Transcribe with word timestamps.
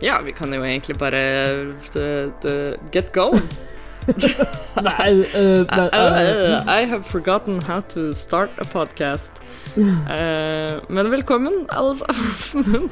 Ja, 0.00 0.20
vi 0.24 0.32
kan 0.32 0.52
jo 0.52 0.64
egentlig 0.64 0.98
bare 0.98 1.20
the, 1.92 2.32
the, 2.42 2.76
get 2.92 3.12
going. 3.12 3.48
Nei, 4.76 5.24
uh, 5.34 5.64
nei, 5.66 5.88
uh, 5.92 6.64
I 6.68 6.84
have 6.86 7.06
forgotten 7.06 7.60
how 7.60 7.80
to 7.80 8.12
start 8.12 8.50
a 8.58 8.64
podcast. 8.64 9.40
Uh, 9.76 10.80
men 10.94 11.10
velkommen, 11.10 11.66
alle 11.68 11.94
sammen. 11.96 12.90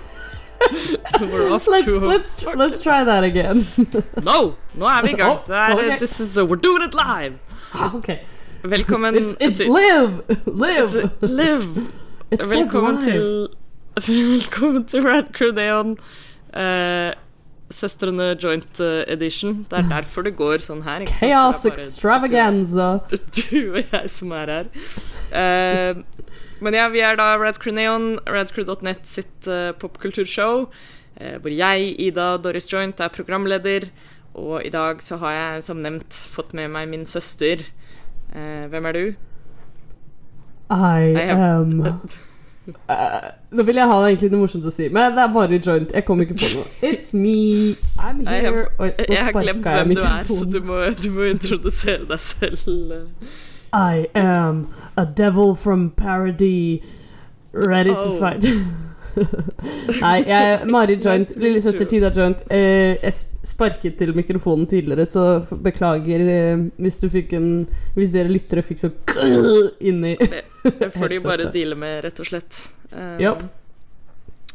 So 1.11 1.27
we're 1.27 1.53
off 1.53 1.67
Let's, 1.67 1.85
to 1.85 2.01
let's, 2.01 2.45
let's 2.57 2.81
try 2.81 3.05
that 3.05 3.23
again. 3.23 3.67
No! 4.23 4.57
Nå 4.75 4.87
er 4.87 5.03
vi 5.03 5.13
i 5.13 5.17
gang. 5.17 5.39
Er, 5.49 5.75
okay. 5.75 5.99
this 5.99 6.21
is, 6.21 6.37
we're 6.37 6.57
doing 6.57 6.83
it 6.83 6.95
live. 6.95 7.39
okay. 7.95 8.21
Velkommen 8.63 9.15
It's, 9.15 9.37
it's 9.41 9.61
live! 9.61 10.25
Live! 10.47 10.97
It's- 10.97 11.11
Live. 11.21 11.91
It 12.31 12.41
says 12.41 12.53
Velkommen 12.53 12.95
live. 12.95 13.03
til 13.03 13.49
Velkommen 14.09 14.85
til 14.85 15.03
Rad 15.03 15.33
Crew 15.33 15.53
Neon. 15.53 15.99
Eh, 16.55 17.13
Søstrene 17.73 18.35
Joint 18.39 18.81
eh, 18.81 19.03
Edition. 19.13 19.63
Det 19.71 19.79
er 19.79 19.91
derfor 19.91 20.27
det 20.27 20.35
går 20.39 20.63
sånn 20.65 20.85
her. 20.87 21.07
Chaos 21.19 21.65
extravaganza. 21.69 22.89
Du, 23.11 23.17
du 23.17 23.61
og 23.75 23.81
jeg 23.81 24.11
som 24.13 24.35
er 24.37 24.53
her. 24.53 24.73
Uh, 25.35 26.03
men 26.65 26.77
ja, 26.77 26.89
vi 26.93 27.03
er 27.05 27.17
da 27.19 27.33
Rad 27.41 27.59
Crew 27.63 27.75
Neon, 27.75 28.19
radcrew.net 28.31 29.09
sitt 29.09 29.49
uh, 29.51 29.73
popkulturshow. 29.81 30.69
uh, 31.21 31.37
hvor 31.43 31.51
jeg, 31.53 31.95
Ida 31.99 32.35
Doris 32.39 32.69
Joint, 32.71 33.01
er 33.01 33.13
programleder. 33.15 33.89
Og 34.35 34.61
i 34.67 34.71
dag 34.75 35.03
så 35.03 35.19
har 35.23 35.35
jeg 35.39 35.65
som 35.71 35.83
nevnt 35.83 36.15
fått 36.15 36.55
med 36.55 36.71
meg 36.75 36.91
min 36.91 37.07
søster. 37.07 37.63
Hvem 38.35 38.87
er 38.91 38.97
du? 38.97 39.05
I 40.75 41.13
I 41.15 41.29
am 41.31 41.85
Eh, 42.67 43.31
Nå 43.53 43.63
vil 43.69 43.77
jeg 43.77 43.87
ha 43.91 43.97
egentlig 44.07 44.31
noe 44.33 44.41
morsomt 44.41 44.65
å 44.65 44.73
si, 44.73 44.87
men 44.89 45.13
det 45.17 45.23
er 45.25 45.33
bare 45.35 45.59
joint. 45.61 45.91
Jeg 45.93 46.05
kom 46.09 46.21
ikke 46.25 46.35
på 46.41 46.49
noe. 46.57 46.65
It's 46.91 47.13
me. 47.15 47.75
I'm 48.01 48.23
Jeg 48.25 48.41
here. 48.41 48.55
har, 48.57 48.71
Oi, 48.87 48.91
jeg 49.09 49.25
har 49.27 49.33
glemt 49.37 49.67
hvem 49.69 49.93
du 49.95 50.01
er, 50.01 50.25
så 50.31 50.45
du 50.49 50.61
må, 50.65 50.79
du 51.03 51.11
må 51.13 51.27
introdusere 51.29 52.07
deg 52.09 52.21
selv. 52.21 52.95
I 53.75 54.07
am 54.15 54.69
a 54.97 55.05
devil 55.05 55.55
from 55.55 55.91
parody, 55.91 56.81
ready 57.53 57.91
to 57.91 58.09
Oh. 58.15 58.19
fight. 58.19 58.45
Nei, 60.05 60.17
jeg 60.29 60.69
Mari 60.71 60.97
Joint, 61.01 61.35
lillesøster. 61.41 61.89
Tida 61.91 62.11
Joint. 62.15 62.45
Eh, 62.53 62.95
jeg 63.01 63.15
sparket 63.47 63.99
til 64.01 64.15
mikrofonen 64.17 64.67
tidligere, 64.71 65.07
så 65.09 65.25
beklager 65.65 66.25
eh, 66.25 66.65
hvis 66.79 67.01
en 67.37 67.51
Hvis 67.95 68.15
dere 68.15 68.33
lyttere 68.33 68.63
fikk 68.63 68.83
så 68.83 68.91
inni 69.89 70.17
Det 70.17 70.91
får 70.95 71.09
de 71.09 71.21
bare 71.25 71.51
deale 71.53 71.77
med, 71.79 72.03
rett 72.05 72.21
og 72.21 72.27
slett. 72.27 72.65
Um, 72.95 73.19
ja. 73.21 73.35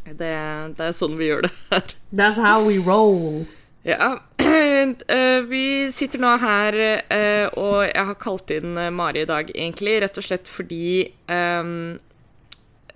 det, 0.05 0.33
det 0.77 0.85
er 0.89 0.93
sånn 0.95 1.17
vi 1.19 1.29
gjør 1.29 1.47
det 1.47 1.53
her. 1.69 1.95
That's 2.15 2.39
how 2.41 2.65
we 2.65 2.79
roll. 2.79 3.45
Ja. 3.83 4.19
eh, 5.07 5.41
vi 5.47 5.91
sitter 5.95 6.19
nå 6.19 6.35
her, 6.41 6.77
eh, 7.09 7.47
og 7.57 7.85
jeg 7.87 8.05
har 8.11 8.19
kalt 8.19 8.51
inn 8.53 8.77
eh, 8.77 8.91
Mari 8.91 9.23
i 9.23 9.29
dag, 9.29 9.51
egentlig, 9.55 9.99
rett 10.03 10.19
og 10.19 10.25
slett 10.25 10.51
fordi 10.51 11.07
um, 11.29 11.71
eh, 11.95 12.05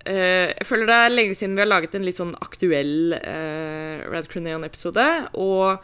Jeg 0.04 0.66
føler 0.68 0.90
det 0.90 0.96
er 1.00 1.14
lenge 1.14 1.36
siden 1.38 1.54
vi 1.56 1.62
har 1.64 1.70
laget 1.70 1.94
en 1.96 2.04
litt 2.04 2.18
sånn 2.20 2.34
aktuell 2.44 3.14
uh, 3.16 4.04
Rad 4.12 4.28
Crew 4.28 4.44
Neon-episode. 4.44 5.06
Og 5.40 5.80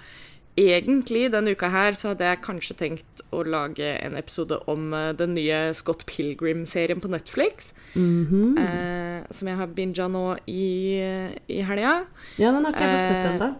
egentlig 0.60 1.28
denne 1.32 1.54
uka 1.54 1.70
her 1.72 1.96
så 1.96 2.10
hadde 2.12 2.26
jeg 2.26 2.42
kanskje 2.44 2.76
tenkt 2.78 3.22
å 3.32 3.42
lage 3.46 3.86
en 4.02 4.16
episode 4.18 4.58
om 4.70 4.90
eh, 4.96 5.12
den 5.16 5.34
nye 5.36 5.60
Scott 5.76 6.04
Pilgrim-serien 6.10 7.00
på 7.00 7.10
Netflix. 7.12 7.72
Mhm. 7.94 8.58
eh, 8.58 9.26
som 9.30 9.48
jeg 9.48 9.56
har 9.56 9.66
binga 9.76 10.08
nå 10.10 10.24
i, 10.50 10.98
i 11.48 11.60
helga. 11.62 12.00
Ja, 12.40 12.50
den 12.50 12.64
har 12.64 12.74
ikke 12.74 12.88
jeg 12.88 12.96
fått 12.96 13.10
sett 13.10 13.24
Eh, 13.24 13.34
ennå. 13.36 13.50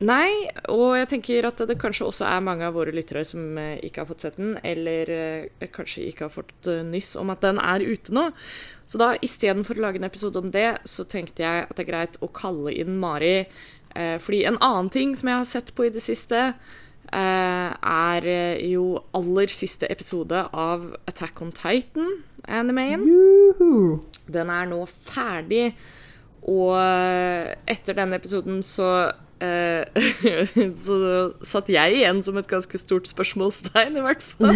Nei, 0.00 0.48
og 0.72 0.94
jeg 0.96 1.08
tenker 1.10 1.44
at 1.44 1.58
det 1.68 1.74
kanskje 1.80 2.06
også 2.08 2.24
er 2.24 2.44
mange 2.44 2.64
av 2.64 2.72
våre 2.72 2.92
lyttere 2.96 3.20
som 3.28 3.58
eh, 3.60 3.82
ikke 3.84 4.00
har 4.00 4.08
fått 4.08 4.24
sett 4.24 4.38
den, 4.40 4.54
eller 4.64 5.12
eh, 5.12 5.68
kanskje 5.76 6.06
ikke 6.08 6.24
har 6.24 6.32
fått 6.32 6.70
eh, 6.72 6.80
nyss 6.88 7.18
om 7.20 7.28
at 7.34 7.44
den 7.44 7.60
er 7.60 7.84
ute 7.84 8.14
nå. 8.16 8.30
Så 8.88 9.00
da 9.02 9.10
istedenfor 9.20 9.76
å 9.76 9.84
lage 9.84 10.00
en 10.00 10.08
episode 10.08 10.40
om 10.40 10.48
det, 10.54 10.70
så 10.88 11.04
tenkte 11.04 11.44
jeg 11.44 11.66
at 11.66 11.76
det 11.76 11.84
er 11.84 11.90
greit 11.92 12.16
å 12.24 12.30
kalle 12.32 12.72
inn 12.72 12.96
Mari. 13.02 13.44
Eh, 13.92 14.16
fordi 14.24 14.46
en 14.48 14.56
annen 14.64 14.88
ting 14.88 15.12
som 15.12 15.34
jeg 15.34 15.42
har 15.42 15.52
sett 15.52 15.76
på 15.76 15.90
i 15.90 15.92
det 15.92 16.00
siste, 16.00 16.48
eh, 17.12 17.70
er 17.92 18.32
jo 18.72 19.04
aller 19.12 19.52
siste 19.52 19.84
episode 19.92 20.46
av 20.48 20.94
Attack 21.12 21.44
on 21.44 21.52
Titan-animeen. 21.52 23.04
Juhu. 23.04 24.00
Den 24.32 24.48
er 24.48 24.64
nå 24.72 24.86
ferdig, 24.88 25.74
og 26.48 26.72
etter 27.68 27.98
denne 27.98 28.16
episoden 28.16 28.62
så 28.64 29.10
Så 30.84 30.96
satt 31.46 31.68
jeg 31.72 31.96
igjen 32.00 32.20
som 32.26 32.36
et 32.40 32.48
ganske 32.50 32.78
stort 32.80 33.08
spørsmålstegn, 33.10 33.96
i 33.96 34.04
hvert 34.04 34.22
fall. 34.24 34.50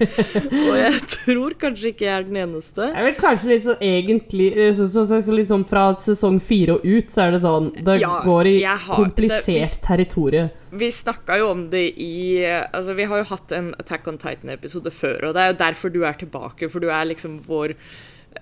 og 0.66 0.74
jeg 0.80 1.00
tror 1.12 1.56
kanskje 1.60 1.92
ikke 1.92 2.06
jeg 2.08 2.14
er 2.16 2.26
den 2.28 2.38
eneste. 2.44 2.88
Jeg 2.92 3.06
vil 3.08 3.16
kanskje 3.20 3.50
litt 3.52 3.64
sånn 3.66 3.82
egentlig 3.86 4.48
eh, 4.54 4.72
så, 4.76 4.88
så, 4.90 5.04
så, 5.08 5.20
så 5.24 5.36
litt 5.36 5.50
sånn 5.50 5.64
Fra 5.70 5.86
sesong 6.02 6.40
fire 6.42 6.76
og 6.78 6.86
ut, 6.86 7.10
så 7.12 7.26
er 7.26 7.36
det 7.36 7.42
sånn 7.44 7.70
Det 7.86 7.98
Ja, 8.02 8.16
går 8.26 8.50
i 8.52 8.56
har- 8.64 8.80
komplisert 8.90 9.46
det- 9.46 9.70
vi, 9.76 9.84
territorie. 9.86 10.44
Vi 10.76 10.90
snakka 10.92 11.38
jo 11.40 11.50
om 11.54 11.62
det 11.72 11.84
i 12.02 12.42
Altså, 12.46 12.94
vi 12.98 13.06
har 13.08 13.22
jo 13.22 13.28
hatt 13.30 13.52
en 13.56 13.72
Attack 13.80 14.08
on 14.10 14.18
Titan-episode 14.20 14.90
før, 14.92 15.28
og 15.30 15.34
det 15.38 15.42
er 15.46 15.52
jo 15.54 15.58
derfor 15.62 15.92
du 15.94 16.02
er 16.04 16.18
tilbake, 16.18 16.68
for 16.72 16.82
du 16.84 16.90
er 16.90 17.06
liksom 17.12 17.38
vår 17.46 17.76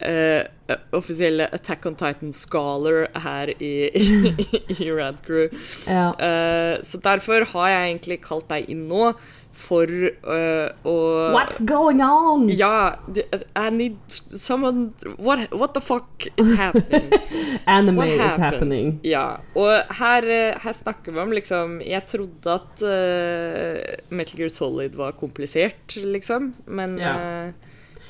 eh, 0.00 0.46
offisielle 0.92 1.48
Attack 1.52 1.86
on 1.86 1.94
Titan-scholar 1.94 3.08
her 3.14 3.62
i, 3.62 3.72
i, 3.94 4.64
i 4.78 4.90
Radcrew. 4.92 5.48
Ja. 5.86 6.10
Uh, 6.18 6.82
så 6.82 6.98
derfor 6.98 7.44
har 7.54 7.68
jeg 7.68 7.88
egentlig 7.90 8.20
kalt 8.24 8.48
deg 8.50 8.70
inn 8.72 8.86
nå 8.90 9.12
for 9.54 9.86
uh, 9.86 10.72
å 10.82 10.94
What's 11.34 11.60
going 11.62 12.00
on? 12.02 12.48
Ja, 12.50 12.96
I 13.54 13.68
need 13.70 13.98
someone 14.10 14.90
What, 15.14 15.52
what 15.54 15.76
the 15.76 15.82
fuck 15.84 16.26
is 16.34 16.56
happening? 16.58 17.12
Anime 17.66 18.02
What 18.02 18.24
is 18.26 18.40
happening. 18.42 18.96
Ja, 19.06 19.38
og 19.54 19.94
her, 20.00 20.26
her 20.58 20.74
snakker 20.74 21.14
vi 21.14 21.22
om 21.22 21.36
liksom 21.36 21.76
Jeg 21.86 22.02
trodde 22.10 22.56
at 22.56 22.82
Metal 24.10 24.42
Gear 24.42 24.50
Solid 24.50 24.98
var 24.98 25.14
komplisert, 25.20 25.94
liksom, 26.02 26.50
men 26.66 26.98
Ja. 26.98 27.14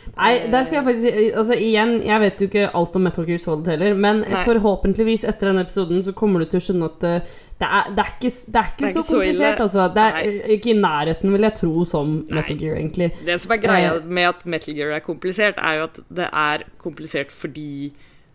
Eh, 0.06 0.12
Nei, 0.16 0.32
der 0.52 0.62
skal 0.66 0.76
jeg 0.80 0.84
faktisk 0.86 1.06
si 1.08 1.24
Altså 1.34 1.56
igjen, 1.58 1.94
jeg 2.06 2.20
vet 2.22 2.40
jo 2.44 2.46
ikke 2.50 2.66
alt 2.80 2.96
om 2.96 3.02
Metal 3.08 3.26
Gear 3.28 3.38
Solid 3.42 3.66
heller, 3.72 3.94
men 3.94 4.20
Nei. 4.24 4.44
forhåpentligvis 4.46 5.24
etter 5.30 5.50
denne 5.50 5.64
episoden 5.66 6.02
så 6.06 6.12
kommer 6.16 6.44
du 6.44 6.46
til 6.52 6.60
å 6.60 6.64
skjønne 6.68 6.90
at 6.92 7.06
eh, 7.10 7.34
det 7.60 7.66
er, 7.70 7.90
det 7.94 8.02
er, 8.04 8.08
ikke, 8.18 8.30
det 8.52 8.60
er 8.60 8.70
ikke 8.70 8.80
Det 8.82 8.88
er 8.88 8.92
så 8.92 9.00
ikke 9.00 9.08
så 9.08 9.18
komplisert, 9.18 9.60
altså. 9.64 9.82
Det 9.94 10.02
er 10.04 10.16
Nei. 10.16 10.22
eh, 10.26 10.54
ikke 10.56 10.70
i 10.72 10.78
nærheten, 10.80 11.32
vil 11.36 11.46
jeg 11.48 11.54
tro, 11.60 11.84
som 11.86 12.14
Nei. 12.14 12.34
Metal 12.40 12.58
Gear, 12.58 12.76
egentlig. 12.80 13.10
Det 13.26 13.36
som 13.40 13.52
er 13.54 13.60
greia 13.62 13.92
Eh. 13.94 14.08
med 14.18 14.28
at 14.30 14.46
Metal 14.46 14.74
Gear 14.74 14.90
er 14.96 15.04
komplisert, 15.06 15.54
er 15.62 15.78
jo 15.78 15.84
at 15.90 16.00
det 16.20 16.26
er 16.32 16.64
komplisert 16.82 17.30
fordi 17.32 17.92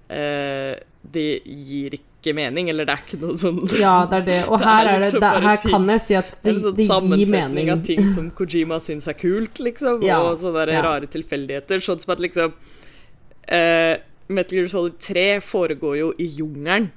uh, 0.09 0.74
det 1.13 1.28
gir 1.46 1.94
ikke 2.00 2.09
mening, 2.35 2.68
eller 2.69 2.85
det 2.85 2.94
er 2.97 3.03
ikke 3.06 3.19
noe 3.22 3.38
sånn 3.40 3.59
Ja, 3.80 3.94
det 4.12 4.18
er 4.22 4.25
det. 4.28 4.38
Og 4.52 4.59
Det 4.62 4.68
her, 4.68 4.80
er 4.85 4.90
er 4.90 5.00
det, 5.00 5.06
liksom 5.06 5.22
det, 5.24 5.30
her 5.46 5.57
ting- 5.63 5.72
kan 5.74 5.88
jeg 5.94 6.02
si 6.06 6.18
at 6.19 6.35
det, 6.44 6.52
en 6.52 6.59
sånn 6.66 6.75
det 6.75 6.84
gir 6.85 6.91
sammensetning 6.91 7.72
av 7.74 7.84
ting 7.88 8.13
som 8.13 8.30
Kojima 8.35 8.80
syns 8.84 9.07
er 9.07 9.18
kult, 9.19 9.59
liksom. 9.63 10.03
Ja, 10.03 10.19
Og 10.28 10.38
sånne 10.44 10.66
ja. 10.69 10.81
rare 10.85 11.08
tilfeldigheter. 11.08 11.79
Sånn 11.85 12.00
som 12.03 12.12
at 12.16 12.19
liksom 12.25 12.53
uh, 12.53 13.96
Metal 14.29 14.59
Gear 14.59 14.68
Solid 14.69 15.00
3 15.02 15.28
foregår 15.41 15.97
jo 16.03 16.12
i 16.22 16.28
jungelen. 16.38 16.91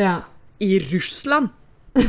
Ja. 0.00 0.22
I 0.58 0.72
Russland! 0.90 1.50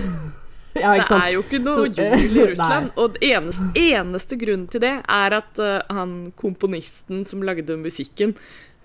ja, 0.74 0.94
Det 0.96 1.04
ikke 1.04 1.18
er 1.20 1.32
jo 1.36 1.42
ikke 1.44 1.60
noe 1.62 1.88
jungel 1.92 2.38
i 2.40 2.46
Russland. 2.54 2.94
Og 2.98 3.18
det 3.20 3.30
eneste, 3.36 3.68
eneste 3.78 4.40
grunnen 4.42 4.70
til 4.72 4.82
det 4.88 4.96
er 5.04 5.36
at 5.44 5.60
uh, 5.62 5.82
han 5.94 6.32
komponisten 6.40 7.26
som 7.28 7.44
lagde 7.46 7.76
musikken 7.78 8.38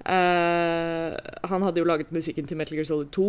Uh, 0.09 1.11
Han 1.51 1.65
hadde 1.67 1.83
jo 1.83 1.85
laget 1.85 2.13
musikken 2.15 2.47
til 2.49 2.57
Metal 2.57 2.79
Gear 2.79 2.87
Solid 2.87 3.11
2. 3.13 3.25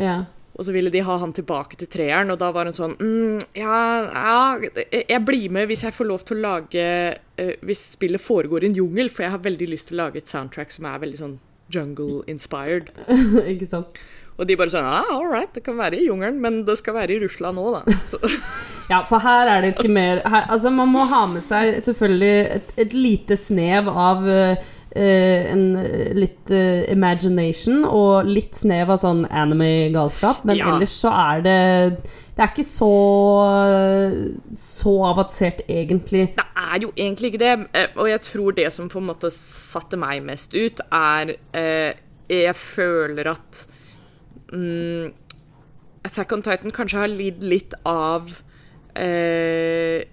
Ja. 0.00 0.24
Og 0.54 0.66
så 0.66 0.74
ville 0.74 0.90
de 0.94 1.02
ha 1.02 1.16
han 1.18 1.32
tilbake 1.34 1.78
til 1.80 1.88
treeren, 1.90 2.30
og 2.30 2.38
da 2.38 2.52
var 2.54 2.68
hun 2.70 2.76
sånn 2.76 2.94
mm, 3.00 3.40
ja, 3.58 3.78
ja, 4.06 4.82
jeg 5.00 5.22
blir 5.26 5.48
med 5.54 5.66
hvis 5.70 5.82
jeg 5.86 5.96
får 5.96 6.08
lov 6.12 6.22
til 6.26 6.38
å 6.38 6.44
lage 6.44 6.84
uh, 7.40 7.54
Hvis 7.66 7.88
spillet 7.96 8.22
foregår 8.22 8.62
i 8.62 8.70
en 8.70 8.78
jungel, 8.78 9.10
for 9.10 9.26
jeg 9.26 9.34
har 9.34 9.42
veldig 9.42 9.72
lyst 9.72 9.90
til 9.90 9.98
å 9.98 10.04
lage 10.04 10.22
et 10.22 10.30
soundtrack 10.30 10.70
som 10.74 10.86
er 10.90 11.02
veldig 11.02 11.20
sånn 11.20 11.34
jungle-inspired. 11.74 12.92
ikke 13.54 13.66
sant. 13.66 14.04
Og 14.34 14.46
de 14.46 14.56
bare 14.58 14.70
sånn 14.72 14.86
ah, 14.86 15.10
all 15.14 15.26
right, 15.30 15.50
det 15.54 15.62
kan 15.66 15.78
være 15.78 15.98
i 15.98 16.06
jungelen, 16.08 16.40
men 16.42 16.62
det 16.66 16.76
skal 16.80 16.96
være 16.96 17.16
i 17.16 17.20
Russland 17.22 17.60
òg, 17.60 17.80
da. 17.80 17.98
Så, 18.06 18.20
Ja, 18.90 18.98
for 19.08 19.22
her 19.24 19.48
er 19.48 19.62
det 19.64 19.70
ikke 19.78 19.88
mer 19.88 20.18
her, 20.28 20.44
Altså, 20.52 20.68
man 20.74 20.90
må 20.92 21.06
ha 21.08 21.22
med 21.30 21.44
seg 21.46 21.78
selvfølgelig 21.86 22.34
et, 22.58 22.72
et 22.84 22.96
lite 22.96 23.38
snev 23.40 23.88
av 23.88 24.26
eh, 24.28 24.66
en 24.94 25.76
eh, 25.76 26.12
litt 26.14 26.50
eh, 26.54 26.84
imagination 26.92 27.82
og 27.88 28.28
litt 28.28 28.54
snev 28.54 28.92
av 28.94 29.00
sånn 29.02 29.24
anime-galskap, 29.26 30.44
men 30.46 30.60
Ja. 30.60 30.74
ellers 30.74 30.94
så 31.02 31.10
er 31.10 31.42
det 31.42 31.98
Det 32.34 32.42
er 32.42 32.50
ikke 32.50 32.64
så 32.66 32.94
så 34.58 34.92
avansert, 35.06 35.60
egentlig. 35.68 36.34
Det 36.34 36.46
er 36.56 36.80
jo 36.82 36.92
egentlig 36.96 37.32
ikke 37.32 37.38
det, 37.38 37.68
eh, 37.74 37.88
og 37.96 38.08
jeg 38.08 38.20
tror 38.20 38.50
det 38.52 38.72
som 38.72 38.88
på 38.88 38.98
en 38.98 39.06
måte 39.06 39.30
satte 39.30 39.96
meg 39.96 40.22
mest 40.22 40.54
ut, 40.54 40.80
er 40.90 41.36
eh, 41.52 41.94
Jeg 42.28 42.54
føler 42.56 43.28
at 43.28 43.66
mm, 44.52 45.12
Attack 46.04 46.32
on 46.32 46.42
Titan 46.42 46.70
kanskje 46.70 46.98
har 46.98 47.08
lidd 47.08 47.42
litt 47.42 47.74
av 47.84 48.30
eh, 48.96 50.04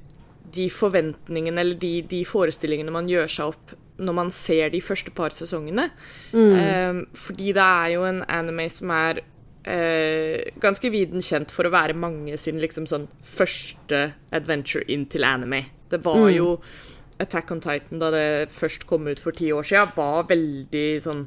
de 0.51 0.67
forventningene 0.69 1.61
eller 1.61 1.79
de, 1.79 2.01
de, 2.01 2.23
forestillingene 2.27 2.91
man 2.91 3.09
gjør 3.09 3.31
seg 3.31 3.53
opp 3.53 3.73
når 4.01 4.17
man 4.17 4.31
ser 4.33 4.71
de 4.73 4.81
første 4.83 5.13
par 5.15 5.33
sesongene. 5.35 5.89
Mm. 6.33 6.53
Eh, 6.57 7.01
fordi 7.17 7.51
det 7.57 7.67
er 7.67 7.91
jo 7.95 8.05
en 8.09 8.23
anime 8.27 8.67
som 8.73 8.93
er 8.95 9.21
eh, 9.69 10.51
ganske 10.61 10.91
viden 10.93 11.23
kjent 11.23 11.53
for 11.53 11.67
å 11.67 11.73
være 11.73 11.97
mange 11.97 12.37
sin 12.41 12.61
liksom 12.61 12.87
sånn 12.89 13.07
første 13.25 14.07
adventure 14.33 14.85
inn 14.91 15.05
til 15.11 15.27
anime. 15.27 15.65
Det 15.91 16.01
var 16.05 16.25
mm. 16.25 16.33
jo 16.35 16.55
Attack 17.21 17.51
on 17.53 17.61
Titan, 17.61 17.99
da 18.01 18.09
det 18.13 18.49
først 18.49 18.87
kom 18.89 19.05
ut 19.07 19.19
for 19.21 19.35
ti 19.37 19.51
år 19.53 19.65
siden, 19.67 19.93
var 19.93 20.25
veldig 20.31 20.87
sånn 21.03 21.25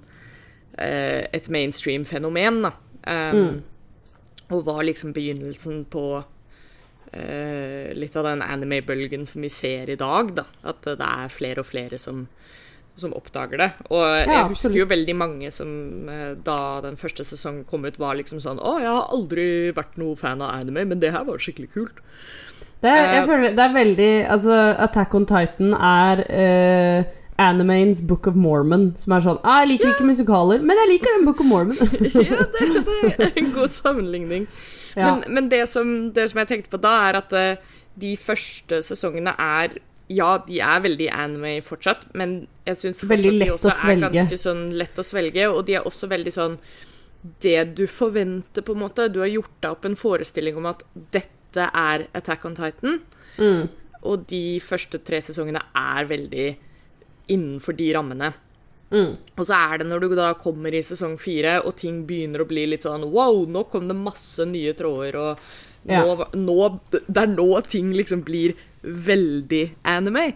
eh, 0.79 1.23
et 1.31 1.51
mainstream-fenomen, 1.55 2.65
da. 2.67 2.73
Um, 3.05 3.37
mm. 3.39 3.59
Og 4.55 4.65
var 4.67 4.83
liksom 4.89 5.13
begynnelsen 5.15 5.85
på 5.93 6.05
eh, 7.13 7.93
litt 7.95 8.17
av 8.17 8.27
den 8.27 8.43
anime-bølgen 8.43 9.29
som 9.29 9.45
vi 9.45 9.53
ser 9.53 9.93
i 9.93 9.99
dag, 10.01 10.35
da. 10.41 10.47
At 10.67 10.83
det 10.89 11.07
er 11.07 11.33
flere 11.33 11.63
og 11.63 11.71
flere 11.71 12.01
som 12.01 12.25
som 12.97 13.15
oppdager 13.17 13.59
det. 13.59 13.71
Og 13.91 14.03
ja, 14.05 14.25
jeg 14.29 14.53
husker 14.53 14.79
jo 14.79 14.87
veldig 14.91 15.17
mange 15.19 15.51
som 15.55 16.09
eh, 16.11 16.33
da 16.47 16.81
den 16.85 16.99
første 17.01 17.27
sesongen 17.27 17.65
kom 17.69 17.87
ut, 17.87 17.99
var 17.99 18.15
liksom 18.19 18.43
sånn 18.43 18.63
Å, 18.63 18.77
jeg 18.83 18.91
har 18.91 19.13
aldri 19.15 19.47
vært 19.75 19.99
noe 20.01 20.15
fan 20.19 20.45
av 20.45 20.55
anime, 20.61 20.87
men 20.93 21.03
det 21.03 21.11
her 21.15 21.27
var 21.27 21.43
skikkelig 21.43 21.73
kult. 21.75 22.01
Det 22.85 22.93
er, 22.93 23.15
jeg 23.17 23.25
uh, 23.25 23.29
føler, 23.31 23.55
det 23.57 23.63
er 23.65 23.73
veldig 23.73 24.09
Altså, 24.35 24.57
Attack 24.85 25.15
on 25.17 25.25
Titan 25.25 25.73
er 25.75 26.21
uh, 26.29 27.13
Animanes 27.41 28.03
Book 28.07 28.29
of 28.31 28.37
Mormon, 28.39 28.91
som 29.01 29.17
er 29.17 29.25
sånn 29.25 29.41
ah, 29.43 29.63
'Jeg 29.63 29.73
liker 29.73 29.89
ja. 29.89 29.95
ikke 29.97 30.07
musikaler, 30.07 30.61
men 30.63 30.79
jeg 30.83 30.91
liker 30.93 31.17
den 31.17 31.25
Book 31.27 31.41
of 31.43 31.49
Mormon'. 31.51 31.81
ja, 32.29 32.45
det, 32.55 32.69
det, 32.85 33.31
er 33.31 33.41
en 33.41 33.51
god 33.57 33.73
sammenligning. 33.73 34.47
Ja. 34.95 35.17
Men, 35.17 35.25
men 35.35 35.49
det, 35.51 35.65
som, 35.73 36.13
det, 36.15 36.29
som, 36.31 36.45
jeg 36.45 36.53
tenkte 36.53 36.71
på 36.77 36.79
da, 36.85 36.93
er 37.09 37.19
at 37.19 37.35
uh, 37.35 37.81
de 37.99 38.15
første 38.21 38.79
sesongene 38.87 39.35
er 39.35 39.75
ja, 40.13 40.31
de 40.47 40.59
er 40.61 40.83
veldig 40.85 41.07
anime 41.17 41.55
fortsatt, 41.65 42.11
men 42.19 42.43
jeg 42.67 42.81
syns 42.81 43.05
fortsatt 43.05 43.39
de 43.41 43.53
også 43.55 43.73
er 43.89 44.03
ganske 44.03 44.39
sånn 44.41 44.67
lett 44.77 44.99
å 45.01 45.07
svelge. 45.07 45.47
Og 45.49 45.63
de 45.69 45.79
er 45.79 45.89
også 45.89 46.11
veldig 46.11 46.35
sånn 46.35 46.59
Det 47.41 47.57
du 47.73 47.87
forventer, 47.89 48.61
på 48.61 48.75
en 48.75 48.83
måte. 48.83 49.09
Du 49.09 49.23
har 49.23 49.31
gjort 49.33 49.55
deg 49.65 49.73
opp 49.73 49.87
en 49.89 49.97
forestilling 49.97 50.59
om 50.61 50.67
at 50.69 50.83
dette 51.15 51.71
er 51.73 52.05
Attack 52.13 52.45
on 52.45 52.57
Titan. 52.59 52.99
Mm. 53.41 53.71
Og 54.05 54.27
de 54.29 54.61
første 54.61 55.01
tre 55.01 55.23
sesongene 55.25 55.63
er 55.73 56.11
veldig 56.11 56.49
innenfor 57.33 57.79
de 57.79 57.87
rammene. 57.97 58.29
Mm. 58.93 59.15
Og 59.39 59.47
så 59.49 59.57
er 59.57 59.81
det 59.81 59.89
når 59.89 60.05
du 60.05 60.15
da 60.19 60.35
kommer 60.37 60.75
i 60.77 60.83
sesong 60.85 61.17
fire, 61.17 61.57
og 61.65 61.79
ting 61.81 62.03
begynner 62.05 62.45
å 62.45 62.49
bli 62.49 62.67
litt 62.69 62.85
sånn 62.85 63.09
Wow, 63.09 63.47
nå 63.49 63.65
kom 63.73 63.89
det 63.89 63.97
masse 63.97 64.45
nye 64.45 64.75
tråder, 64.77 65.17
og 65.17 65.74
nå, 65.85 66.29
nå, 66.33 66.59
Det 66.91 67.21
er 67.21 67.33
nå 67.35 67.49
ting 67.69 67.93
liksom 67.97 68.25
blir 68.27 68.55
veldig 68.85 69.65
anime. 69.89 70.27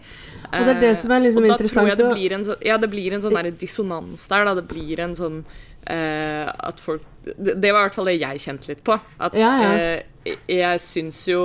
Og 0.49 0.65
det 0.65 0.75
er 0.75 0.81
det 0.81 0.93
som 0.97 1.13
er 1.13 1.23
liksom 1.25 1.45
uh, 1.45 1.51
interessant. 1.53 1.91
Det 1.97 2.09
blir 2.13 2.35
en 2.37 2.45
så, 2.45 2.57
ja, 2.65 2.77
det 2.81 2.89
blir 2.91 3.13
en 3.13 3.23
sånn 3.23 3.37
der 3.37 3.51
dissonans 3.53 4.25
der. 4.31 4.47
Da. 4.49 4.55
Det 4.57 4.65
blir 4.69 5.01
en 5.05 5.15
sånn 5.17 5.39
uh, 5.43 6.45
at 6.49 6.81
folk 6.81 7.05
det, 7.29 7.59
det, 7.61 7.69
var 7.69 7.83
i 7.83 7.87
hvert 7.87 7.97
fall 7.99 8.09
det 8.09 8.17
jeg 8.17 8.43
kjente 8.45 8.71
litt 8.71 8.83
på. 8.85 8.97
At 9.21 9.37
ja, 9.37 9.51
ja. 9.63 9.71
Uh, 9.73 10.37
jeg 10.49 10.81
syns 10.83 11.23
jo 11.29 11.41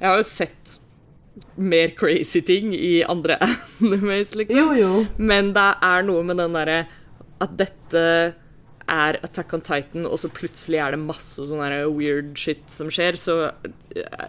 Jeg 0.00 0.06
har 0.06 0.18
jo 0.20 0.26
sett 0.28 0.78
mer 1.56 1.94
crazy 1.96 2.42
ting 2.44 2.74
i 2.74 3.00
andre 3.06 3.38
animes, 3.80 4.34
liksom. 4.36 4.58
Jo, 4.58 4.74
jo. 4.76 5.04
Men 5.16 5.54
det 5.56 5.70
er 5.86 6.06
noe 6.06 6.24
med 6.26 6.40
den 6.40 6.56
derre 6.56 6.82
at 7.40 7.54
dette 7.56 8.02
er 8.90 9.18
Attack 9.24 9.52
on 9.54 9.62
Titan, 9.64 10.06
og 10.08 10.18
så 10.20 10.30
plutselig 10.34 10.80
er 10.82 10.94
det 10.94 11.00
masse 11.02 11.46
sånn 11.46 11.62
weird 11.94 12.32
shit 12.38 12.62
som 12.72 12.90
skjer, 12.92 13.16
så 13.18 13.36
eh, 13.94 14.26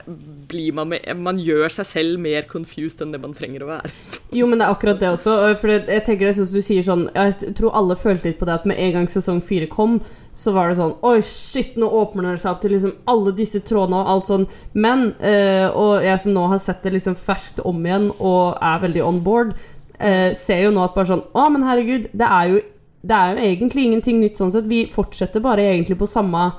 blir 0.51 0.75
man 0.77 0.91
med, 0.91 1.05
Man 1.17 1.39
gjør 1.41 1.71
seg 1.73 1.89
selv 1.89 2.21
mer 2.21 2.47
confused 2.49 3.01
enn 3.03 3.13
det 3.15 3.21
man 3.23 3.35
trenger 3.37 3.65
å 3.65 3.71
være. 3.73 3.91
Jo, 4.37 4.47
men 4.47 4.61
det 4.61 4.67
er 4.67 4.73
akkurat 4.73 5.01
det 5.01 5.09
også. 5.11 5.33
For 5.59 5.73
jeg 5.73 6.03
tenker 6.07 6.29
det 6.29 6.35
sånn 6.37 6.53
du 6.55 6.61
sier 6.63 6.85
sånn 6.85 7.01
Jeg 7.11 7.55
tror 7.57 7.75
alle 7.75 7.97
følte 7.99 8.29
litt 8.29 8.39
på 8.39 8.47
det 8.47 8.53
at 8.61 8.67
med 8.69 8.79
en 8.79 8.93
gang 8.95 9.09
sesong 9.11 9.41
fire 9.43 9.67
kom, 9.71 9.97
så 10.37 10.53
var 10.55 10.71
det 10.71 10.77
sånn 10.79 10.95
Oi, 11.07 11.17
shit, 11.25 11.75
nå 11.79 11.89
åpner 12.01 12.29
det 12.29 12.39
seg 12.43 12.53
opp 12.53 12.61
til 12.63 12.75
liksom 12.77 12.95
alle 13.11 13.35
disse 13.35 13.59
trådene 13.67 13.99
og 13.99 14.13
alt 14.13 14.31
sånn. 14.31 14.47
Men 14.73 15.09
øh, 15.19 15.67
Og 15.75 16.07
jeg 16.07 16.23
som 16.23 16.35
nå 16.37 16.47
har 16.53 16.61
sett 16.63 16.83
det 16.85 16.95
liksom 16.95 17.17
ferskt 17.19 17.59
om 17.67 17.81
igjen 17.85 18.11
og 18.17 18.55
er 18.61 18.83
veldig 18.85 19.03
on 19.07 19.23
board, 19.25 19.55
øh, 19.99 20.29
ser 20.37 20.63
jo 20.65 20.75
nå 20.75 20.85
at 20.85 20.95
bare 20.95 21.11
sånn 21.11 21.25
Å, 21.33 21.49
men 21.51 21.67
herregud, 21.67 22.07
det 22.15 22.29
er 22.29 22.53
jo 22.53 22.61
det 23.01 23.17
er 23.17 23.31
jo 23.31 23.45
egentlig 23.47 23.85
ingenting 23.87 24.19
nytt 24.21 24.37
sånn 24.37 24.51
sett. 24.53 24.69
Vi 24.69 24.83
fortsetter 24.91 25.41
bare 25.43 25.65
egentlig 25.65 25.97
på 25.97 26.09
samme 26.09 26.51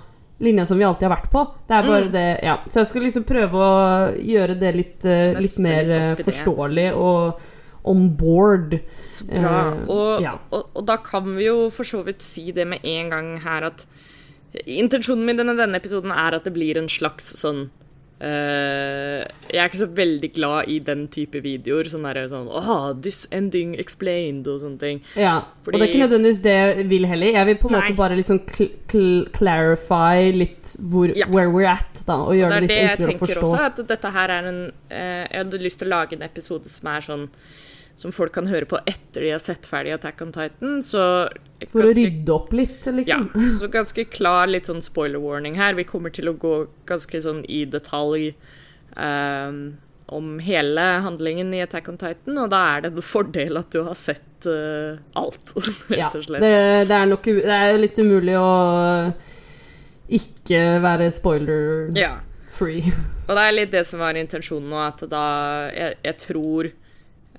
linja 0.43 0.67
som 0.67 0.79
vi 0.79 0.85
alltid 0.85 1.07
har 1.07 1.15
vært 1.15 1.31
på. 1.31 1.43
Det 1.69 1.77
er 1.77 1.87
bare 1.87 2.07
mm. 2.09 2.13
det, 2.13 2.29
ja. 2.43 2.57
Så 2.67 2.83
jeg 2.83 2.91
skal 2.91 3.05
liksom 3.07 3.27
prøve 3.29 3.63
å 3.63 3.75
gjøre 4.19 4.57
det 4.59 4.73
litt, 4.75 5.07
uh, 5.07 5.39
litt 5.39 5.59
mer 5.63 5.93
uh, 5.93 6.23
forståelig 6.23 6.89
og 6.99 7.45
on 7.93 8.09
board. 8.19 8.75
Så 9.03 9.29
bra. 9.31 9.53
Uh, 9.71 9.85
og, 9.87 10.09
ja. 10.25 10.35
og, 10.51 10.73
og, 10.73 10.83
da 10.89 10.99
kan 11.05 11.31
vi 11.37 11.47
jo 11.47 11.69
for 11.75 11.87
så 11.87 12.03
vidt 12.07 12.27
si 12.27 12.51
det 12.55 12.67
med 12.75 12.83
en 12.83 13.15
gang 13.15 13.37
her 13.45 13.71
at 13.71 13.87
Intensjonen 14.69 15.25
min 15.25 15.39
i 15.41 15.55
denne 15.57 15.79
episoden 15.79 16.11
er 16.13 16.35
at 16.37 16.45
det 16.45 16.51
blir 16.53 16.77
en 16.77 16.91
slags 16.93 17.31
sånn 17.39 17.71
Uh, 18.23 19.25
jeg 19.51 19.59
er 19.59 19.67
ikke 19.67 19.81
så 19.81 19.89
veldig 19.91 20.29
glad 20.37 20.69
i 20.71 20.77
den 20.87 21.09
type 21.11 21.41
videoer. 21.43 21.89
Sånn 21.91 22.05
der, 22.07 22.21
sånn 22.31 22.47
oh, 22.47 22.93
'This 22.95 23.25
ending 23.35 23.75
explained' 23.83 24.47
og 24.47 24.61
sånne 24.63 24.79
ting. 24.79 25.01
Ja, 25.19 25.41
Fordi, 25.67 25.75
Og 25.75 25.83
det 25.83 25.89
er 25.89 25.91
ikke 25.91 26.05
nødvendigvis 26.05 26.43
det 26.45 26.55
jeg 26.55 26.87
vil 26.93 27.09
heller. 27.11 27.33
Jeg 27.35 27.49
vil 27.51 27.59
på 27.65 27.73
en 27.73 27.77
måte 27.81 27.97
bare 27.99 28.19
liksom 28.21 28.39
cl 28.53 28.71
cl 28.93 29.09
clarify 29.35 30.31
litt 30.37 30.77
hvor, 30.79 31.11
ja. 31.19 31.27
where 31.35 31.51
we're 31.51 31.67
at, 31.67 32.05
da. 32.07 32.21
Og 32.23 32.39
gjøre 32.39 32.61
og 32.61 32.63
det, 32.63 32.71
det 32.71 32.79
litt 32.79 32.93
enklere 32.93 33.17
å 33.17 33.25
forstå. 33.25 33.35
Det 33.35 33.43
er 33.43 33.43
det 33.43 33.43
jeg 33.43 33.43
tenker 33.43 33.49
også, 33.49 33.67
at 33.73 33.83
dette 33.91 34.15
her 34.21 34.37
er 34.39 34.49
en 34.53 34.63
uh, 34.71 35.25
Jeg 35.27 35.39
hadde 35.43 35.63
lyst 35.67 35.83
til 35.83 35.91
å 35.91 35.95
lage 35.97 36.19
en 36.19 36.27
episode 36.29 36.71
som 36.71 36.95
er 36.95 37.07
sånn 37.11 37.27
som 37.97 38.13
folk 38.15 38.35
kan 38.35 38.49
høre 38.51 38.67
på 38.69 38.81
etter 38.89 39.25
de 39.25 39.31
har 39.35 39.43
sett 39.43 39.67
ferdig 39.69 39.95
Attack 39.95 40.23
on 40.25 40.33
Titan. 40.35 40.81
Så 40.83 41.05
For 41.69 41.87
å 41.87 41.93
rydde 41.95 42.35
opp 42.35 42.53
litt, 42.57 42.87
liksom? 42.87 43.29
Ja. 43.35 43.53
Så 43.61 43.71
ganske 43.73 44.07
klar 44.11 44.51
litt 44.51 44.71
sånn 44.71 44.83
spoiler 44.85 45.23
warning 45.23 45.59
her. 45.61 45.77
Vi 45.79 45.87
kommer 45.89 46.15
til 46.15 46.33
å 46.33 46.37
gå 46.37 46.57
ganske 46.89 47.23
sånn 47.23 47.45
i 47.47 47.65
detalj 47.71 48.33
um, 48.97 49.63
om 50.13 50.35
hele 50.43 50.81
handlingen 51.05 51.53
i 51.55 51.63
Attack 51.65 51.89
on 51.93 52.01
Titan, 52.01 52.37
og 52.43 52.51
da 52.53 52.63
er 52.75 52.85
det 52.85 52.93
en 52.93 53.07
fordel 53.07 53.61
at 53.61 53.71
du 53.73 53.81
har 53.87 53.97
sett 53.99 54.49
uh, 54.49 54.99
alt, 55.19 55.55
rett 55.93 56.19
og 56.19 56.27
slett. 56.27 56.43
Ja, 56.43 56.43
det, 56.43 56.91
det, 56.91 56.99
er 56.99 57.09
nok 57.13 57.31
det 57.31 57.57
er 57.61 57.79
litt 57.81 58.03
umulig 58.03 58.37
å 58.41 58.51
ikke 60.13 60.61
være 60.85 61.09
spoiler-free. 61.15 61.97
Ja. 61.97 62.99
Og 63.33 63.37
det 63.39 63.43
er 63.47 63.55
litt 63.55 63.71
det 63.73 63.87
som 63.89 64.03
var 64.03 64.19
intensjonen 64.19 64.69
nå, 64.69 64.81
at 64.83 65.01
da 65.09 65.23
Jeg, 65.73 65.95
jeg 66.05 66.17
tror 66.21 66.67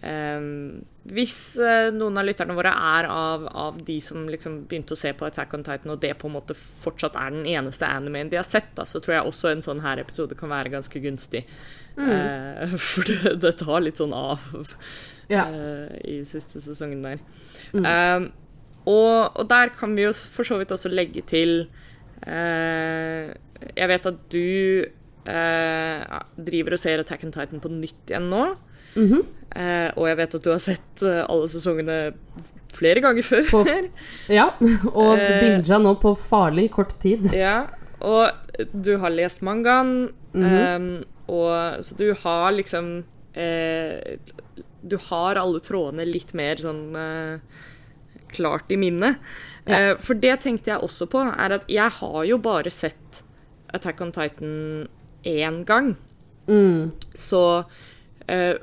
Um, 0.04 0.82
hvis 1.08 1.56
uh, 1.64 1.88
noen 1.96 2.18
av 2.20 2.26
lytterne 2.28 2.56
våre 2.58 2.74
er 2.76 3.06
av, 3.08 3.46
av, 3.56 3.78
de 3.88 3.96
som 4.04 4.26
liksom 4.28 4.58
begynte 4.68 4.98
å 4.98 5.00
se 5.00 5.14
på 5.16 5.28
Attack 5.28 5.54
on 5.56 5.64
Titan, 5.64 5.94
og 5.94 6.02
det 6.04 6.12
på 6.20 6.28
en 6.28 6.36
måte 6.36 6.56
fortsatt 6.58 7.16
er 7.20 7.32
den 7.32 7.48
eneste 7.48 7.88
animeen 7.88 8.32
de 8.32 8.40
har 8.40 8.48
sett, 8.48 8.74
da, 8.76 8.84
så 8.90 9.00
tror 9.04 9.16
jeg 9.16 9.30
også 9.30 9.54
en 9.54 9.64
sånn 9.64 9.84
her 9.84 10.02
episode 10.04 10.36
kan 10.40 10.52
være 10.52 10.74
ganske 10.74 11.04
gunstig. 11.04 11.46
Mm. 11.96 12.10
Uh, 12.10 12.76
for 12.90 13.08
det, 13.08 13.36
det, 13.46 13.54
tar 13.62 13.86
litt 13.86 14.02
sånn 14.02 14.16
av 14.18 14.44
uh, 14.52 15.88
i 16.04 16.18
siste 16.28 16.60
sesongen 16.64 17.06
der. 17.06 17.24
Mm. 17.72 17.88
Um, 17.88 18.28
og, 18.84 19.40
og, 19.40 19.46
der 19.48 19.72
kan 19.78 19.96
vi 19.96 20.04
jo 20.04 20.12
for 20.12 20.48
så 20.48 20.60
vidt 20.60 20.74
også 20.76 20.92
legge 20.92 21.22
til 21.24 21.62
Jeg 22.24 23.88
vet 23.88 24.06
at 24.08 24.20
du 24.32 24.84
driver 25.24 26.76
og 26.76 26.80
ser 26.80 27.00
Attack 27.00 27.24
on 27.24 27.32
Titan 27.36 27.64
på 27.64 27.72
nytt 27.72 28.12
igjen 28.12 28.28
nå. 28.32 28.44
Mm 28.96 29.08
-hmm. 29.10 29.24
eh, 29.56 29.92
og 29.98 30.08
jeg 30.08 30.18
vet 30.18 30.36
at 30.36 30.44
du 30.44 30.50
har 30.50 30.60
sett 30.60 31.02
uh, 31.02 31.26
alle 31.30 31.48
sesongene 31.48 32.14
flere 32.74 33.02
ganger 33.02 33.22
før. 33.22 33.50
På, 33.52 33.66
ja, 34.40 34.50
og 34.94 35.18
uh, 35.18 35.40
binga 35.40 35.78
nå 35.78 35.96
på 35.96 36.16
farlig 36.16 36.72
kort 36.72 37.00
tid. 37.00 37.34
Ja, 37.34 37.68
og 38.04 38.32
du 38.72 38.96
har 39.02 39.14
lest 39.14 39.42
mangaen, 39.42 40.12
mm 40.34 40.44
-hmm. 40.44 41.00
eh, 41.00 41.06
og 41.28 41.84
så 41.84 41.96
du 41.96 42.14
har 42.14 42.52
liksom 42.52 43.04
eh, 43.34 44.18
Du 44.82 44.98
har 44.98 45.36
alle 45.36 45.60
trådene 45.60 46.06
litt 46.06 46.34
mer 46.34 46.56
sånn 46.56 46.96
eh, 46.96 47.40
klart 48.28 48.72
i 48.72 48.78
minnet. 48.78 49.16
Ja. 49.66 49.96
for 49.96 50.14
det 50.14 50.42
tenkte 50.42 50.72
jeg 50.72 50.82
også 50.84 51.06
på, 51.06 51.20
er 51.40 51.52
at 51.52 51.64
jeg 51.68 51.90
har 51.90 52.24
jo 52.26 52.38
bare 52.38 52.70
sett 52.70 53.24
Attack 53.74 54.02
on 54.02 54.12
Titan 54.12 54.88
én 55.24 55.64
gang. 55.66 55.96
Mm. 56.48 56.92
Så 57.14 57.64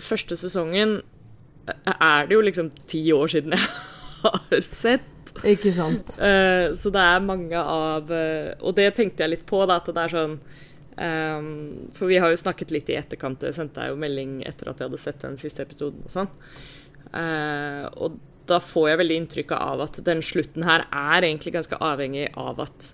første 0.01 0.37
sesongen 0.39 1.01
eh, 1.69 1.95
er 1.95 2.29
det 2.29 2.37
jo 2.37 2.43
liksom 2.45 2.71
ti 2.91 3.03
år 3.13 3.33
siden 3.33 3.57
jeg 3.57 3.67
har 4.25 4.65
sett. 4.65 5.35
Ikke 5.47 5.73
sant. 5.73 6.17
Uh, 6.19 6.73
så 6.77 6.91
det 6.93 7.03
er 7.07 7.23
mange 7.23 7.55
av 7.55 8.09
uh, 8.11 8.51
Og 8.67 8.75
det 8.75 8.89
tenkte 8.97 9.23
jeg 9.23 9.31
litt 9.37 9.45
på, 9.47 9.61
da, 9.69 9.77
at 9.79 9.87
det 9.87 10.03
er 10.03 10.11
sånn 10.11 10.33
um, 10.99 11.53
For 11.95 12.11
vi 12.11 12.19
har 12.19 12.33
jo 12.33 12.41
snakket 12.41 12.75
litt 12.75 12.91
i 12.91 12.97
etterkant, 12.99 13.47
jeg 13.47 13.55
sendte 13.55 13.79
deg 13.79 13.93
jo 13.93 14.01
melding 14.03 14.41
etter 14.49 14.73
at 14.73 14.83
jeg 14.83 14.91
hadde 14.91 15.01
sett 15.01 15.23
den 15.23 15.39
siste 15.41 15.63
episoden 15.63 16.03
og 16.03 16.13
sånn. 16.13 16.33
og 18.01 18.19
da 18.51 18.59
får 18.59 18.89
jeg 18.89 19.01
veldig 19.01 19.19
inntrykk 19.21 19.55
av 19.55 19.85
at 19.87 20.01
den 20.07 20.23
slutten 20.25 20.67
her 20.67 20.85
er 20.91 21.23
egentlig 21.23 21.55
ganske 21.55 21.79
avhengig 21.79 22.27
av 22.39 22.59
at 22.67 22.91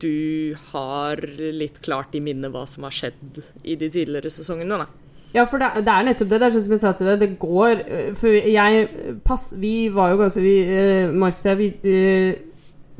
du 0.00 0.54
har 0.70 1.20
litt 1.36 1.80
klart 1.84 2.14
i 2.14 2.22
minnet 2.22 2.52
hva 2.54 2.64
som 2.68 2.86
har 2.86 2.94
skjedd 2.94 3.42
i 3.64 3.76
de 3.78 3.90
tidligere 3.90 4.30
sesongene. 4.32 4.78
da. 4.84 5.07
Ja, 5.34 5.44
for 5.44 5.60
det, 5.60 5.84
det 5.84 5.92
er 5.92 6.06
nettopp 6.06 6.30
det. 6.30 6.40
Det 6.40 6.46
er 6.46 6.52
sånn 6.54 6.64
som 6.64 6.74
jeg 6.74 6.80
sa 6.82 6.92
til 6.96 7.08
deg, 7.10 7.20
det 7.20 7.34
går 7.40 7.82
øh, 7.84 8.12
For 8.16 8.32
jeg 8.32 8.84
pass, 9.28 9.50
Vi 9.60 9.90
var 9.92 10.14
jo 10.14 10.22
ganske 10.22 10.40
vi, 10.44 10.54
eh, 10.64 11.10
Markus 11.12 11.44
og 11.44 11.50
jeg 11.50 11.58
vi, 11.58 11.66
eh, 11.92 12.38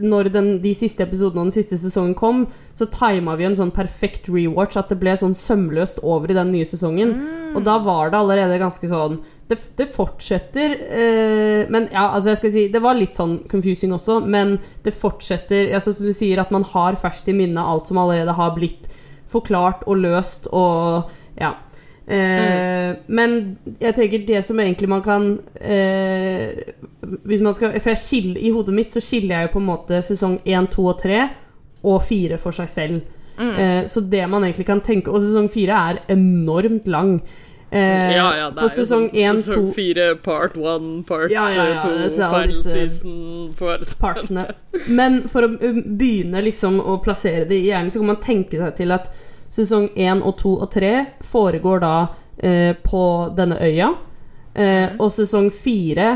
Når 0.04 0.28
den, 0.34 0.50
de 0.62 0.74
siste 0.76 1.02
episodene 1.06 1.40
og 1.40 1.48
den 1.48 1.56
siste 1.56 1.78
sesongen 1.80 2.12
kom, 2.14 2.44
så 2.76 2.86
tima 2.92 3.32
vi 3.34 3.48
en 3.48 3.56
sånn 3.58 3.72
perfekt 3.74 4.28
rewatch. 4.30 4.76
At 4.78 4.92
det 4.92 5.00
ble 5.00 5.16
sånn 5.18 5.34
sømløst 5.34 6.04
over 6.04 6.30
i 6.30 6.36
den 6.36 6.52
nye 6.52 6.68
sesongen. 6.68 7.16
Og 7.56 7.64
da 7.66 7.78
var 7.82 8.12
det 8.12 8.20
allerede 8.20 8.60
ganske 8.60 8.90
sånn 8.90 9.16
Det, 9.48 9.56
det 9.80 9.88
fortsetter 9.88 10.74
eh, 10.76 11.62
Men 11.72 11.88
ja, 11.88 12.10
altså 12.12 12.34
jeg 12.34 12.40
skal 12.42 12.52
si 12.52 12.64
Det 12.74 12.82
var 12.84 12.98
litt 12.98 13.16
sånn 13.16 13.38
confusing 13.48 13.94
også, 13.96 14.20
men 14.20 14.58
det 14.84 14.92
fortsetter 14.92 15.72
altså, 15.72 15.94
Som 15.96 16.10
du 16.10 16.12
sier, 16.12 16.42
at 16.42 16.52
man 16.52 16.66
har 16.74 17.00
ferskt 17.00 17.32
i 17.32 17.36
minnet 17.40 17.64
alt 17.64 17.88
som 17.88 17.98
allerede 18.02 18.36
har 18.36 18.52
blitt 18.58 18.90
forklart 19.28 19.88
og 19.88 20.04
løst 20.04 20.50
og 20.52 21.08
Ja. 21.40 21.54
Eh, 22.08 22.94
Men 23.06 23.58
jeg 23.80 23.94
tenker 23.94 24.22
det 24.24 24.40
som 24.46 24.60
egentlig 24.62 24.88
man 24.88 25.02
kan 25.04 25.26
eh, 25.60 26.56
Hvis 27.28 27.42
man 27.44 27.52
skal 27.52 27.74
For 27.84 28.00
skiller, 28.00 28.40
i 28.40 28.48
hodet 28.54 28.72
mitt 28.72 28.94
så 28.96 29.02
skiller 29.04 29.34
jeg 29.34 29.48
jo 29.48 29.52
på 29.58 29.60
en 29.60 29.68
måte 29.68 30.00
sesong 30.06 30.38
1, 30.40 30.70
2 30.72 30.86
og 30.88 31.02
3 31.02 31.18
og 31.88 32.00
4 32.02 32.38
for 32.42 32.56
seg 32.56 32.70
selv. 32.72 33.02
Eh, 33.38 33.84
så 33.86 34.00
det 34.00 34.24
man 34.26 34.42
egentlig 34.42 34.66
kan 34.66 34.80
tenke 34.82 35.12
Og 35.12 35.20
sesong 35.22 35.46
4 35.52 35.82
er 35.90 36.00
enormt 36.10 36.88
lang. 36.90 37.20
Eh, 37.70 38.16
ja, 38.16 38.36
ja, 38.36 38.50
det 38.50 38.62
er 38.62 38.64
jo 38.64 38.72
sesong 38.72 39.10
sånn 39.10 39.26
1, 39.28 39.38
2 39.44 39.44
sesong 39.44 39.66
4, 39.76 40.04
part 40.24 40.54
1, 40.56 40.86
part 41.08 41.28
Ja, 41.32 41.44
ja, 41.52 41.66
ja, 41.74 41.80
2, 41.84 41.90
alle 41.92 42.08
final 42.08 42.54
season 42.56 43.18
for... 43.58 43.84
partsene. 44.00 44.46
Men 44.88 45.20
for 45.28 45.44
å 45.44 45.50
um, 45.52 45.82
begynne 46.00 46.40
liksom 46.46 46.80
å 46.80 46.96
plassere 47.04 47.44
det 47.50 47.60
i 47.60 47.66
hjernen, 47.68 47.92
så 47.92 48.00
kan 48.00 48.14
man 48.14 48.22
tenke 48.24 48.56
seg 48.56 48.72
til 48.80 48.96
at 48.96 49.12
sesong 49.50 49.88
1 49.96 50.22
og 50.22 50.36
2 50.40 50.54
og 50.62 50.70
3 50.72 50.94
foregår 51.24 51.82
da 51.84 51.94
eh, 52.36 52.72
på 52.84 53.04
denne 53.36 53.58
øya. 53.60 53.92
Eh, 54.54 54.96
og 54.98 55.12
sesong 55.12 55.50
4 55.50 56.08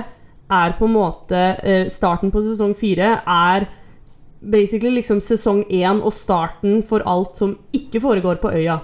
er 0.53 0.75
på 0.79 0.89
en 0.89 0.97
måte 0.97 1.41
eh, 1.63 1.87
Starten 1.89 2.33
på 2.33 2.43
sesong 2.45 2.75
4 2.77 3.13
er 3.23 3.69
basically 4.43 4.91
liksom 4.91 5.21
sesong 5.23 5.63
1 5.71 6.03
og 6.03 6.13
starten 6.13 6.83
for 6.83 7.05
alt 7.07 7.39
som 7.39 7.55
ikke 7.73 8.01
foregår 8.03 8.41
på 8.43 8.51
øya. 8.51 8.81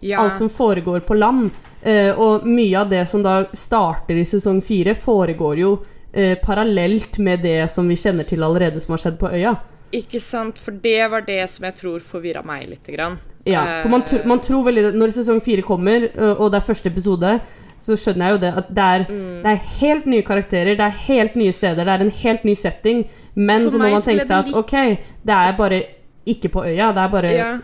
Ja. 0.00 0.20
Alt 0.20 0.38
som 0.38 0.50
foregår 0.52 1.00
på 1.00 1.14
land. 1.14 1.50
Eh, 1.82 2.10
og 2.12 2.46
mye 2.46 2.80
av 2.80 2.90
det 2.90 3.06
som 3.08 3.22
da 3.22 3.44
starter 3.52 4.18
i 4.18 4.26
sesong 4.26 4.60
4, 4.62 4.94
foregår 4.98 5.58
jo 5.62 5.72
eh, 6.12 6.36
parallelt 6.42 7.18
med 7.18 7.42
det 7.42 7.70
som 7.70 7.88
vi 7.88 7.96
kjenner 7.96 8.26
til 8.28 8.42
allerede 8.42 8.80
som 8.82 8.96
har 8.96 9.04
skjedd 9.04 9.18
på 9.20 9.30
øya. 9.32 9.54
Ikke 9.92 10.20
sant, 10.20 10.58
for 10.60 10.72
det 10.72 11.10
var 11.10 11.22
det 11.24 11.40
som 11.48 11.64
jeg 11.64 11.74
tror 11.78 11.98
forvirra 12.04 12.42
meg 12.44 12.66
litt. 12.68 12.84
Grann. 12.92 13.18
Ja, 13.48 13.80
for 13.82 13.88
man, 13.88 14.02
tr 14.04 14.26
man 14.28 14.40
tror 14.44 14.66
veldig 14.66 14.90
Når 14.98 15.14
sesong 15.14 15.40
fire 15.40 15.62
kommer, 15.64 16.04
og 16.36 16.50
det 16.52 16.58
er 16.60 16.66
første 16.66 16.90
episode, 16.90 17.40
så 17.80 17.94
skjønner 17.96 18.26
jeg 18.26 18.34
jo 18.34 18.40
det 18.42 18.50
at 18.58 18.68
det 18.74 18.84
er, 18.84 19.04
Mm. 19.08 19.42
det 19.44 19.50
er 19.52 19.60
helt 19.78 20.06
nye 20.06 20.22
karakterer, 20.26 20.74
det 20.76 20.80
er 20.80 20.96
helt 21.06 21.36
nye 21.36 21.52
steder, 21.52 21.84
det 21.84 21.94
er 21.94 22.04
en 22.04 22.10
helt 22.10 22.44
ny 22.44 22.54
setting, 22.58 23.04
men 23.36 23.62
For 23.62 23.70
så 23.70 23.78
må 23.78 23.90
man 23.92 24.02
tenke 24.02 24.24
seg 24.26 24.38
at 24.38 24.46
litt- 24.46 24.56
ok, 24.56 24.98
det 25.24 25.34
er 25.38 25.52
bare 25.56 25.82
ikke 26.26 26.50
på 26.52 26.64
øya, 26.66 26.90
det 26.92 27.02
er 27.04 27.08
bare 27.08 27.32
Ja. 27.32 27.58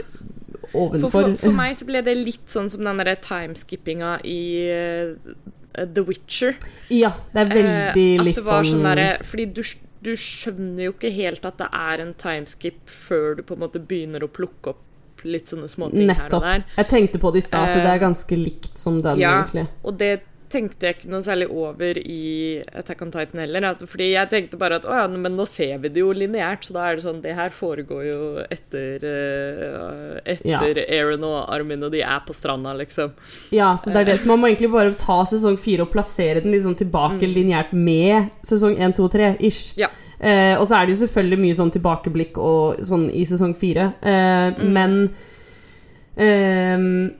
Ovenfor. 0.74 1.10
for, 1.10 1.34
for 1.34 1.52
meg 1.60 1.74
så 1.76 1.84
ble 1.86 2.00
det 2.02 2.16
litt 2.16 2.46
sånn 2.50 2.70
som 2.70 2.82
den 2.82 2.96
derre 3.02 3.16
timeskippinga 3.22 4.20
i 4.24 4.38
uh, 4.70 5.84
The 5.84 6.02
Witcher. 6.06 6.54
Ja, 6.90 7.12
det 7.34 7.42
er 7.44 7.50
veldig 7.52 8.14
Eh, 8.14 8.18
at 8.18 8.24
litt 8.24 8.36
det 8.40 8.44
var 8.46 8.62
sånn 8.62 8.80
sånn 8.80 8.88
derre 8.88 9.18
Fordi 9.26 9.46
du, 9.54 9.62
du 10.04 10.12
skjønner 10.20 10.84
jo 10.88 10.92
ikke 10.94 11.10
helt 11.16 11.46
at 11.48 11.56
det 11.62 11.68
er 11.72 12.02
en 12.04 12.14
timeskip 12.20 12.82
før 12.90 13.38
du 13.38 13.42
på 13.48 13.56
en 13.56 13.62
måte 13.64 13.80
begynner 13.80 14.26
å 14.26 14.28
plukke 14.28 14.74
opp 14.74 15.24
litt 15.24 15.48
sånne 15.48 15.70
småting 15.72 16.04
her 16.04 16.10
og 16.10 16.20
Nettopp. 16.26 16.42
der. 16.44 16.64
Jeg 16.76 16.88
tenkte 16.90 17.18
på 17.22 17.30
det 17.32 17.40
i 17.40 17.46
stad, 17.46 17.68
at 17.70 17.74
det 17.78 17.84
Eh, 17.86 17.94
er 17.94 17.98
ganske 18.02 18.36
likt 18.36 18.76
som 18.78 19.00
den, 19.00 19.18
Ja, 19.18 19.30
egentlig. 19.46 19.68
og 19.82 19.96
det 19.98 20.10
tenkte 20.54 20.88
jeg 20.88 20.96
ikke 20.98 21.10
noe 21.12 21.24
særlig 21.26 21.48
over 21.50 21.98
i 22.00 22.22
Attack 22.78 23.02
on 23.04 23.12
Titan 23.14 23.42
heller. 23.42 23.66
At, 23.72 23.82
fordi 23.90 24.12
jeg 24.12 24.30
tenkte 24.32 24.60
bare 24.60 24.78
at 24.80 24.86
å 24.88 24.94
ja, 24.96 25.06
men 25.10 25.36
nå 25.38 25.46
ser 25.50 25.76
vi 25.82 25.90
det 25.92 26.02
jo 26.02 26.12
lineært, 26.14 26.66
så 26.66 26.76
da 26.76 26.86
er 26.88 26.98
det 26.98 27.04
sånn 27.04 27.20
Det 27.24 27.34
her 27.36 27.52
foregår 27.54 28.04
jo 28.08 28.20
etter 28.44 29.04
uh, 29.04 30.20
Etter 30.22 30.80
Aaron 30.86 31.26
og 31.26 31.38
Armin, 31.54 31.84
og 31.86 31.92
de 31.94 32.04
er 32.06 32.22
på 32.26 32.36
stranda, 32.36 32.74
liksom. 32.78 33.12
Ja, 33.54 33.74
så 33.80 33.92
det 33.92 34.04
er 34.04 34.12
det. 34.12 34.20
Så 34.22 34.30
man 34.30 34.40
må 34.40 34.50
egentlig 34.50 34.72
bare 34.72 34.94
ta 35.00 35.20
sesong 35.28 35.58
fire 35.60 35.84
og 35.86 35.92
plassere 35.94 36.44
den 36.44 36.56
sånn 36.62 36.78
tilbake 36.78 37.28
lineært 37.28 37.74
med 37.76 38.30
sesong 38.46 38.78
1, 38.78 38.96
2, 38.98 39.10
3 39.18 39.30
ish. 39.44 39.74
Ja. 39.80 39.90
Uh, 40.24 40.54
og 40.60 40.68
så 40.68 40.78
er 40.78 40.86
det 40.86 40.94
jo 40.94 41.02
selvfølgelig 41.02 41.40
mye 41.42 41.56
sånn 41.58 41.72
tilbakeblikk 41.74 42.38
og 42.40 42.80
sånn 42.86 43.08
i 43.12 43.26
sesong 43.28 43.52
fire. 43.58 43.90
Eh, 44.00 44.62
Men 44.62 44.94
ehm, 46.16 47.12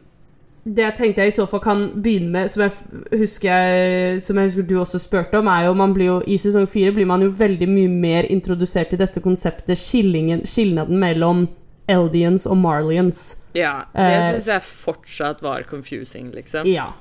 det 0.64 0.80
jeg 0.80 0.97
tenkte 0.97 1.25
jeg 1.25 1.33
i 1.33 1.37
så 1.37 1.44
fall 1.49 1.61
kan 1.61 1.80
begynne 2.00 2.30
med, 2.33 2.49
som 2.49 2.62
jeg 2.64 2.73
husker, 3.21 4.18
som 4.25 4.38
jeg 4.40 4.49
husker 4.49 4.66
du 4.68 4.78
også 4.80 5.00
spurte 5.02 5.38
om, 5.38 5.50
er 5.52 5.66
jo 5.66 5.75
man 5.76 5.92
blir 5.97 6.09
jo 6.09 6.16
I 6.26 6.38
sesong 6.40 6.64
fire 6.71 6.94
blir 6.97 7.09
man 7.09 7.23
jo 7.23 7.28
veldig 7.37 7.68
mye 7.68 7.90
mer 7.92 8.28
introdusert 8.33 8.94
til 8.94 9.02
dette 9.02 9.21
konseptet 9.25 9.76
skilnaden 9.78 10.99
mellom 11.00 11.47
Eldians 11.90 12.47
og 12.49 12.56
Marlians. 12.56 13.37
Ja, 13.54 13.85
det 13.92 14.09
Eh, 14.09 14.30
syns 14.33 14.49
jeg 14.49 14.62
fortsatt 14.64 15.42
var 15.44 15.62
confusing, 15.68 16.33
liksom. 16.35 16.66
Ja. 16.66 16.94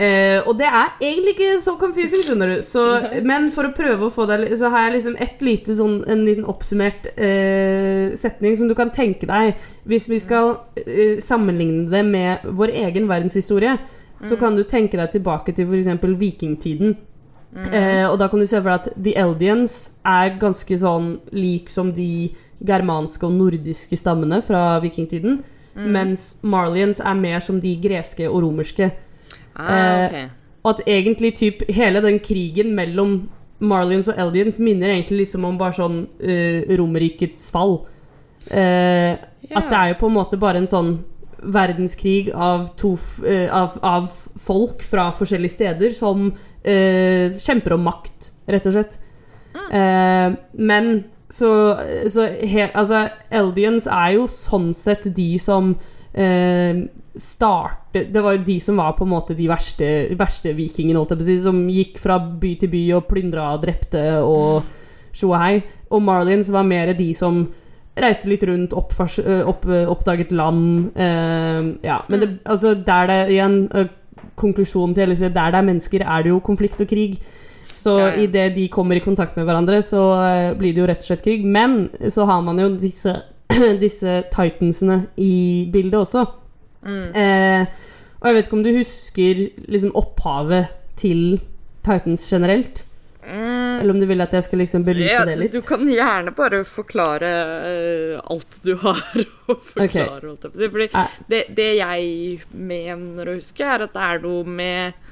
Eh, 0.00 0.38
og 0.48 0.54
det 0.56 0.64
er 0.64 0.94
egentlig 1.02 1.34
ikke 1.34 1.56
så 1.60 1.74
confusing, 1.76 2.22
skjønner 2.24 2.54
du. 2.54 2.62
Så, 2.64 2.84
men 3.26 3.50
for 3.52 3.68
å 3.68 3.74
prøve 3.76 4.06
å 4.06 4.12
få 4.14 4.24
deg 4.30 4.46
Så 4.56 4.70
har 4.72 4.86
jeg 4.86 4.94
liksom 4.94 5.18
et 5.20 5.42
lite 5.44 5.74
sånn 5.76 5.98
En 6.08 6.22
liten 6.24 6.46
oppsummert 6.48 7.10
uh, 7.18 8.16
setning 8.16 8.56
som 8.56 8.70
du 8.70 8.72
kan 8.78 8.88
tenke 8.94 9.28
deg 9.28 9.58
Hvis 9.90 10.08
vi 10.08 10.22
skal 10.22 10.54
uh, 10.56 11.20
sammenligne 11.20 11.90
det 11.92 12.00
med 12.08 12.46
vår 12.48 12.72
egen 12.86 13.10
verdenshistorie, 13.10 13.76
så 14.24 14.36
kan 14.40 14.56
du 14.56 14.64
tenke 14.68 14.96
deg 15.00 15.12
tilbake 15.14 15.52
til 15.56 15.68
f.eks. 15.68 16.04
vikingtiden. 16.20 16.96
Eh, 17.50 18.04
og 18.06 18.18
da 18.20 18.28
kan 18.30 18.40
du 18.40 18.46
se 18.46 18.58
for 18.60 18.68
deg 18.68 18.76
at 18.78 18.88
The 18.94 19.14
Eldians 19.18 19.76
er 20.06 20.36
ganske 20.40 20.76
sånn 20.78 21.14
lik 21.34 21.72
som 21.72 21.90
de 21.96 22.30
germanske 22.60 23.26
og 23.26 23.34
nordiske 23.38 23.96
stammene 23.98 24.42
fra 24.44 24.78
vikingtiden. 24.84 25.40
Mens 25.80 26.34
Marlians 26.44 27.00
er 27.00 27.16
mer 27.16 27.40
som 27.44 27.60
de 27.62 27.72
greske 27.80 28.28
og 28.28 28.42
romerske. 28.44 28.90
Ah, 29.60 30.08
Eh. 30.10 30.28
Og 30.64 30.74
at 30.74 30.82
egentlig 30.86 31.34
typ 31.38 31.62
hele 31.72 32.02
den 32.04 32.18
krigen 32.20 32.74
mellom 32.76 33.30
Marlions 33.60 34.08
og 34.08 34.18
Eldians 34.20 34.58
minner 34.60 34.92
egentlig 34.92 35.22
liksom 35.24 35.44
om 35.44 35.56
bare 35.60 35.76
sånn 35.76 36.02
uh, 36.20 36.76
Romerrikets 36.76 37.50
fall. 37.52 37.78
Eh, 38.48 39.16
At 39.56 39.70
det 39.70 39.78
er 39.78 39.88
jo 39.92 40.00
på 40.00 40.08
en 40.10 40.16
måte 40.16 40.38
bare 40.40 40.60
en 40.60 40.68
sånn 40.68 40.98
verdenskrig 41.40 42.30
av, 42.34 42.74
to, 42.76 42.98
eh, 43.26 43.48
av, 43.52 43.78
av 43.82 44.08
folk 44.36 44.82
fra 44.84 45.10
forskjellige 45.16 45.54
steder 45.54 45.94
som 45.96 46.26
uh, 46.30 47.38
kjemper 47.40 47.76
om 47.76 47.86
makt, 47.88 48.32
rett 48.52 48.68
og 48.68 48.76
slett. 48.76 48.98
Eh, 49.56 50.28
men 50.60 50.90
så, 51.30 51.50
så 52.10 52.26
he, 52.42 52.68
Altså, 52.74 53.06
Eldians 53.30 53.86
er 53.86 54.16
jo 54.18 54.26
sånn 54.30 54.72
sett 54.76 55.08
de 55.16 55.30
som 55.40 55.74
eh, 56.14 56.80
starte 57.14 58.04
Det 58.12 58.22
var 58.22 58.36
jo 58.36 58.44
de 58.46 58.56
som 58.62 58.78
var 58.78 58.94
på 58.94 59.04
en 59.04 59.12
måte 59.12 59.34
de 59.34 59.48
verste, 59.50 59.86
verste 60.18 60.52
vikingene, 60.54 61.02
si, 61.24 61.38
som 61.42 61.58
gikk 61.68 61.98
fra 61.98 62.18
by 62.18 62.54
til 62.60 62.70
by 62.70 62.82
og 62.98 63.08
plyndra 63.10 63.48
og 63.54 63.64
drepte 63.64 64.04
og 64.22 64.62
tjo 65.12 65.32
og 65.32 65.40
hei. 65.42 65.56
Og 65.90 66.02
Marlins 66.06 66.52
var 66.54 66.62
mer 66.66 66.94
de 66.94 67.10
som 67.14 67.42
reiste 68.00 68.30
litt 68.30 68.44
rundt, 68.46 68.72
opp, 68.78 68.94
opp, 69.50 69.66
oppdaget 69.66 70.30
land 70.32 70.92
eh, 70.94 71.72
Ja, 71.84 72.00
men 72.08 72.22
det, 72.22 72.30
altså, 72.46 72.74
der 72.74 73.10
det 73.10 73.20
igjen 73.34 73.64
Konklusjonen 74.40 74.94
til 74.94 75.04
hele 75.04 75.16
der 75.34 75.50
det 75.52 75.58
er 75.58 75.66
mennesker, 75.66 76.04
er 76.06 76.22
det 76.22 76.30
jo 76.30 76.40
konflikt 76.40 76.80
og 76.80 76.88
krig. 76.88 77.18
Så 77.74 77.98
Ja, 77.98 78.06
ja. 78.08 78.22
idet 78.22 78.54
de 78.56 78.68
kommer 78.68 78.96
i 78.96 79.02
kontakt 79.04 79.36
med 79.36 79.44
hverandre, 79.44 79.82
så 79.82 80.00
eh, 80.22 80.54
blir 80.58 80.74
det 80.74 80.82
jo 80.82 80.86
rett 80.88 81.02
og 81.02 81.08
slett 81.10 81.24
krig. 81.24 81.44
Men 81.44 81.90
så 82.08 82.26
har 82.28 82.40
man 82.42 82.58
jo 82.58 82.70
disse, 82.76 83.14
disse 83.84 84.20
titansene 84.32 85.02
i 85.20 85.68
bildet 85.72 86.00
også. 86.00 86.26
Mm. 86.86 87.08
Eh, 87.14 87.88
og 88.20 88.28
jeg 88.28 88.36
vet 88.36 88.46
ikke 88.48 88.58
om 88.58 88.64
du 88.66 88.70
husker 88.76 89.42
liksom 89.70 89.96
opphavet 89.96 90.70
til 91.00 91.40
Titans 91.84 92.26
generelt? 92.28 92.84
Eller 93.30 93.90
om 93.90 94.00
du 94.00 94.06
vil 94.08 94.20
at 94.24 94.32
jeg 94.34 94.44
skal 94.46 94.60
liksom 94.62 94.84
belyse 94.84 95.12
Ja, 95.12 95.24
det 95.28 95.36
litt? 95.38 95.54
Du 95.54 95.60
kan 95.64 95.84
gjerne 95.88 96.32
bare 96.36 96.62
forklare 96.68 97.30
uh, 97.64 98.30
alt 98.32 98.58
du 98.64 98.74
har 98.80 99.00
å 99.52 99.56
forklare. 99.56 100.34
på. 100.40 100.50
Fordi 100.56 100.88
det, 101.30 101.42
det 101.56 101.68
jeg 101.78 102.40
mener 102.56 103.30
å 103.30 103.36
huske, 103.38 103.64
er 103.64 103.86
at 103.86 103.94
det 103.96 104.06
er 104.08 104.24
noe 104.24 104.44
med 104.44 105.06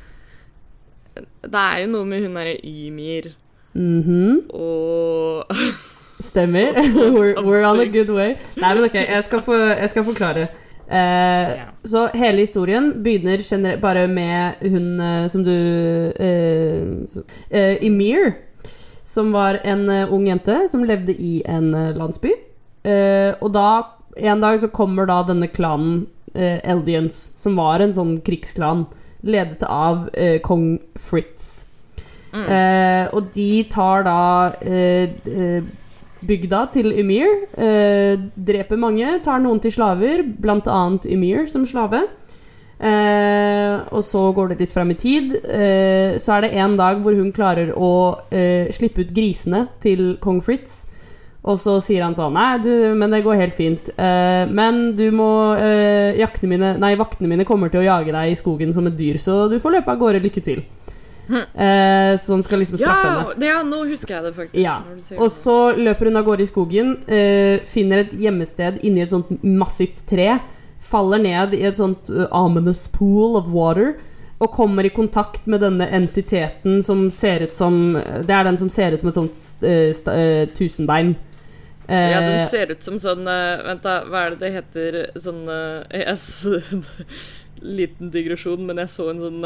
Det 1.45 1.63
er 1.63 1.85
jo 1.85 1.93
noe 1.93 2.09
med 2.09 2.25
hun 2.25 2.41
derre 2.41 2.57
Ymir 2.65 3.33
Mhm, 3.79 4.49
og 4.57 5.45
Stemmer. 6.21 6.73
we're, 7.15 7.43
we're 7.43 7.65
on 7.65 7.81
a 7.81 7.87
good 7.87 8.11
way. 8.11 8.37
Nei, 8.57 8.75
men 8.75 8.85
ok, 8.89 8.95
jeg 8.95 9.25
skal, 9.25 9.43
få, 9.45 9.59
jeg 9.79 9.91
skal 9.93 10.05
forklare. 10.05 10.49
Uh, 10.89 10.97
yeah. 10.97 11.69
Så 11.85 12.09
hele 12.17 12.43
historien 12.43 12.91
begynner 13.05 13.77
bare 13.81 14.07
med 14.09 14.53
hun 14.65 15.01
eh, 15.01 15.27
som 15.29 15.45
du 15.45 15.53
uh, 15.53 17.21
eh, 17.51 17.77
Emir, 17.85 18.33
som 19.05 19.33
var 19.33 19.61
en 19.65 19.89
eh, 19.89 20.13
ung 20.13 20.27
jente 20.29 20.57
som 20.69 20.85
levde 20.85 21.13
i 21.13 21.43
en 21.47 21.75
eh, 21.75 21.95
landsby. 21.97 22.33
eh, 22.85 23.35
og 23.41 23.53
da 23.55 23.95
En 24.19 24.41
dag 24.41 24.59
så 24.59 24.67
kommer 24.69 25.07
da 25.07 25.23
denne 25.23 25.47
klanen 25.47 26.09
eh, 26.35 26.59
Eldians, 26.65 27.33
som 27.39 27.55
var 27.55 27.79
en 27.79 27.93
sånn 27.95 28.17
krigsklan, 28.27 28.89
ledet 29.23 29.63
av 29.63 30.09
eh, 30.13 30.41
kong 30.43 30.81
Fritz. 30.99 31.69
Eh, 32.35 33.07
og 33.15 33.31
de 33.33 33.63
tar 33.71 34.03
da 34.09 34.51
eh, 34.61 35.07
eh, 35.25 35.63
bygda 36.27 36.65
til 36.75 36.93
Ymir, 36.99 37.47
eh, 37.59 38.19
dreper 38.35 38.81
mange, 38.81 39.19
tar 39.25 39.43
noen 39.43 39.61
til 39.63 39.75
slaver, 39.75 40.25
bl.a. 40.25 40.81
Ymir 41.07 41.49
som 41.51 41.67
slave. 41.67 42.07
Eh, 42.79 43.75
og 43.91 44.05
så 44.07 44.21
går 44.35 44.53
det 44.53 44.61
litt 44.63 44.75
frem 44.75 44.93
i 44.95 44.99
tid. 44.99 45.35
Eh, 45.43 46.19
så 46.23 46.37
er 46.37 46.47
det 46.47 46.55
en 46.63 46.77
dag 46.79 47.03
hvor 47.03 47.17
hun 47.19 47.33
klarer 47.35 47.73
å 47.75 47.91
eh, 48.31 48.71
slippe 48.75 49.03
ut 49.03 49.15
grisene 49.15 49.67
til 49.83 50.15
kong 50.23 50.41
Fritz. 50.45 50.87
Og 51.49 51.57
så 51.61 51.79
sier 51.81 52.03
han 52.03 52.17
sånn 52.17 52.35
Nei, 52.35 52.59
du, 52.61 52.71
men 52.99 53.15
det 53.15 53.23
går 53.25 53.39
helt 53.41 53.57
fint. 53.57 53.91
Eh, 53.95 54.45
men 54.51 54.93
du 54.99 55.09
må 55.15 55.31
eh, 55.57 56.19
jaktene 56.19 56.51
mine 56.55 56.73
Nei, 56.83 56.93
vaktene 56.99 57.31
mine 57.31 57.47
kommer 57.49 57.73
til 57.73 57.83
å 57.83 57.87
jage 57.87 58.15
deg 58.15 58.33
i 58.33 58.39
skogen 58.39 58.75
som 58.77 58.89
et 58.91 58.99
dyr, 58.99 59.19
så 59.23 59.47
du 59.51 59.59
får 59.63 59.79
løpe 59.79 59.95
av 59.95 60.03
gårde. 60.03 60.23
Lykke 60.23 60.45
til. 60.45 60.65
Eh, 61.59 62.17
så 62.17 62.33
han 62.33 62.43
skal 62.43 62.63
liksom 62.63 62.79
straffe 62.79 63.09
henne. 63.09 63.23
Ja, 63.23 63.33
henne. 63.35 63.47
ja, 63.51 63.63
nå 63.67 63.83
husker 63.91 64.15
jeg 64.15 64.25
det 64.25 64.31
faktisk. 64.37 64.61
Ja. 64.63 64.77
Og 65.19 65.31
så 65.35 65.57
løper 65.77 66.09
hun 66.09 66.21
av 66.21 66.25
gårde 66.29 66.45
i 66.45 66.49
skogen, 66.49 66.95
eh, 67.05 67.65
finner 67.69 68.05
et 68.05 68.15
gjemmested 68.17 68.79
inni 68.87 69.03
et 69.05 69.13
sånt 69.13 69.33
massivt 69.45 70.05
tre, 70.09 70.39
faller 70.81 71.21
ned 71.21 71.57
i 71.59 71.65
et 71.67 71.77
sånt 71.77 72.09
uh, 72.15 72.29
ominous 72.31 72.87
pool 72.95 73.37
of 73.41 73.49
water, 73.51 73.97
og 74.39 74.53
kommer 74.55 74.87
i 74.87 74.93
kontakt 74.95 75.49
med 75.51 75.61
denne 75.67 75.89
entiteten 75.91 76.79
som 76.87 77.09
ser 77.11 77.43
ut 77.43 77.57
som 77.59 77.97
Det 77.99 78.31
er 78.31 78.45
den 78.47 78.59
som 78.61 78.71
ser 78.71 78.95
ut 78.95 79.01
som 79.03 79.11
et 79.11 79.17
sånt 79.17 79.41
uh, 79.67 79.89
st, 79.91 80.15
uh, 80.15 80.45
tusenbein. 80.55 81.17
Eh, 81.89 82.11
Ja, 82.11 82.21
den 82.21 82.49
ser 82.49 82.69
ut 82.69 82.85
som 82.85 82.99
sånn 83.01 83.25
eh, 83.25 83.63
Vent, 83.65 83.81
da, 83.81 84.03
hva 84.05 84.27
er 84.27 84.35
det 84.35 84.43
det 84.43 84.51
heter? 84.59 84.99
Sånn 85.17 85.47
eh, 85.49 86.27
Liten 87.79 88.11
digresjon, 88.13 88.67
men 88.69 88.83
jeg 88.83 88.93
så 88.93 89.09
en 89.09 89.23
sånn 89.23 89.41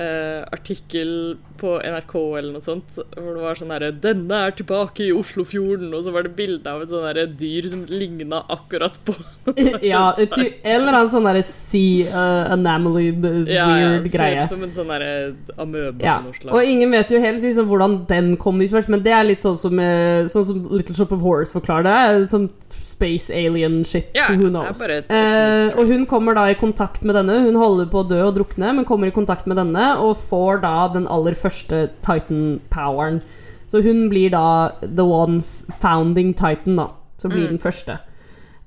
eh, 0.00 0.40
eh, 0.40 0.44
artikkel 0.52 1.36
på 1.60 1.74
NRK 1.84 2.14
eller 2.38 2.54
noe 2.54 2.64
sånt, 2.64 2.96
hvor 3.14 3.34
det 3.36 3.42
var 3.44 3.58
sånn 3.58 3.72
herre 3.74 3.90
'Denne 3.92 4.38
er 4.46 4.54
tilbake 4.56 5.04
i 5.06 5.12
Oslofjorden', 5.12 5.92
og 5.96 6.04
så 6.06 6.14
var 6.14 6.24
det 6.26 6.32
bilde 6.38 6.70
av 6.70 6.82
et 6.82 6.92
sånn 6.92 7.04
herre 7.04 7.26
dyr 7.28 7.68
som 7.68 7.84
ligna 7.88 8.42
akkurat 8.48 8.96
på 9.04 9.14
ja, 9.92 10.14
et 10.16 10.32
ty- 10.32 10.54
en 10.72 10.88
sånn 11.12 11.28
herre 11.28 11.42
sea 11.46 12.08
uh, 12.10 12.52
anomaly, 12.56 13.10
weird 13.12 13.50
Ja, 13.52 13.68
ja, 13.76 13.90
ser 14.04 14.16
greie. 14.16 14.44
ut 14.44 14.54
som 14.54 14.64
en 14.66 14.74
sånn 14.74 14.92
herre 14.94 15.12
amøbe 15.60 16.04
Ja, 16.06 16.18
og 16.50 16.64
ingen 16.64 16.90
vet 16.96 17.12
jo 17.12 17.20
helt 17.22 17.44
liksom, 17.44 17.68
hvordan 17.70 18.00
den 18.10 18.34
kom 18.40 18.60
ut 18.60 18.72
først, 18.72 18.92
men 18.92 19.04
det 19.04 19.14
er 19.16 19.28
litt 19.28 19.44
sånn 19.44 19.58
som, 19.58 19.78
eh, 19.78 20.24
sånn 20.32 20.46
som 20.48 20.64
Little 20.70 20.96
Shop 20.96 21.12
of 21.12 21.20
Horrors 21.24 21.52
forklarer 21.52 21.86
det. 21.90 22.30
Sånn 22.32 22.48
space 22.90 23.30
alien 23.30 23.80
shit, 23.86 24.10
Ja, 24.16 24.28
who 24.34 24.50
knows. 24.50 24.80
Eh, 24.82 25.70
og 25.78 25.86
hun 25.90 26.06
kommer 26.10 26.36
da 26.36 26.48
i 26.50 26.58
kontakt 26.58 27.04
med 27.06 27.16
denne. 27.18 27.40
Hun 27.46 27.58
holder 27.60 27.88
på 27.92 28.02
å 28.02 28.08
dø 28.10 28.20
og 28.26 28.34
drukne, 28.38 28.74
men 28.76 28.88
kommer 28.88 29.10
i 29.10 29.14
kontakt 29.14 29.48
med 29.50 29.60
denne 29.60 29.92
og 30.02 30.18
får 30.30 30.62
da 30.64 30.74
den 30.94 31.08
aller 31.10 31.38
første 31.38 31.88
Titan-poweren. 32.06 33.22
Så 33.70 33.82
hun 33.86 34.08
blir 34.10 34.32
da 34.34 34.72
the 34.82 35.06
one 35.06 35.40
founding 35.80 36.34
Titan, 36.34 36.80
da. 36.80 36.90
Som 37.20 37.34
blir 37.34 37.46
den 37.50 37.60
første. 37.62 38.00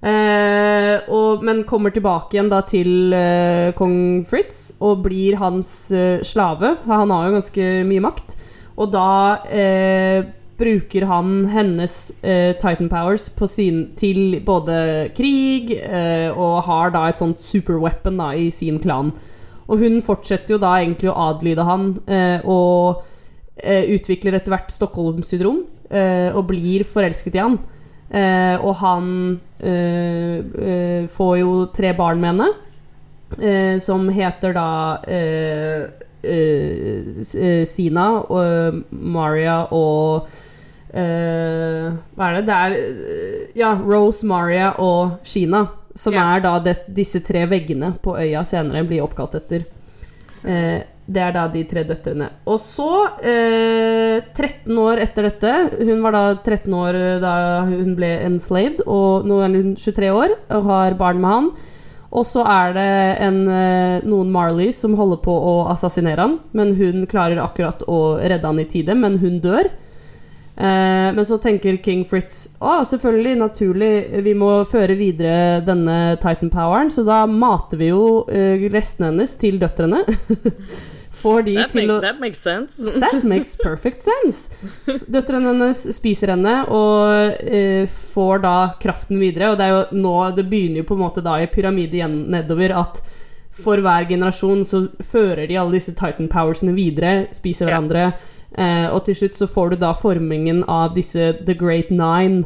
Eh, 0.03 0.99
og, 1.15 1.43
men 1.47 1.63
kommer 1.67 1.93
tilbake 1.95 2.35
igjen 2.35 2.51
da 2.51 2.59
til 2.67 3.13
eh, 3.15 3.71
kong 3.77 4.25
Fritz 4.27 4.73
og 4.83 5.05
blir 5.05 5.37
hans 5.39 5.69
eh, 5.95 6.19
slave. 6.27 6.75
Han 6.89 7.11
har 7.13 7.29
jo 7.29 7.35
ganske 7.37 7.67
mye 7.87 8.03
makt. 8.03 8.35
Og 8.73 8.91
da 8.91 9.09
eh, 9.47 10.25
bruker 10.57 11.05
han 11.09 11.45
hennes 11.49 12.11
eh, 12.21 12.53
Titan 12.61 12.89
powers 12.91 13.29
sin, 13.49 13.93
til 13.97 14.39
både 14.45 15.09
krig 15.17 15.73
eh, 15.79 16.29
og 16.29 16.63
har 16.67 16.93
da 16.93 17.07
et 17.09 17.21
sånt 17.21 17.41
superweapon 17.41 18.19
da, 18.21 18.33
i 18.37 18.49
sin 18.53 18.79
klan. 18.79 19.11
Og 19.67 19.79
hun 19.81 20.01
fortsetter 20.05 20.55
jo 20.55 20.61
da 20.61 20.75
egentlig 20.79 21.09
å 21.09 21.17
adlyde 21.29 21.65
han 21.65 21.87
eh, 22.05 22.43
og 22.45 23.03
eh, 23.57 23.89
utvikler 23.95 24.37
etter 24.37 24.53
hvert 24.53 24.73
Stockholm-syndrom 24.73 25.63
eh, 25.89 26.29
og 26.35 26.49
blir 26.51 26.85
forelsket 26.85 27.39
i 27.39 27.43
han. 27.43 27.57
Eh, 28.13 28.55
og 28.61 28.75
han 28.83 29.09
får 31.13 31.33
jo 31.39 31.51
tre 31.73 31.93
barn 31.95 32.19
med 32.19 32.33
henne, 32.33 33.79
som 33.81 34.09
heter 34.11 34.51
da 34.53 34.65
Sina 37.69 38.07
og 38.23 38.39
eh, 38.41 38.79
Maria 38.91 39.57
og 39.75 40.27
eh, 40.93 41.91
Hva 42.15 42.29
er 42.29 42.37
det? 42.39 42.45
Det 42.47 42.57
er 42.57 42.77
eh, 42.79 43.51
Ja, 43.59 43.73
Rose, 43.77 44.25
Maria 44.25 44.73
og 44.81 45.19
Sheena. 45.27 45.65
Som 45.95 46.13
Ja. 46.15 46.23
er 46.35 46.41
da 46.41 46.55
det, 46.59 46.77
disse 46.89 47.19
tre 47.21 47.45
veggene 47.45 47.91
på 48.01 48.15
øya 48.17 48.41
senere 48.49 48.81
blir 48.87 49.03
oppkalt 49.05 49.35
etter. 49.37 49.65
Eh, 50.43 50.79
det 51.05 51.19
er 51.21 51.33
da 51.35 51.43
de 51.51 51.61
tre 51.69 51.83
døtrene. 51.83 52.29
Og 52.47 52.57
så, 52.63 52.87
eh, 53.21 54.21
13 54.33 54.77
år 54.79 54.97
etter 55.03 55.27
dette 55.27 55.51
Hun 55.85 56.01
var 56.01 56.11
da 56.15 56.23
13 56.41 56.73
år 56.73 56.97
da 57.21 57.61
hun 57.67 57.93
ble 57.95 58.09
enslaved, 58.25 58.81
og 58.87 59.25
nå 59.27 59.41
er 59.43 59.53
hun 59.61 59.75
23 59.75 60.09
år 60.15 60.33
og 60.49 60.63
har 60.71 60.93
barn 60.97 61.21
med 61.21 61.29
han. 61.35 61.51
Og 62.13 62.25
så 62.29 62.43
er 62.45 62.75
det 62.75 62.89
en, 63.25 63.39
eh, 63.49 64.03
noen 64.05 64.29
Marleys 64.33 64.77
som 64.83 64.93
holder 64.99 65.17
på 65.23 65.33
å 65.33 65.53
assassinere 65.71 66.21
han, 66.21 66.37
men 66.53 66.75
hun 66.77 67.07
klarer 67.09 67.41
akkurat 67.41 67.81
å 67.89 68.19
redde 68.21 68.45
han 68.45 68.61
i 68.61 68.67
tide, 68.69 68.93
men 68.93 69.17
hun 69.23 69.39
dør. 69.41 69.71
Eh, 70.53 71.09
men 71.17 71.25
så 71.25 71.39
tenker 71.41 71.79
King 71.81 72.03
Fritz 72.05 72.51
Å, 72.61 72.83
selvfølgelig, 72.85 73.39
naturlig, 73.39 74.21
vi 74.21 74.35
må 74.37 74.51
føre 74.69 74.93
videre 74.93 75.63
denne 75.65 76.13
Titan-poweren, 76.21 76.91
så 76.93 77.01
da 77.07 77.23
mater 77.25 77.81
vi 77.81 77.89
jo 77.89 78.27
eh, 78.29 78.61
restene 78.69 79.09
hennes 79.09 79.33
til 79.41 79.57
døtrene. 79.61 80.03
Får 81.23 81.45
de 81.47 81.55
that, 81.55 81.71
til 81.71 81.87
make, 81.87 81.95
å 81.95 82.03
that 82.03 82.19
makes 82.19 82.43
sense. 82.43 82.75
That 83.03 83.23
makes 83.23 83.55
perfect 83.55 84.03
sense. 84.03 84.51
Døtrene 85.07 85.53
hennes 85.53 85.85
spiser 85.95 86.33
henne 86.35 86.57
og 86.67 87.39
uh, 87.47 87.97
får 88.13 88.43
da 88.43 88.57
kraften 88.83 89.21
videre. 89.21 89.53
Og 89.53 89.59
det 89.59 89.69
er 89.69 89.73
jo 89.73 90.03
nå 90.03 90.15
Det 90.35 90.47
begynner 90.51 90.83
jo 90.83 90.89
på 90.91 90.97
en 90.99 91.05
måte 91.05 91.23
da 91.23 91.39
i 91.39 91.47
pyramide 91.51 92.01
igjen 92.01 92.25
nedover 92.33 92.75
at 92.83 93.03
for 93.53 93.77
hver 93.85 94.07
generasjon 94.09 94.63
så 94.65 94.79
fører 95.05 95.45
de 95.45 95.59
alle 95.61 95.77
disse 95.77 95.93
Titan 95.93 96.25
powersene 96.25 96.73
videre, 96.73 97.27
spiser 97.37 97.69
hverandre, 97.69 98.07
Uh, 98.57 98.93
og 98.93 99.05
til 99.05 99.15
slutt 99.17 99.37
så 99.37 99.47
får 99.49 99.73
du 99.73 99.79
da 99.81 99.95
formingen 99.97 100.61
av 100.69 100.93
disse 100.93 101.31
The 101.45 101.55
Great 101.57 101.89
Nine, 101.89 102.43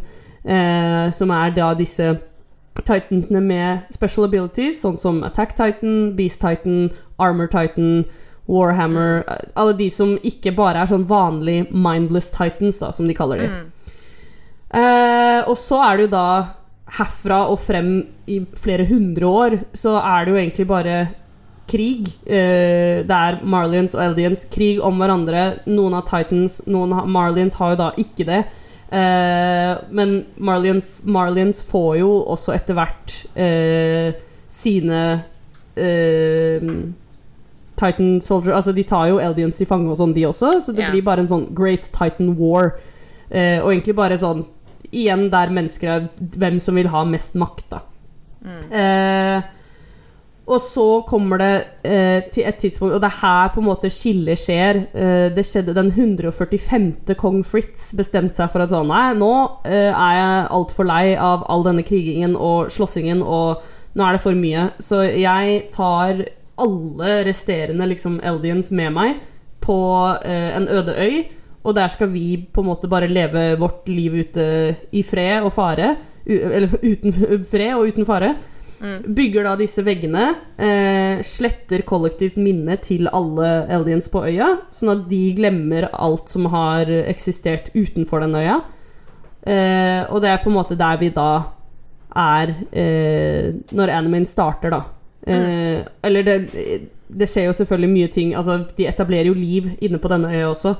uh, 0.47 1.11
som 1.11 1.33
er 1.35 1.51
da 1.55 1.73
disse 1.75 2.13
Titansene 2.77 3.41
med 3.41 3.89
special 3.91 4.27
abilities, 4.29 4.79
sånn 4.85 4.95
som 5.01 5.23
Attack 5.27 5.57
Titan, 5.57 6.13
Beast 6.15 6.39
Titan, 6.39 6.91
Armor 7.19 7.49
Titan, 7.51 8.05
Warhammer 8.47 9.25
Alle 9.59 9.75
de 9.77 9.89
som 9.91 10.15
ikke 10.25 10.53
bare 10.55 10.83
er 10.83 10.89
sånn 10.91 11.07
vanlig 11.07 11.65
mindless 11.71 12.31
titans, 12.35 12.79
da, 12.83 12.93
som 12.95 13.07
de 13.09 13.15
kaller 13.17 13.43
de. 13.43 13.49
Eh, 14.77 15.41
og 15.47 15.55
så 15.59 15.81
er 15.85 15.97
det 15.97 16.07
jo 16.07 16.13
da 16.15 16.27
herfra 16.97 17.41
og 17.51 17.59
frem 17.59 17.91
i 18.31 18.41
flere 18.55 18.87
hundre 18.87 19.27
år, 19.27 19.57
så 19.75 19.97
er 19.99 20.25
det 20.25 20.33
jo 20.33 20.39
egentlig 20.39 20.67
bare 20.69 20.97
krig. 21.67 22.07
Eh, 22.23 23.03
det 23.07 23.17
er 23.17 23.41
Marlians 23.43 23.95
og 23.97 24.03
Eldians. 24.05 24.45
Krig 24.51 24.79
om 24.83 24.99
hverandre. 25.01 25.65
Noen 25.67 25.97
av 25.99 26.07
Titans, 26.07 26.61
noen 26.67 26.95
av 26.95 27.09
Marlians 27.11 27.59
har 27.59 27.75
jo 27.75 27.81
da 27.83 27.89
ikke 27.99 28.27
det. 28.27 28.45
Eh, 28.89 29.73
men 29.91 30.25
Marlian, 30.35 30.81
Marlians 31.03 31.59
får 31.67 31.97
jo 31.99 32.11
også 32.31 32.55
etter 32.55 32.77
hvert 32.77 33.17
eh, 33.35 34.15
sine 34.47 35.01
eh, 35.75 36.69
Titan 37.77 38.21
Soldier 38.23 38.57
Altså, 38.57 38.73
de 38.75 38.85
tar 38.87 39.07
jo 39.11 39.19
Eldians 39.23 39.59
til 39.59 39.69
fange 39.69 39.89
og 39.91 39.99
sånn, 39.99 40.15
de 40.17 40.27
også, 40.29 40.53
så 40.63 40.75
det 40.75 40.85
yeah. 40.85 40.93
blir 40.95 41.05
bare 41.05 41.23
en 41.23 41.31
sånn 41.31 41.49
Great 41.57 41.91
Titan 41.95 42.35
War. 42.39 42.75
Eh, 43.29 43.59
og 43.61 43.71
egentlig 43.73 43.97
bare 43.97 44.19
sånn 44.19 44.45
Igjen 44.87 45.25
der 45.33 45.51
mennesker 45.51 45.89
er 45.91 46.05
hvem 46.39 46.61
som 46.63 46.77
vil 46.79 46.87
ha 46.93 47.01
mest 47.03 47.33
makt, 47.35 47.65
da. 47.73 47.81
Eh, 48.47 49.47
og 50.47 50.61
så 50.63 50.85
kommer 51.07 51.41
det 51.41 51.53
eh, 51.83 52.21
til 52.31 52.45
et 52.47 52.55
tidspunkt 52.61 52.95
Og 52.95 53.01
det 53.03 53.09
er 53.09 53.19
her 53.19 53.49
på 53.51 53.59
en 53.59 53.67
måte 53.67 53.89
skillet 53.91 54.39
skjer. 54.39 54.79
Eh, 54.95 55.27
det 55.35 55.43
skjedde 55.45 55.75
den 55.75 55.91
145. 55.91 56.93
kong 57.19 57.41
Fritz 57.45 57.89
bestemte 57.97 58.37
seg 58.37 58.53
for 58.53 58.63
at 58.63 58.71
sånn 58.71 58.87
Nei, 58.87 59.11
nå 59.19 59.33
eh, 59.67 59.91
er 59.91 60.13
jeg 60.15 60.47
altfor 60.59 60.87
lei 60.87 61.17
av 61.19 61.43
all 61.51 61.67
denne 61.67 61.83
krigingen 61.87 62.37
og 62.39 62.71
slåssingen, 62.71 63.23
og 63.23 63.65
nå 63.97 64.05
er 64.05 64.15
det 64.15 64.23
for 64.23 64.39
mye. 64.39 64.69
Så 64.79 65.03
jeg 65.09 65.65
tar 65.75 66.23
alle 66.57 67.21
resterende 67.27 67.87
liksom 67.89 68.19
Eldians 68.25 68.71
med 68.75 68.93
meg 68.95 69.23
på 69.63 69.79
eh, 70.25 70.51
en 70.57 70.67
øde 70.71 70.95
øy. 70.97 71.23
Og 71.67 71.75
der 71.75 71.89
skal 71.91 72.11
vi 72.13 72.47
på 72.53 72.63
en 72.63 72.69
måte 72.69 72.89
bare 72.89 73.09
leve 73.11 73.57
vårt 73.59 73.89
liv 73.91 74.21
ute 74.23 74.45
i 74.95 75.03
fred 75.03 75.43
og 75.43 75.51
fare. 75.55 75.95
Eller 76.25 76.71
uten 76.83 77.13
fred 77.51 77.73
og 77.75 77.89
uten 77.91 78.07
fare. 78.07 78.35
Bygger 78.77 79.47
da 79.47 79.55
disse 79.57 79.81
veggene. 79.83 80.29
Eh, 80.61 81.19
sletter 81.25 81.83
kollektivt 81.87 82.37
minne 82.39 82.77
til 82.83 83.09
alle 83.09 83.65
aliens 83.73 84.09
på 84.13 84.21
øya, 84.29 84.51
sånn 84.71 84.93
at 84.93 85.05
de 85.09 85.21
glemmer 85.37 85.89
alt 85.91 86.29
som 86.29 86.45
har 86.53 86.91
eksistert 87.07 87.71
utenfor 87.75 88.23
den 88.23 88.37
øya. 88.37 88.61
Eh, 89.47 90.03
og 90.11 90.21
det 90.21 90.29
er 90.29 90.43
på 90.43 90.51
en 90.51 90.57
måte 90.59 90.77
der 90.77 90.99
vi 90.99 91.09
da 91.15 91.29
er 92.17 92.49
eh, 92.73 93.53
Når 93.71 93.91
animen 93.93 94.25
starter, 94.25 94.73
da. 94.73 94.96
Eh, 95.27 95.85
Eller 96.07 96.23
det, 96.23 96.35
det 97.07 97.27
skjer 97.27 97.49
jo 97.49 97.55
selvfølgelig 97.57 97.89
mye 97.91 98.11
ting 98.11 98.29
Altså, 98.35 98.61
de 98.77 98.85
etablerer 98.87 99.27
jo 99.27 99.33
liv 99.35 99.73
inne 99.83 99.99
på 99.99 100.11
denne 100.11 100.31
øya 100.31 100.49
også. 100.53 100.75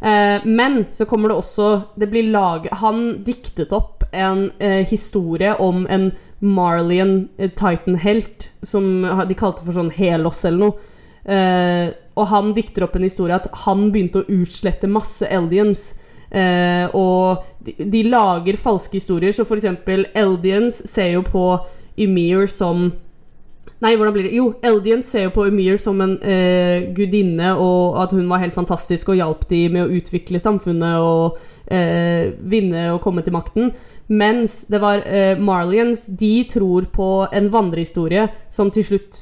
Eh, 0.00 0.44
men 0.44 0.84
så 0.92 1.04
kommer 1.04 1.28
det 1.28 1.36
også 1.36 1.68
Det 2.00 2.08
blir 2.12 2.30
lag... 2.32 2.68
Han 2.80 3.24
diktet 3.24 3.72
opp 3.72 4.04
en 4.12 4.50
eh, 4.58 4.84
historie 4.88 5.56
om 5.60 5.86
en 5.90 6.12
Marlian 6.44 7.28
eh, 7.38 7.50
Titan-helt 7.50 8.50
som 8.62 9.04
de 9.28 9.36
kalte 9.36 9.64
for 9.64 9.74
sånn 9.74 9.92
Helos 9.96 10.44
eller 10.44 10.60
noe. 10.60 10.90
Eh, 11.24 11.88
og 12.14 12.28
han 12.30 12.52
dikter 12.54 12.84
opp 12.86 12.98
en 12.98 13.06
historie 13.06 13.36
at 13.36 13.48
han 13.64 13.88
begynte 13.94 14.22
å 14.22 14.28
utslette 14.36 14.90
masse 14.90 15.26
Eldians. 15.26 15.94
Eh, 16.30 16.84
og 16.94 17.46
de, 17.64 17.74
de, 17.78 18.04
lager 18.10 18.60
falske 18.60 18.98
historier, 19.00 19.32
så 19.34 19.46
for 19.48 19.58
eksempel 19.58 20.06
Eldians 20.14 20.82
ser 20.90 21.14
jo 21.16 21.24
på 21.26 21.46
Ymir 22.00 22.46
som 22.50 22.90
Nei, 23.84 23.98
hvordan 24.00 24.14
blir 24.14 24.24
det? 24.24 24.36
Jo, 24.38 24.46
Eldians 24.64 25.10
ser 25.12 25.26
jo 25.26 25.32
på 25.34 25.44
Emir 25.44 25.76
som 25.80 25.98
en 26.00 26.14
eh, 26.24 26.86
gudinne, 26.96 27.50
og 27.60 27.98
at 28.00 28.14
hun 28.16 28.30
var 28.30 28.40
helt 28.40 28.56
fantastisk 28.56 29.10
og 29.12 29.18
hjalp 29.18 29.42
de 29.50 29.66
med 29.74 29.84
å 29.84 29.98
utvikle 29.98 30.40
samfunnet 30.40 31.02
og 31.04 31.36
eh, 31.68 32.30
vinne 32.48 32.86
og 32.94 33.02
komme 33.04 33.20
til 33.26 33.34
makten. 33.36 33.74
Mens 34.08 34.62
det 34.72 34.80
var 34.80 35.04
eh, 35.04 35.36
Marlians, 35.36 36.06
de 36.08 36.32
tror 36.48 36.88
på 36.96 37.08
en 37.28 37.50
vandrehistorie 37.52 38.24
som 38.52 38.72
til 38.72 38.86
slutt 38.88 39.20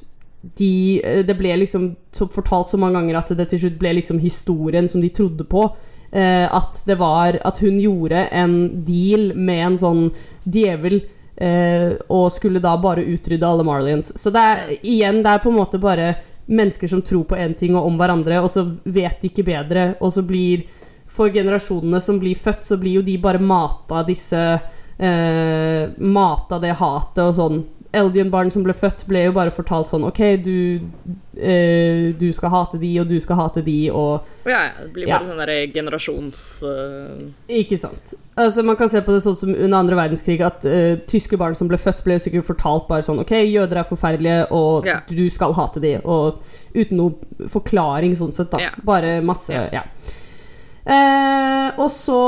de, 0.58 1.00
eh, 1.02 1.22
Det 1.26 1.36
ble 1.38 1.56
liksom 1.60 1.88
fortalt 2.14 2.70
så 2.70 2.78
mange 2.78 3.00
ganger 3.00 3.18
at 3.18 3.32
det 3.38 3.48
til 3.50 3.64
slutt 3.64 3.80
ble 3.82 3.96
liksom 3.98 4.22
historien 4.22 4.88
som 4.90 5.02
de 5.02 5.10
trodde 5.14 5.46
på. 5.46 5.68
Eh, 6.12 6.46
at 6.46 6.82
det 6.86 6.98
var 7.00 7.38
At 7.46 7.58
hun 7.58 7.78
gjorde 7.80 8.28
en 8.30 8.84
deal 8.84 9.32
med 9.34 9.66
en 9.66 9.78
sånn 9.78 10.02
djevel 10.46 11.00
Eh, 11.36 11.94
og 12.12 12.28
skulle 12.32 12.60
da 12.60 12.74
bare 12.76 13.06
utrydde 13.08 13.48
alle 13.48 13.64
Marlians. 13.64 14.12
Så 14.20 14.30
det 14.30 14.42
er 14.42 14.76
igjen, 14.82 15.22
det 15.24 15.32
er 15.32 15.42
på 15.42 15.50
en 15.52 15.58
måte 15.58 15.80
bare 15.80 16.14
mennesker 16.52 16.90
som 16.90 17.02
tror 17.02 17.24
på 17.24 17.38
én 17.38 17.54
ting 17.56 17.76
og 17.76 17.86
om 17.88 17.96
hverandre, 17.96 18.42
og 18.42 18.50
så 18.50 18.66
vet 18.84 19.22
de 19.22 19.30
ikke 19.30 19.46
bedre, 19.46 19.92
og 20.00 20.12
så 20.12 20.24
blir 20.26 20.66
For 21.12 21.28
generasjonene 21.28 21.98
som 22.00 22.16
blir 22.18 22.38
født, 22.40 22.64
så 22.64 22.78
blir 22.80 22.94
jo 22.94 23.02
de 23.04 23.18
bare 23.20 23.38
mata 23.38 24.00
disse 24.02 24.38
eh, 24.96 25.90
Mata 25.98 26.58
det 26.58 26.72
hatet 26.78 27.20
og 27.26 27.34
sånn 27.36 27.58
Eldian-barn 27.92 28.50
som 28.50 28.64
ble 28.64 28.74
født, 28.76 29.04
ble 29.08 29.26
jo 29.26 29.34
bare 29.36 29.52
fortalt 29.52 29.90
sånn 29.90 30.06
OK, 30.08 30.20
du, 30.40 30.80
eh, 31.36 32.12
du 32.16 32.26
skal 32.32 32.52
hate 32.54 32.80
de, 32.80 32.92
og 33.02 33.10
du 33.10 33.18
skal 33.20 33.36
hate 33.36 33.62
de, 33.66 33.76
og 33.92 34.48
Ja, 34.48 34.62
det 34.78 34.88
blir 34.94 35.10
bare 35.10 35.20
ja. 35.20 35.28
sånn 35.28 35.42
derre 35.42 35.58
generasjons... 35.74 36.44
Uh... 36.64 37.28
Ikke 37.52 37.76
sant. 37.80 38.14
Altså, 38.32 38.64
man 38.64 38.78
kan 38.80 38.88
se 38.88 39.02
på 39.04 39.12
det 39.12 39.20
sånn 39.26 39.36
som 39.36 39.52
under 39.52 39.78
andre 39.82 39.98
verdenskrig, 39.98 40.40
at 40.46 40.64
uh, 40.64 40.94
tyske 41.10 41.36
barn 41.40 41.58
som 41.58 41.68
ble 41.68 41.80
født, 41.80 42.00
ble 42.06 42.16
sikkert 42.22 42.48
fortalt 42.48 42.88
bare 42.88 43.04
sånn 43.04 43.20
OK, 43.22 43.34
jøder 43.44 43.82
er 43.82 43.88
forferdelige, 43.88 44.48
og 44.56 44.88
ja. 44.88 45.02
du 45.10 45.26
skal 45.32 45.52
hate 45.58 45.84
de, 45.84 45.98
og 46.02 46.40
uten 46.72 46.96
noe 46.96 47.48
forklaring 47.52 48.16
sånn 48.16 48.32
sett, 48.32 48.52
da. 48.54 48.70
Ja. 48.70 48.74
Bare 48.88 49.18
masse 49.24 49.68
Ja. 49.72 49.84
Eh, 50.82 51.68
og 51.78 51.90
så 51.94 52.20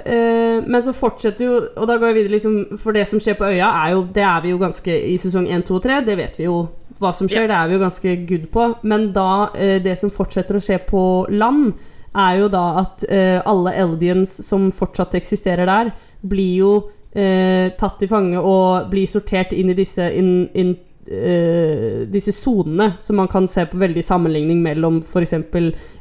eh, 0.00 0.62
Men 0.64 0.80
så 0.80 0.94
fortsetter 0.96 1.44
jo 1.44 1.58
Og 1.76 1.82
da 1.84 1.98
går 2.00 2.08
jeg 2.08 2.16
videre 2.16 2.32
liksom 2.32 2.78
For 2.80 2.96
det 2.96 3.02
som 3.04 3.20
skjer 3.20 3.36
på 3.36 3.50
øya, 3.52 3.66
er 3.68 3.90
jo 3.92 4.06
Det 4.16 4.22
er 4.24 4.38
vi 4.40 4.54
jo 4.54 4.60
ganske 4.62 4.94
I 5.12 5.18
sesong 5.20 5.44
1, 5.44 5.66
2 5.68 5.76
og 5.76 5.82
3, 5.84 5.98
det 6.06 6.16
vet 6.16 6.38
vi 6.40 6.46
jo 6.46 6.62
hva 7.00 7.14
som 7.16 7.28
skjer. 7.28 7.46
Ja. 7.46 7.48
Det 7.48 7.56
er 7.56 7.68
vi 7.68 7.76
jo 7.76 7.80
ganske 7.80 8.14
good 8.28 8.46
på. 8.52 8.66
Men 8.84 9.10
da 9.16 9.30
eh, 9.56 9.78
Det 9.82 9.96
som 9.96 10.12
fortsetter 10.12 10.58
å 10.58 10.62
skje 10.64 10.76
på 10.88 11.02
land, 11.32 11.72
er 12.10 12.40
jo 12.42 12.48
da 12.52 12.64
at 12.82 13.04
eh, 13.08 13.38
alle 13.46 13.72
Eldians 13.78 14.32
som 14.44 14.68
fortsatt 14.74 15.14
eksisterer 15.16 15.68
der, 15.70 15.92
blir 16.20 16.54
jo 16.58 16.72
eh, 17.14 17.70
tatt 17.78 18.00
til 18.02 18.10
fange 18.10 18.40
og 18.40 18.90
blir 18.90 19.08
sortert 19.08 19.54
inn 19.56 19.70
i 19.70 19.78
disse 19.78 20.10
in, 20.12 20.50
in 20.58 20.74
uh, 21.08 22.02
disse 22.10 22.34
sonene 22.36 22.92
som 23.02 23.18
man 23.20 23.30
kan 23.30 23.48
se 23.50 23.64
på 23.70 23.80
veldig 23.80 24.04
sammenligning 24.04 24.60
mellom 24.64 25.00
f.eks. 25.04 25.36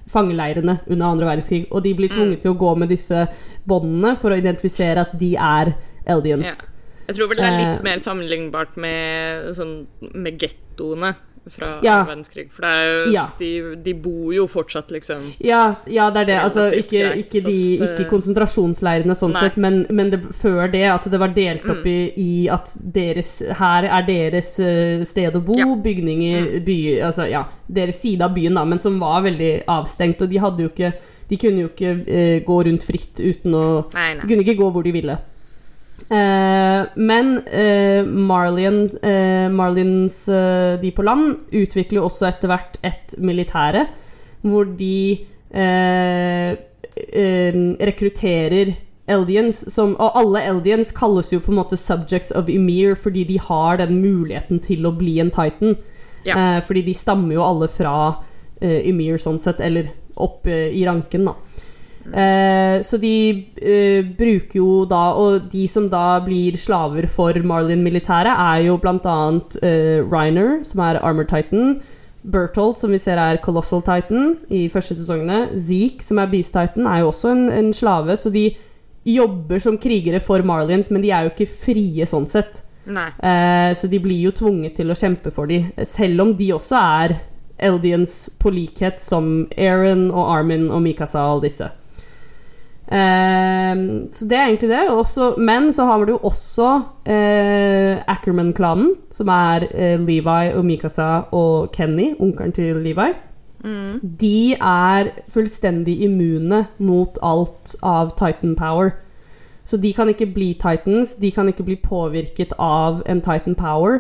fangeleirene 0.09 0.79
under 0.88 1.05
andre 1.05 1.29
verdenskrig. 1.29 1.65
Og 1.71 1.85
de 1.85 1.93
blir 1.97 2.12
tvunget 2.13 2.39
mm. 2.39 2.43
til 2.45 2.55
å 2.55 2.59
gå 2.59 2.73
med 2.81 2.91
disse 2.93 3.27
båndene 3.69 4.15
for 4.19 4.33
å 4.33 4.41
identifisere 4.41 5.07
at 5.07 5.15
de 5.19 5.35
er 5.35 5.73
Eldians. 6.09 6.51
Ja. 6.65 6.75
Jeg 7.09 7.17
tror 7.17 7.31
vel 7.31 7.39
det 7.41 7.47
er 7.47 7.57
litt 7.57 7.79
uh, 7.79 7.85
mer 7.88 8.01
sammenlignbart 8.05 8.75
med, 8.77 9.49
sånn, 9.57 9.79
med 10.13 10.38
gettoene 10.41 11.15
fra 11.53 11.69
ja. 11.85 11.99
verdenskrig. 12.03 12.47
For 12.53 12.65
det 12.65 12.73
jo, 12.85 13.12
ja. 13.13 13.25
de, 13.39 13.51
de, 13.85 13.93
bor 13.99 14.31
jo 14.35 14.45
fortsatt, 14.49 14.91
liksom. 14.93 15.25
Ja, 15.43 15.75
ja 15.89 16.09
det 16.13 16.23
er 16.23 16.29
det. 16.31 16.38
Altså, 16.45 16.67
ikke, 16.75 17.13
ikke, 17.23 17.43
de, 17.45 17.57
ikke 17.88 18.07
konsentrasjonsleirene 18.12 19.17
sånn 19.17 19.35
Nei. 19.35 19.45
sett, 19.45 19.59
men, 19.62 19.81
men 19.89 20.13
det, 20.13 20.21
før 20.35 20.71
det 20.71 20.85
at 20.91 21.09
det 21.12 21.21
var 21.21 21.35
delt 21.35 21.67
opp 21.69 21.83
mm. 21.83 21.91
i, 21.91 21.99
i, 22.23 22.33
at 22.51 22.73
deres 22.79 23.39
Her 23.59 23.88
er 23.89 24.07
deres 24.07 24.55
uh, 24.62 25.05
sted 25.07 25.38
å 25.38 25.43
bo, 25.43 25.57
bygninger, 25.83 26.49
mm. 26.59 26.65
by 26.67 26.79
Altså, 27.09 27.29
ja, 27.29 27.45
deres 27.67 28.01
side 28.01 28.25
av 28.25 28.35
byen, 28.35 28.57
da, 28.57 28.65
men 28.67 28.81
som 28.81 28.99
var 29.01 29.23
veldig 29.27 29.53
avstengt, 29.69 30.21
og 30.25 30.31
de 30.31 30.41
hadde 30.41 30.65
jo 30.67 30.73
ikke 30.73 30.93
de 31.29 31.38
kunne 31.38 31.62
jo 31.62 31.69
ikke 31.69 31.89
eh, 32.09 32.38
gå 32.45 32.55
rundt 32.65 32.85
fritt 32.88 33.19
uten 33.21 33.53
å 33.53 33.65
nei, 33.93 34.15
nei. 34.17 34.23
De 34.23 34.31
kunne 34.31 34.45
ikke 34.45 34.57
gå 34.57 34.69
hvor 34.73 34.85
de 34.85 34.93
ville. 34.95 35.17
Uh, 36.10 36.89
men 36.98 37.36
Marlian, 38.26 38.88
uh, 39.06 39.45
Marlians 39.54 40.26
De 40.82 40.89
på 40.89 41.04
land 41.06 41.36
utvikler 41.54 42.00
jo 42.00 42.08
også 42.08 42.26
etter 42.32 42.50
hvert 42.50 42.80
et 42.82 43.13
militære, 43.22 43.86
hvor 44.41 44.65
de 44.80 45.19
rekrutterer 47.80 48.72
Eldians 49.10 49.60
som, 49.74 49.95
Og 49.98 50.17
alle 50.17 50.41
Eldians 50.50 50.91
kalles 50.95 51.32
jo 51.34 51.39
på 51.41 51.52
en 51.54 51.60
måte 51.60 51.78
subjects 51.78 52.32
of 52.38 52.50
Emir 52.50 52.95
fordi 52.98 53.24
de 53.30 53.39
har 53.41 53.80
den 53.82 54.02
muligheten 54.02 54.62
til 54.65 54.86
å 54.86 54.93
bli 54.98 55.17
en 55.22 55.32
Titan. 55.34 55.78
Ja. 56.28 56.60
fordi 56.67 56.82
de 56.84 56.93
stammer 56.93 57.38
jo 57.38 57.45
alle 57.45 57.69
fra 57.72 57.93
Emir 58.62 59.17
sånn 59.17 59.39
sett, 59.39 59.62
eller 59.63 59.88
opp 60.19 60.48
i 60.48 60.84
ranken, 60.86 61.30
da. 61.30 61.34
Eh, 62.13 62.80
så 62.82 62.98
de 62.98 63.13
eh, 63.62 64.02
bruker 64.17 64.58
jo 64.58 64.86
da 64.89 65.12
Og 65.13 65.50
de 65.52 65.67
som 65.69 65.86
da 65.91 66.17
blir 66.26 66.58
slaver 66.58 67.06
for 67.12 67.34
Marlin-militæret, 67.34 68.34
er 68.34 68.65
jo 68.65 68.80
annet 68.82 69.58
eh, 69.63 70.00
Reiner, 70.02 70.63
som 70.63 70.80
er 70.80 71.02
Armor 71.04 71.28
Titan. 71.30 71.82
Berthold, 72.24 72.78
som 72.78 72.91
vi 72.91 72.98
ser 73.00 73.17
er 73.17 73.39
Colossal 73.41 73.82
Titan 73.82 74.38
i 74.50 74.67
første 74.69 74.95
sesongene. 74.95 75.56
Zeke, 75.56 76.04
som 76.04 76.19
er 76.19 76.28
Beast 76.28 76.54
Titan, 76.54 76.86
er 76.86 77.00
jo 77.00 77.12
også 77.13 77.32
en, 77.32 77.50
en 77.50 77.74
slave. 77.74 78.17
Så 78.17 78.30
de 78.30 78.50
jobber 79.06 79.60
som 79.60 79.78
krigere 79.78 80.19
for 80.19 80.43
Marlins, 80.43 80.91
men 80.91 81.02
de 81.02 81.12
er 81.12 81.26
jo 81.26 81.34
ikke 81.34 81.50
frie 81.50 82.06
sånn 82.06 82.28
sett. 82.28 82.63
Eh, 83.24 83.72
så 83.78 83.88
de 83.88 84.00
blir 84.02 84.19
jo 84.26 84.36
tvunget 84.36 84.80
til 84.80 84.91
å 84.91 84.98
kjempe 84.98 85.32
for 85.34 85.50
dem, 85.50 85.69
selv 85.86 86.26
om 86.26 86.34
de 86.38 86.52
også 86.56 86.80
er 86.80 87.19
Eldians 87.60 88.30
på 88.39 88.54
likhet 88.56 89.02
som 89.04 89.48
Aaron 89.58 90.08
og 90.13 90.30
Armin 90.32 90.69
og 90.72 90.84
Mikasa 90.86 91.26
og 91.26 91.38
alle 91.38 91.50
disse. 91.50 91.69
Uh, 92.89 94.10
så 94.12 94.25
det 94.25 94.38
er 94.38 94.47
egentlig 94.47 94.69
det. 94.69 94.89
Også, 94.89 95.36
men 95.38 95.73
så 95.73 95.86
har 95.86 96.06
du 96.06 96.15
jo 96.15 96.21
også 96.25 96.69
uh, 97.06 98.02
Ackerman-klanen, 98.10 98.95
som 99.12 99.30
er 99.30 99.67
uh, 99.69 100.02
Levi 100.02 100.54
og 100.56 100.65
Mikasa 100.65 101.10
og 101.32 101.71
Kenny, 101.71 102.15
onkelen 102.19 102.52
til 102.52 102.82
Levi. 102.82 103.12
Mm. 103.63 103.99
De 104.19 104.54
er 104.56 105.12
fullstendig 105.30 105.99
immune 106.02 106.65
mot 106.80 107.19
alt 107.21 107.75
av 107.84 108.15
Titan 108.17 108.56
power. 108.56 108.95
Så 109.65 109.78
de 109.78 109.93
kan 109.93 110.10
ikke 110.10 110.32
bli 110.34 110.54
Titans, 110.58 111.13
de 111.21 111.30
kan 111.32 111.47
ikke 111.47 111.67
bli 111.67 111.75
påvirket 111.84 112.56
av 112.58 113.04
en 113.06 113.21
Titan 113.21 113.56
power. 113.56 113.99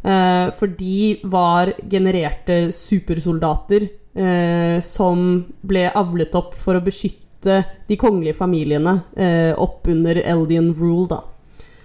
Eh, 0.00 0.46
for 0.56 0.66
de 0.78 1.18
var 1.24 1.74
genererte 1.90 2.70
supersoldater 2.72 3.90
som 4.82 5.20
ble 5.62 5.84
avlet 5.94 6.34
opp 6.34 6.54
for 6.58 6.74
å 6.74 6.82
beskytte 6.82 7.29
knytte 7.40 7.64
de 7.88 7.96
kongelige 7.96 8.34
familiene 8.34 9.00
eh, 9.16 9.58
opp 9.58 9.86
under 9.88 10.16
Eldian 10.16 10.74
rule, 10.74 11.08
da. 11.08 11.22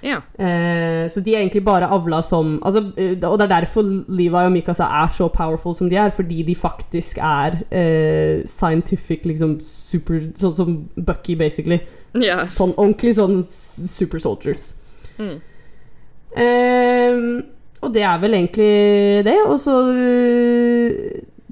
Ja. 0.01 0.21
Eh, 0.37 1.07
så 1.09 1.21
de 1.21 1.33
er 1.33 1.39
egentlig 1.39 1.63
bare 1.65 1.87
avla 1.89 2.21
som 2.21 2.59
altså, 2.61 2.91
eh, 2.95 3.17
Og 3.25 3.39
det 3.39 3.45
er 3.45 3.61
derfor 3.61 3.81
Levi 4.07 4.35
og 4.35 4.51
Mikasa 4.51 4.83
er 4.83 5.07
så 5.07 5.27
powerful 5.27 5.73
som 5.73 5.89
de 5.89 5.95
er, 5.95 6.09
fordi 6.09 6.43
de 6.43 6.55
faktisk 6.55 7.17
er 7.17 7.63
eh, 7.71 8.45
scientific, 8.45 9.25
liksom 9.25 9.59
super 9.63 10.19
Sånn 10.35 10.55
som 10.55 10.89
Bucky, 10.95 11.35
basically. 11.35 11.79
Ja. 12.21 12.45
Sånn 12.45 12.75
ordentlig 12.77 13.15
sånn 13.15 13.41
super 13.49 14.19
soldiers. 14.19 14.75
Mm. 15.17 15.39
Eh, 16.37 17.41
og 17.81 17.93
det 17.93 18.03
er 18.03 18.19
vel 18.21 18.37
egentlig 18.37 19.25
det. 19.25 19.39
Og 19.47 19.57
så 19.59 19.79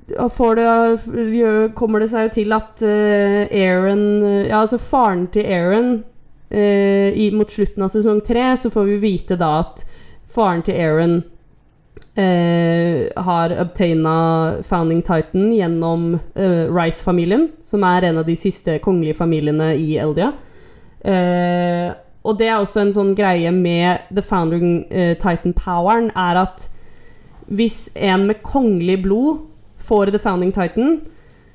det, 0.07 1.73
kommer 1.75 2.03
det 2.03 2.09
seg 2.11 2.27
jo 2.27 2.33
til 2.35 2.55
at 2.55 2.83
uh, 2.83 3.43
Aaron 3.47 4.05
uh, 4.23 4.47
Ja, 4.47 4.61
altså 4.61 4.79
faren 4.81 5.27
til 5.31 5.47
Aaron 5.47 5.93
uh, 6.51 7.09
i, 7.15 7.29
Mot 7.35 7.51
slutten 7.51 7.85
av 7.85 7.93
sesong 7.93 8.19
tre 8.25 8.51
så 8.59 8.71
får 8.73 8.89
vi 8.89 8.97
vite 9.03 9.39
da 9.39 9.59
at 9.61 9.85
faren 10.33 10.65
til 10.65 10.79
Aaron 10.79 11.21
har 12.13 13.49
obtaina 13.57 14.61
Founding 14.61 14.99
Titan 15.01 15.47
gjennom 15.49 16.19
Rice-familien, 16.37 17.47
som 17.65 17.81
er 17.89 18.05
en 18.05 18.19
av 18.21 18.27
de 18.27 18.35
siste 18.37 18.75
kongelige 18.85 19.17
familiene 19.17 19.71
i 19.73 19.95
Eldia. 19.97 20.27
Eh, 21.03 21.89
og 22.23 22.37
det 22.39 22.47
er 22.47 22.59
også 22.61 22.83
en 22.83 22.93
sånn 22.95 23.11
greie 23.17 23.51
med 23.51 24.07
The 24.15 24.23
Founding 24.23 24.85
eh, 24.87 25.15
Titan-poweren, 25.19 26.11
er 26.15 26.39
at 26.45 26.69
hvis 27.51 27.89
en 27.99 28.29
med 28.29 28.39
kongelig 28.45 29.01
blod 29.03 29.41
får 29.83 30.13
The 30.13 30.21
Founding 30.23 30.51
Titan, 30.55 31.01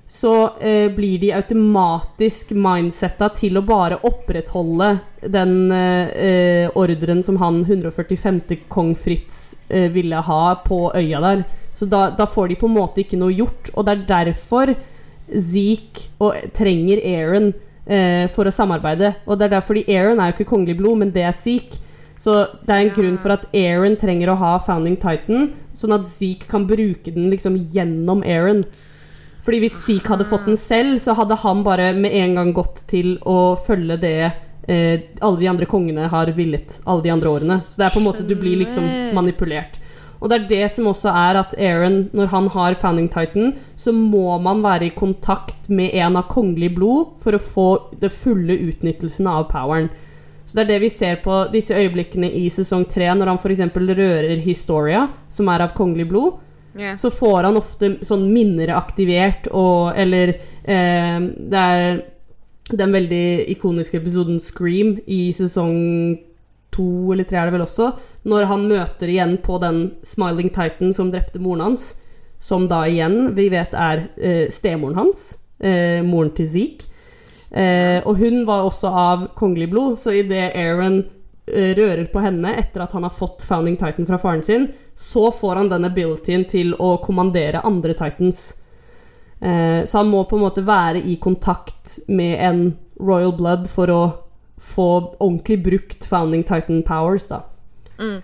så 0.09 0.57
eh, 0.59 0.89
blir 0.93 1.19
de 1.21 1.35
automatisk 1.37 2.55
mindsetta 2.57 3.29
til 3.37 3.59
å 3.61 3.65
bare 3.69 3.99
opprettholde 4.09 4.95
den 5.21 5.73
eh, 5.75 6.09
eh 6.09 6.77
ordren 6.79 7.21
som 7.23 7.37
han 7.43 7.61
145. 7.67 8.41
kong 8.73 8.95
Fritz 8.97 9.57
eh, 9.69 9.91
ville 9.93 10.17
ha 10.17 10.55
på 10.65 10.87
øya 10.97 11.21
der. 11.21 11.43
Så 11.75 11.87
da, 11.87 12.09
da, 12.11 12.27
får 12.27 12.49
de 12.49 12.57
på 12.59 12.67
en 12.67 12.79
måte 12.79 13.05
ikke 13.05 13.21
noe 13.21 13.37
gjort. 13.37 13.69
Og 13.75 13.85
det 13.85 13.95
er 13.95 14.07
derfor 14.09 14.73
Zeke 15.29 16.09
og, 16.25 16.41
trenger 16.57 17.03
Aaron 17.05 17.53
eh, 17.85 18.25
for 18.33 18.49
å 18.49 18.55
samarbeide. 18.55 19.13
Og 19.29 19.39
det 19.39 19.47
er 19.47 19.59
derfor 19.59 19.79
Aaron 19.85 20.23
er 20.23 20.33
jo 20.33 20.39
ikke 20.39 20.53
kongelig 20.55 20.79
blod, 20.81 21.05
men 21.05 21.13
det 21.15 21.29
er 21.29 21.37
Zeke. 21.37 21.85
Så 22.19 22.35
det 22.67 22.75
er 22.75 22.83
en 22.83 22.91
ja. 22.91 22.97
grunn 22.97 23.19
for 23.23 23.35
at 23.37 23.47
Aaron 23.55 23.95
trenger 23.99 24.33
å 24.33 24.39
ha 24.41 24.53
Founding 24.67 24.99
Titan, 24.99 25.53
sånn 25.77 25.95
at 25.95 26.09
Zeke 26.11 26.49
kan 26.51 26.67
bruke 26.67 27.15
den 27.15 27.31
liksom 27.31 27.57
gjennom 27.57 28.25
Aaron. 28.27 28.65
Fordi 29.45 29.63
hvis 29.63 29.79
Zeke 29.85 30.13
hadde 30.13 30.27
fått 30.29 30.49
den 30.51 30.59
selv, 30.59 30.99
så 30.99 31.15
hadde 31.17 31.39
han 31.45 31.63
bare 31.67 31.93
med 31.97 32.15
en 32.19 32.35
gang 32.41 32.53
gått 32.57 32.83
til 32.91 33.15
å 33.23 33.55
følge 33.63 34.01
det 34.03 34.17
eh, 34.69 35.05
alle 35.23 35.39
de 35.39 35.51
andre 35.51 35.69
kongene 35.71 36.09
har 36.11 36.33
villet 36.35 36.81
alle 36.85 37.07
de 37.07 37.13
andre 37.15 37.37
årene. 37.39 37.61
Så 37.67 37.79
det 37.79 37.87
er 37.87 37.95
på 37.95 38.03
en 38.03 38.09
måte 38.11 38.27
du 38.27 38.35
blir 38.39 38.59
liksom 38.65 38.89
manipulert. 39.17 39.79
Og 40.19 40.31
det 40.31 40.41
er 40.41 40.49
det 40.51 40.65
som 40.75 40.89
også 40.91 41.13
er 41.15 41.39
at 41.39 41.55
Aaron, 41.55 42.09
når 42.17 42.33
han 42.33 42.49
har 42.51 42.77
Founding 42.81 43.07
Titan, 43.13 43.53
så 43.79 43.95
må 43.95 44.35
man 44.43 44.65
være 44.65 44.89
i 44.89 44.97
kontakt 44.97 45.69
med 45.71 45.95
en 45.95 46.19
av 46.19 46.27
kongelig 46.33 46.73
blod 46.75 47.15
for 47.23 47.37
å 47.37 47.43
få 47.43 47.69
det 48.03 48.11
fulle 48.11 48.59
utnyttelsen 48.67 49.31
av 49.31 49.47
poweren. 49.53 49.93
Så 50.49 50.57
det 50.57 50.65
er 50.65 50.71
det 50.71 50.83
vi 50.87 50.89
ser 50.93 51.19
på 51.21 51.43
disse 51.53 51.77
øyeblikkene 51.77 52.31
i 52.33 52.47
sesong 52.49 52.87
tre, 52.89 53.11
når 53.13 53.35
han 53.35 53.41
f.eks. 53.41 53.61
rører 53.77 54.39
Historia, 54.41 55.03
som 55.29 55.51
er 55.53 55.67
av 55.67 55.75
kongelig 55.77 56.09
blod. 56.09 56.39
Yeah. 56.79 56.95
Så 56.97 57.11
får 57.13 57.51
han 57.51 57.59
ofte 57.59 57.91
sånn 58.07 58.29
minner 58.33 58.73
aktivert, 58.77 59.49
og 59.53 59.99
Eller 59.99 60.37
eh, 60.63 61.19
Det 61.21 61.65
er 61.65 62.01
den 62.69 62.93
veldig 62.93 63.49
ikoniske 63.55 63.97
episoden 63.97 64.41
Scream 64.41 64.99
i 65.09 65.29
sesong 65.33 66.19
to 66.75 67.13
eller 67.15 67.25
tre 67.25 67.41
er 67.41 67.49
det 67.49 67.57
vel 67.57 67.65
også, 67.65 67.93
når 68.29 68.49
han 68.51 68.67
møter 68.69 69.09
igjen 69.09 69.39
på 69.41 69.57
den 69.63 69.81
Smiling 70.07 70.51
Titan 70.53 70.93
som 70.93 71.09
drepte 71.13 71.41
moren 71.41 71.65
hans, 71.71 71.95
som 72.39 72.69
da 72.71 72.83
igjen 72.87 73.33
vi 73.35 73.49
vet 73.53 73.73
er 73.73 74.05
eh, 74.21 74.47
stemoren 74.53 74.99
hans, 75.01 75.23
eh, 75.65 76.05
moren 76.05 76.35
til 76.37 76.49
Zeke. 76.53 76.93
Eh, 77.51 78.01
og 78.05 78.19
hun 78.21 78.43
var 78.49 78.67
også 78.67 78.91
av 78.93 79.29
kongelig 79.39 79.71
blod, 79.73 79.97
så 80.01 80.13
idet 80.13 80.53
Aaron 80.59 81.01
eh, 81.47 81.73
rører 81.79 82.05
på 82.13 82.21
henne 82.21 82.53
etter 82.61 82.85
at 82.85 82.93
han 82.97 83.07
har 83.07 83.15
fått 83.15 83.47
Founding 83.49 83.79
Titan 83.81 84.09
fra 84.09 84.21
faren 84.21 84.45
sin, 84.45 84.69
så 84.95 85.31
får 85.33 85.63
han 85.63 85.71
den 85.73 85.89
abilityen 85.89 86.45
til 86.49 86.75
å 86.77 86.97
kommandere 87.05 87.65
andre 87.65 87.97
Titans. 87.97 88.43
Eh, 89.41 89.85
så 89.85 90.03
han 90.03 90.13
må 90.13 90.25
på 90.29 90.37
en 90.37 90.45
måte 90.45 90.67
være 90.67 91.01
i 91.01 91.17
kontakt 91.23 91.99
med 92.09 92.37
en 92.45 92.65
Royal 93.01 93.33
Blood 93.39 93.69
for 93.71 93.93
å 93.95 94.03
få 94.59 94.89
ordentlig 95.23 95.63
brukt 95.65 96.09
Founding 96.11 96.43
Titan 96.45 96.83
Powers, 96.83 97.31
da. 97.31 97.45
Mm. 97.99 98.21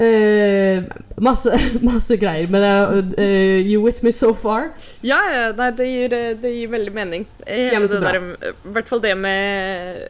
Uh, 0.00 0.84
masse, 1.20 1.52
masse, 1.84 2.16
greier. 2.16 2.48
Men 2.48 2.62
uh, 2.64 3.02
uh, 3.18 3.60
You 3.60 3.82
with 3.84 4.02
me 4.02 4.12
so 4.12 4.32
far? 4.34 4.70
Ja, 5.04 5.20
nei, 5.56 5.70
det, 5.76 5.88
gir, 5.90 6.16
det, 6.40 6.54
gir, 6.54 6.70
veldig 6.72 6.94
mening. 6.96 7.26
I 7.44 7.68
hvert 7.76 8.88
fall 8.88 9.04
det 9.04 9.12
med 9.20 10.08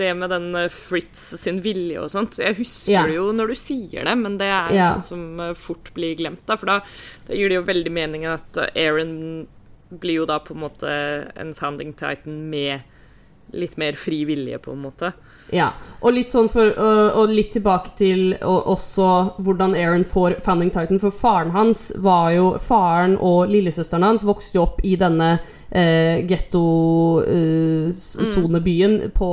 Det 0.00 0.10
med 0.18 0.28
den 0.34 0.58
Fritz 0.74 1.22
sin 1.40 1.62
vilje 1.62 2.02
og 2.02 2.10
sånt. 2.12 2.40
Jeg 2.42 2.58
husker 2.58 2.96
yeah. 2.96 3.06
det 3.08 3.16
jo 3.20 3.30
når 3.32 3.54
du 3.54 3.56
sier 3.56 4.04
det, 4.10 4.16
men 4.18 4.36
det 4.42 4.50
er 4.50 4.74
yeah. 4.74 4.98
sånn 4.98 5.06
som 5.06 5.54
fort 5.56 5.94
blir 5.96 6.18
glemt. 6.18 6.42
Da, 6.50 6.58
for 6.60 6.68
da, 6.68 6.80
da 7.28 7.38
gir 7.38 7.48
det 7.48 7.60
jo 7.60 7.68
veldig 7.70 7.94
mening 7.94 8.26
at 8.28 8.58
Aaron 8.74 9.46
blir 9.90 10.20
jo 10.20 10.26
da 10.28 10.36
på 10.42 10.54
en 10.54 10.64
måte 10.66 10.90
en 11.38 11.54
founding 11.56 11.94
titan 11.98 12.42
med 12.50 12.82
litt 13.52 13.76
mer 13.80 13.92
fri 13.98 14.24
vilje, 14.28 14.58
på 14.58 14.72
en 14.72 14.82
måte. 14.84 15.12
Ja, 15.50 15.72
og 16.00 16.12
litt 16.14 16.30
sånn 16.30 16.48
for 16.52 16.66
Og, 16.70 17.16
og 17.18 17.28
litt 17.34 17.52
tilbake 17.56 17.90
til 17.98 18.34
og, 18.38 18.66
også 18.74 19.06
hvordan 19.42 19.74
Aaron 19.78 20.04
får 20.06 20.34
Founding 20.44 20.70
Titan. 20.70 20.98
For 21.02 21.10
faren 21.10 21.50
hans 21.54 21.92
var 21.98 22.30
jo 22.36 22.58
Faren 22.62 23.16
og 23.18 23.48
lillesøsteren 23.50 24.02
hans 24.06 24.24
vokste 24.26 24.58
jo 24.58 24.62
opp 24.68 24.80
i 24.86 24.96
denne 25.00 25.38
eh, 25.70 26.26
gettosonebyen 26.30 29.00
eh, 29.00 29.04
mm. 29.08 29.12
på 29.16 29.30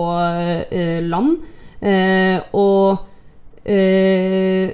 eh, 0.71 1.01
land. 1.05 1.37
Eh, 1.79 2.39
og 2.57 2.97
eh, 3.69 4.71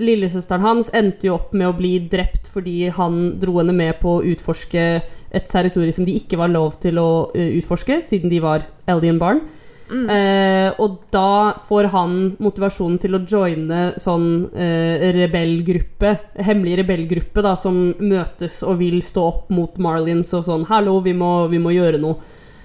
lillesøsteren 0.00 0.64
hans 0.64 0.88
endte 0.96 1.28
jo 1.28 1.36
opp 1.36 1.52
med 1.54 1.68
å 1.68 1.76
bli 1.76 1.96
drept 2.10 2.48
fordi 2.50 2.88
han 2.94 3.36
dro 3.42 3.58
henne 3.60 3.74
med 3.76 4.00
på 4.02 4.16
å 4.16 4.24
utforske 4.32 4.86
et 5.34 5.50
territorium 5.50 5.94
som 5.94 6.06
de 6.06 6.16
ikke 6.18 6.38
var 6.40 6.50
lov 6.50 6.78
til 6.82 6.98
å 7.02 7.10
uh, 7.34 7.50
utforske, 7.58 8.00
siden 8.02 8.32
de 8.32 8.42
var 8.42 8.66
alien 8.90 9.20
barn. 9.22 9.44
Mm. 9.84 10.06
Eh, 10.08 10.70
og 10.80 11.02
da 11.12 11.54
får 11.60 11.90
han 11.92 12.14
motivasjonen 12.42 12.96
til 13.02 13.18
å 13.18 13.20
joine 13.28 13.90
sånn 14.00 14.46
eh, 14.56 15.10
rebellgruppe, 15.12 16.14
hemmelig 16.46 16.78
rebellgruppe, 16.80 17.44
da, 17.44 17.52
som 17.58 17.92
møtes 18.00 18.62
og 18.64 18.78
vil 18.80 19.02
stå 19.04 19.26
opp 19.28 19.52
mot 19.52 19.76
Marlins 19.76 20.32
og 20.32 20.46
sånn 20.48 20.64
'Hallo, 20.70 21.00
vi 21.04 21.12
må, 21.12 21.34
vi 21.52 21.60
må 21.60 21.74
gjøre 21.76 22.00
noe'. 22.00 22.16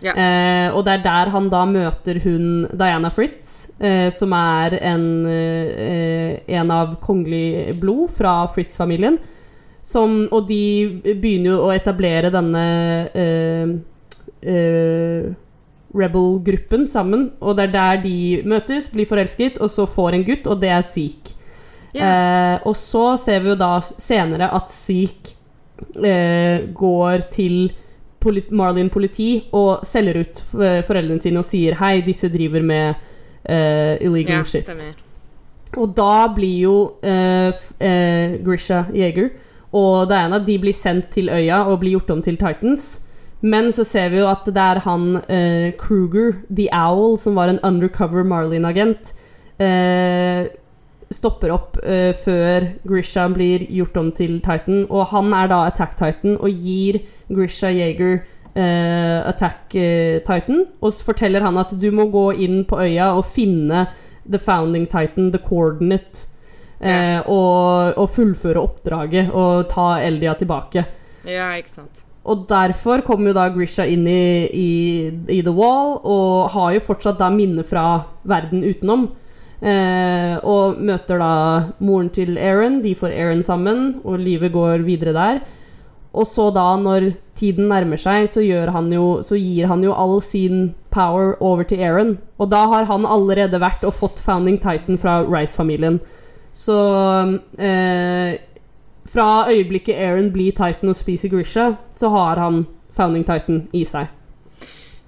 Ja. 0.03 0.13
Eh, 0.13 0.69
og 0.71 0.85
det 0.87 0.93
er 0.93 1.03
der 1.03 1.31
han 1.33 1.49
da 1.51 1.65
møter 1.67 2.21
hun 2.23 2.67
Diana 2.71 3.11
Fritz, 3.11 3.69
eh, 3.79 4.07
som 4.13 4.31
er 4.35 4.77
en, 4.79 5.25
eh, 5.27 6.39
en 6.47 6.71
av 6.71 6.95
kongelig 7.03 7.79
blod 7.79 8.09
fra 8.15 8.47
Fritz-familien. 8.47 9.19
og 10.31 10.47
de 10.47 11.01
begynner 11.03 11.51
jo 11.51 11.67
å 11.67 11.73
etablere 11.73 12.31
denne 12.31 13.09
eh, 13.13 13.67
eh, 14.43 15.33
Rebel-gruppen 15.95 16.87
sammen. 16.87 17.31
Og 17.41 17.57
det 17.57 17.69
er 17.69 17.73
der 17.73 18.01
de 18.03 18.41
møtes, 18.45 18.89
blir 18.89 19.07
forelsket, 19.09 19.57
og 19.59 19.69
så 19.69 19.87
får 19.87 20.13
en 20.13 20.23
gutt, 20.23 20.47
og 20.47 20.61
det 20.61 20.69
er 20.69 20.81
Seek. 20.81 21.35
Yeah. 21.89 22.59
og 22.69 22.75
så 22.77 23.17
ser 23.17 23.39
vi 23.41 23.49
jo 23.49 23.55
da 23.57 23.79
senere 23.81 24.51
at 24.53 24.69
Seek 24.69 25.31
eh, 25.97 26.67
går 26.69 27.23
til 27.33 27.71
polit 28.19 28.51
Marlin 28.51 28.89
politi 28.91 29.45
og 29.55 29.85
selger 29.87 30.19
ut 30.21 30.41
foreldrene 30.87 31.23
sine 31.23 31.39
og 31.39 31.47
sier 31.47 31.77
hei, 31.79 31.99
disse 32.05 32.29
driver 32.33 32.65
med 32.65 32.99
uh, 33.49 33.95
illegal 34.01 34.41
ja, 34.41 34.47
shit. 34.47 34.65
Stemmer. 34.67 35.05
Og 35.77 35.93
da 35.97 36.27
blir 36.33 36.55
jo 36.63 36.75
uh, 37.05 37.51
uh, 37.53 38.39
Grisha 38.45 38.85
Jeger 38.95 39.29
og 39.69 40.09
Diana 40.09 40.39
de 40.41 40.57
blir 40.61 40.73
sendt 40.73 41.11
til 41.13 41.29
øya 41.29 41.61
og 41.69 41.83
blir 41.83 41.99
gjort 41.99 42.15
om 42.15 42.23
til 42.25 42.39
Titans. 42.41 42.99
Men 43.41 43.69
så 43.71 43.85
ser 43.87 44.09
vi 44.11 44.19
jo 44.19 44.27
at 44.27 44.47
det 44.49 44.59
er 44.59 44.81
han 44.83 45.21
Kruger, 45.79 46.41
The 46.49 46.65
Owl, 46.75 47.13
som 47.21 47.37
var 47.37 47.47
en 47.47 47.59
undercover 47.63 48.25
Marlin-agent, 48.27 49.13
stopper 51.13 51.53
opp 51.53 51.77
før 52.19 52.65
Grisha 52.83 53.29
blir 53.31 53.63
gjort 53.71 54.01
om 54.01 54.09
til 54.11 54.41
Titan. 54.43 54.83
Og 54.89 55.07
han 55.13 55.31
er 55.37 55.47
da 55.53 55.61
Attack 55.69 55.95
Titan 56.01 56.35
og 56.35 56.49
gir 56.49 56.99
Grisha 57.29 57.71
Jaeger 57.73 58.19
uh, 58.55 59.29
Attack 59.29 59.75
uh, 59.75 60.19
Titan, 60.25 60.65
og 60.81 60.93
så 60.93 61.07
forteller 61.11 61.45
han 61.45 61.57
at 61.61 61.75
du 61.79 61.89
må 61.95 62.09
gå 62.13 62.29
inn 62.45 62.63
på 62.67 62.81
øya 62.81 63.13
og 63.17 63.27
finne 63.29 63.87
The 64.29 64.41
Founding 64.41 64.85
Titan, 64.89 65.31
The 65.33 65.41
Coordinate, 65.41 66.27
uh, 66.81 67.21
og, 67.25 67.95
og, 67.95 68.05
fullføre 68.15 68.61
oppdraget 68.61 69.33
og 69.33 69.69
ta 69.71 69.95
Eldia 70.05 70.35
tilbake. 70.39 70.85
Ja, 71.27 71.53
ikke 71.57 71.79
sant. 71.79 72.05
Og 72.29 72.43
derfor 72.49 73.01
kommer 73.05 73.31
jo 73.31 73.37
da 73.37 73.47
Grisha 73.53 73.85
inn 73.89 74.05
i, 74.09 74.45
i, 74.51 74.69
i, 75.31 75.39
The 75.41 75.53
Wall, 75.55 75.95
og 76.03 76.51
har 76.53 76.75
jo 76.75 76.83
fortsatt 76.91 77.17
da 77.21 77.29
minner 77.33 77.65
fra 77.65 78.03
verden 78.27 78.61
utenom. 78.67 79.07
Eh, 79.59 80.35
og 80.47 80.77
møter 80.79 81.19
da 81.19 81.31
moren 81.83 82.11
til 82.15 82.37
Aaron. 82.39 82.79
De 82.83 82.93
får 82.95 83.15
Aaron 83.15 83.41
sammen, 83.43 83.99
og 84.03 84.21
livet 84.21 84.53
går 84.53 84.85
videre 84.87 85.15
der. 85.15 85.41
Og 86.13 86.25
så 86.25 86.49
da, 86.53 86.73
når 86.81 87.11
tiden 87.37 87.69
nærmer 87.69 87.99
seg, 88.01 88.25
så, 88.31 88.41
han 88.73 88.89
jo, 88.93 89.21
så, 89.25 89.37
gir 89.37 89.69
han 89.69 89.83
jo 89.85 89.93
all 89.93 90.17
sin 90.25 90.73
power 90.89 91.35
over 91.39 91.63
til 91.63 91.83
Aaron. 91.85 92.17
Og 92.39 92.49
da 92.51 92.65
har 92.71 92.89
han 92.89 93.05
allerede 93.05 93.61
vært 93.61 93.85
og 93.85 93.93
fått 93.93 94.21
Founding 94.25 94.57
Titan 94.57 94.97
fra 94.97 95.21
Rice-familien. 95.27 95.99
Så 96.53 96.77
eh, 97.61 98.39
Fra 99.09 99.27
øyeblikket 99.49 99.95
Aaron 99.95 100.31
blir 100.33 100.51
Titan 100.51 100.89
og 100.89 100.97
spiser 100.97 101.29
Grisha, 101.29 101.75
så 101.95 102.09
har 102.09 102.41
han 102.41 102.65
Founding 102.93 103.25
Titan 103.25 103.67
i 103.73 103.85
seg. 103.85 104.09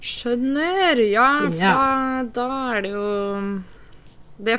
Skjønner. 0.01 1.01
Ja. 1.11 1.33
Da, 1.49 2.23
da 2.33 2.47
er 2.77 2.85
det 2.85 2.93
jo 2.93 3.09
det 4.41 4.57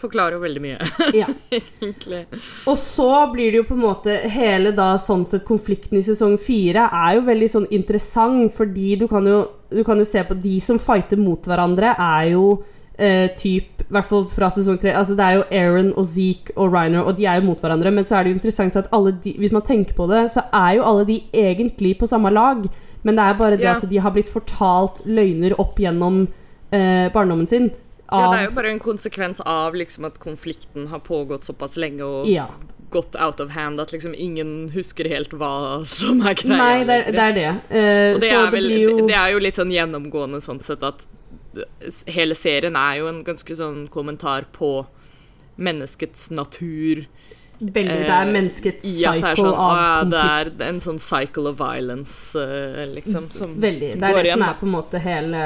forklarer 0.00 0.36
jo 0.38 0.40
veldig 0.42 0.62
mye, 0.64 0.78
ja. 1.20 1.26
egentlig. 1.50 2.22
Og 2.70 2.78
så 2.80 3.08
blir 3.32 3.52
det 3.52 3.60
jo 3.62 3.66
på 3.68 3.76
en 3.76 3.82
måte 3.84 4.14
Hele 4.32 4.72
da 4.76 4.92
sånn 5.02 5.24
sett 5.28 5.44
konflikten 5.48 5.98
i 5.98 6.02
sesong 6.06 6.36
fire 6.40 6.88
er 6.92 7.18
jo 7.18 7.26
veldig 7.28 7.48
sånn 7.52 7.68
interessant, 7.74 8.52
fordi 8.54 8.96
du 9.02 9.06
kan 9.10 9.26
jo 9.26 9.44
Du 9.70 9.82
kan 9.84 9.98
jo 10.00 10.04
se 10.08 10.22
på 10.24 10.34
de 10.40 10.56
som 10.64 10.78
fighter 10.80 11.20
mot 11.20 11.44
hverandre, 11.44 11.90
er 12.00 12.30
jo 12.32 12.44
eh, 12.98 13.28
typ 13.36 13.82
I 13.84 13.90
hvert 13.92 14.08
fall 14.08 14.24
fra 14.32 14.48
sesong 14.50 14.78
tre. 14.80 14.94
Altså 14.96 15.14
det 15.18 15.24
er 15.26 15.34
jo 15.36 15.44
Aaron 15.60 15.90
og 15.94 16.06
Zeke 16.08 16.54
og 16.56 16.72
Ryner, 16.72 17.04
og 17.04 17.16
de 17.18 17.26
er 17.28 17.38
jo 17.40 17.46
mot 17.50 17.60
hverandre. 17.60 17.92
Men 17.92 18.04
så 18.08 18.16
er 18.18 18.24
det 18.24 18.32
jo 18.32 18.38
interessant 18.38 18.76
at 18.80 18.88
alle 18.96 19.12
de 19.24 19.34
Hvis 19.38 19.52
man 19.52 19.62
tenker 19.64 19.94
på 19.96 20.06
det, 20.10 20.24
så 20.32 20.46
er 20.52 20.78
jo 20.78 20.86
alle 20.88 21.04
de 21.08 21.18
egentlig 21.32 21.94
på 22.00 22.08
samme 22.10 22.32
lag. 22.32 22.64
Men 23.04 23.16
det 23.16 23.24
er 23.28 23.38
bare 23.38 23.56
det 23.60 23.64
Ja. 23.68 23.76
at 23.76 23.84
de 23.88 24.00
har 24.02 24.10
blitt 24.16 24.28
fortalt 24.32 25.04
løgner 25.06 25.54
opp 25.60 25.78
gjennom 25.78 26.26
eh, 26.72 27.06
barndommen 27.14 27.46
sin. 27.48 27.70
Ja, 28.10 28.30
det 28.32 28.38
er 28.40 28.44
jo 28.48 28.54
bare 28.56 28.70
en 28.72 28.78
konsekvens 28.80 29.40
av 29.44 29.74
liksom 29.76 30.06
at 30.08 30.18
konflikten 30.18 30.86
har 30.88 31.00
pågått 31.04 31.44
såpass 31.44 31.76
lenge 31.76 32.02
og 32.06 32.26
Ja. 32.26 32.46
gått 32.90 33.14
out 33.20 33.40
of 33.40 33.50
hand 33.50 33.80
at 33.80 33.92
liksom 33.92 34.14
ingen 34.16 34.70
husker 34.72 35.08
helt 35.08 35.30
hva 35.36 35.84
som 35.84 36.22
er 36.26 36.34
greia. 36.34 36.56
Nei, 36.56 36.84
det 36.84 36.94
er 36.94 37.12
det. 37.12 37.18
Er 37.20 37.32
det. 37.32 37.50
Uh, 37.68 38.14
Og 38.14 38.20
det 38.20 38.30
så 38.30 38.34
er, 38.38 38.44
det 38.46 38.52
vel, 38.52 38.66
blir 38.66 38.80
jo 38.88 39.06
det 39.08 39.14
er 39.18 39.30
jo 39.34 39.38
litt 39.38 39.56
sånn 39.60 39.70
gjennomgående 39.74 40.40
sånn 40.40 40.60
sett 40.64 40.82
at 40.82 41.04
hele 42.06 42.34
serien 42.38 42.76
er 42.76 42.98
jo 43.00 43.08
en 43.10 43.22
ganske 43.26 43.54
sånn 43.56 43.88
kommentar 43.92 44.44
på 44.52 44.86
menneskets 45.58 46.30
natur. 46.30 47.04
veldig 47.58 47.98
Det 48.06 48.08
er 48.14 48.26
eh, 48.26 48.32
menneskets 48.32 48.84
I 48.86 48.92
ja, 49.02 49.12
det 49.12 49.24
er 49.24 49.34
cycle 49.34 49.44
sånn, 49.44 49.54
av 49.58 49.78
konflikt. 50.04 50.58
det 50.58 50.66
er 50.66 50.68
en 50.72 50.80
sånn 50.84 51.00
cycle 51.02 51.48
of 51.50 51.56
violence, 51.58 52.38
eh, 52.38 52.84
liksom, 52.94 53.28
som, 53.34 53.56
Veldig. 53.60 53.90
som 53.90 54.00
Det 54.00 54.08
er 54.12 54.22
det 54.22 54.32
som 54.36 54.42
er 54.46 54.54
på 54.60 54.66
en 54.68 54.72
måte 54.76 55.00
hele 55.02 55.42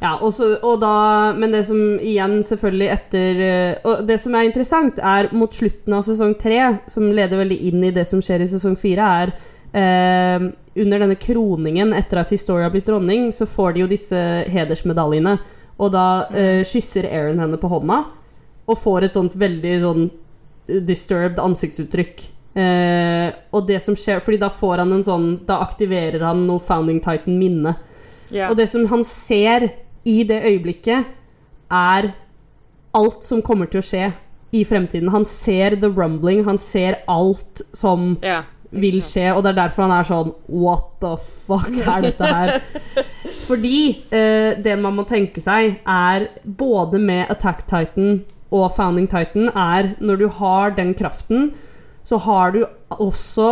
Ja, 0.00 0.12
og, 0.20 0.28
så, 0.36 0.50
og 0.60 0.80
da 0.82 1.32
Men 1.36 1.54
det 1.54 1.62
som 1.68 1.78
igjen 2.04 2.42
selvfølgelig 2.44 2.88
etter 2.92 3.38
eh, 3.40 3.86
Og 3.88 4.02
det 4.08 4.18
som 4.20 4.34
er 4.36 4.44
interessant, 4.44 5.00
er 5.00 5.30
mot 5.32 5.52
slutten 5.52 5.96
av 5.96 6.04
sesong 6.04 6.34
tre, 6.40 6.60
som 6.92 7.08
leder 7.08 7.40
veldig 7.40 7.58
inn 7.70 7.86
i 7.88 7.94
det 7.96 8.04
som 8.08 8.20
skjer 8.24 8.44
i 8.44 8.50
sesong 8.50 8.76
fire, 8.76 9.06
er 9.22 9.32
eh, 9.72 10.48
Under 10.84 11.04
denne 11.04 11.16
kroningen 11.20 11.94
etter 11.96 12.20
at 12.20 12.34
Historia 12.34 12.68
har 12.68 12.74
blitt 12.74 12.90
dronning, 12.90 13.30
så 13.32 13.48
får 13.48 13.72
de 13.72 13.84
jo 13.84 13.90
disse 13.90 14.20
hedersmedaljene. 14.52 15.38
Og 15.80 15.92
da 15.92 16.06
eh, 16.32 16.60
kysser 16.64 17.08
Aaron 17.08 17.40
henne 17.40 17.60
på 17.60 17.70
hånda, 17.72 18.02
og 18.66 18.80
får 18.80 19.06
et 19.06 19.16
sånt 19.16 19.36
veldig 19.38 19.74
sånn 19.80 20.06
disturbed 20.84 21.40
ansiktsuttrykk. 21.40 22.28
Eh, 22.56 23.28
og 23.52 23.66
det 23.68 23.82
som 23.84 23.96
skjer 23.98 24.22
Fordi 24.24 24.38
da 24.40 24.48
får 24.48 24.80
han 24.80 24.94
en 24.96 25.02
sånn 25.04 25.24
Da 25.44 25.58
aktiverer 25.60 26.22
han 26.24 26.46
noe 26.48 26.62
Founding 26.64 27.02
Titan-minne. 27.04 27.74
Yeah. 28.30 28.48
Og 28.48 28.56
det 28.56 28.64
som 28.70 28.86
han 28.88 29.04
ser 29.04 29.68
i 30.06 30.22
det 30.26 30.38
øyeblikket, 30.46 31.12
er 31.70 32.12
alt 32.96 33.24
som 33.26 33.42
kommer 33.44 33.68
til 33.70 33.82
å 33.82 33.86
skje 33.86 34.10
i 34.54 34.62
fremtiden. 34.64 35.10
Han 35.12 35.26
ser 35.28 35.76
the 35.80 35.90
rumbling, 35.90 36.44
han 36.46 36.58
ser 36.58 37.00
alt 37.10 37.62
som 37.76 38.14
ja. 38.24 38.42
vil 38.70 39.00
skje, 39.04 39.28
og 39.34 39.42
det 39.44 39.52
er 39.52 39.60
derfor 39.64 39.86
han 39.86 39.96
er 39.98 40.08
sånn 40.08 40.32
What 40.46 40.88
the 41.02 41.16
fuck 41.18 41.74
er 41.96 42.06
dette 42.06 42.30
her? 42.30 42.56
Fordi 43.46 43.78
eh, 44.14 44.56
det 44.62 44.78
man 44.82 44.96
må 44.98 45.06
tenke 45.08 45.42
seg, 45.42 45.80
er 45.82 46.30
både 46.44 47.02
med 47.02 47.26
Attack 47.32 47.66
Titan 47.66 48.24
og 48.54 48.70
Founding 48.76 49.08
Titan, 49.10 49.50
er 49.50 49.94
når 49.98 50.22
du 50.22 50.26
har 50.38 50.74
den 50.78 50.94
kraften, 50.96 51.50
så 52.06 52.20
har 52.22 52.54
du 52.54 52.60
også 52.94 53.48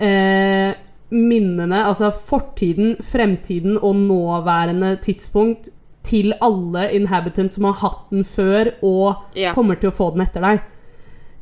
eh, 0.00 0.72
minnene, 1.12 1.82
altså 1.84 2.10
fortiden, 2.12 2.96
fremtiden 3.04 3.76
og 3.76 3.96
nåværende 3.96 4.96
tidspunkt 5.04 5.68
til 6.06 6.32
alle 6.44 6.88
inhabitants 6.96 7.58
som 7.58 7.68
har 7.68 7.78
hatt 7.82 8.10
den 8.12 8.24
før 8.24 8.72
og 8.82 9.36
yeah. 9.36 9.54
kommer 9.56 9.78
til 9.80 9.90
å 9.90 9.94
få 9.94 10.10
den 10.14 10.24
etter 10.24 10.44
deg. 10.44 10.62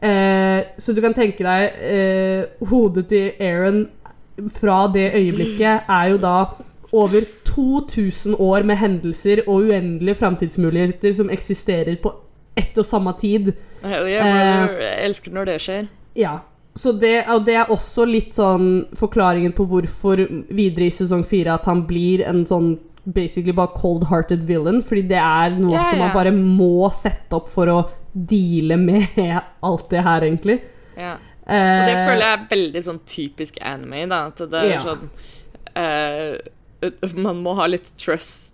Eh, 0.07 0.61
så 0.79 0.93
du 0.93 1.01
kan 1.01 1.15
tenke 1.17 1.41
deg 1.41 1.79
eh, 1.89 2.67
Hodet 2.69 3.07
til 3.09 3.31
Aaron 3.41 3.87
fra 4.53 4.83
det 4.93 5.07
øyeblikket 5.17 5.89
er 5.89 6.11
jo 6.13 6.19
da 6.21 6.37
over 6.93 7.25
2000 7.49 8.37
år 8.39 8.67
med 8.69 8.77
hendelser 8.77 9.43
og 9.47 9.71
uendelige 9.71 10.19
framtidsmuligheter 10.21 11.15
som 11.17 11.31
eksisterer 11.33 11.97
på 12.03 12.13
ett 12.57 12.77
og 12.79 12.87
samme 12.87 13.13
tid. 13.21 13.55
Hell 13.83 14.09
yeah, 14.09 14.67
eh, 14.67 14.77
Jeg 14.81 15.09
elsker 15.09 15.33
når 15.33 15.51
det 15.53 15.57
skjer. 15.65 15.89
Ja. 16.17 16.39
Så 16.77 16.93
det, 16.93 17.25
og 17.33 17.47
det 17.47 17.57
er 17.57 17.73
også 17.73 18.05
litt 18.05 18.37
sånn 18.37 18.87
forklaringen 18.97 19.55
på 19.57 19.65
hvorfor 19.69 20.21
videre 20.53 20.91
i 20.91 20.93
sesong 20.93 21.25
fire 21.25 21.57
at 21.57 21.69
han 21.69 21.87
blir 21.89 22.25
en 22.29 22.45
sånn 22.49 22.75
basically 23.15 23.55
bare 23.55 23.75
cold-hearted 23.77 24.43
villain, 24.49 24.83
fordi 24.83 25.05
det 25.13 25.21
er 25.21 25.55
noe 25.61 25.77
yeah, 25.77 25.87
som 25.91 26.03
man 26.03 26.15
bare 26.15 26.33
må 26.35 26.89
sette 26.95 27.39
opp 27.39 27.49
for 27.53 27.71
å 27.71 27.79
deale 28.13 28.79
med 28.81 29.21
alt 29.69 29.89
det 29.93 30.03
her, 30.07 30.27
egentlig. 30.27 30.59
Yeah. 30.97 31.23
Eh, 31.47 31.55
Og 31.55 31.87
det 31.87 31.97
føler 32.03 32.25
jeg 32.25 32.35
er 32.35 32.47
veldig 32.51 32.83
sånn 32.89 33.01
typisk 33.07 33.59
anime, 33.63 34.07
da. 34.11 34.25
At 34.33 34.41
det 34.51 34.63
er 34.67 34.81
sånn 34.83 35.05
eh, 35.79 37.13
Man 37.15 37.39
må 37.45 37.53
ha 37.61 37.69
litt 37.71 37.93
trust 38.01 38.53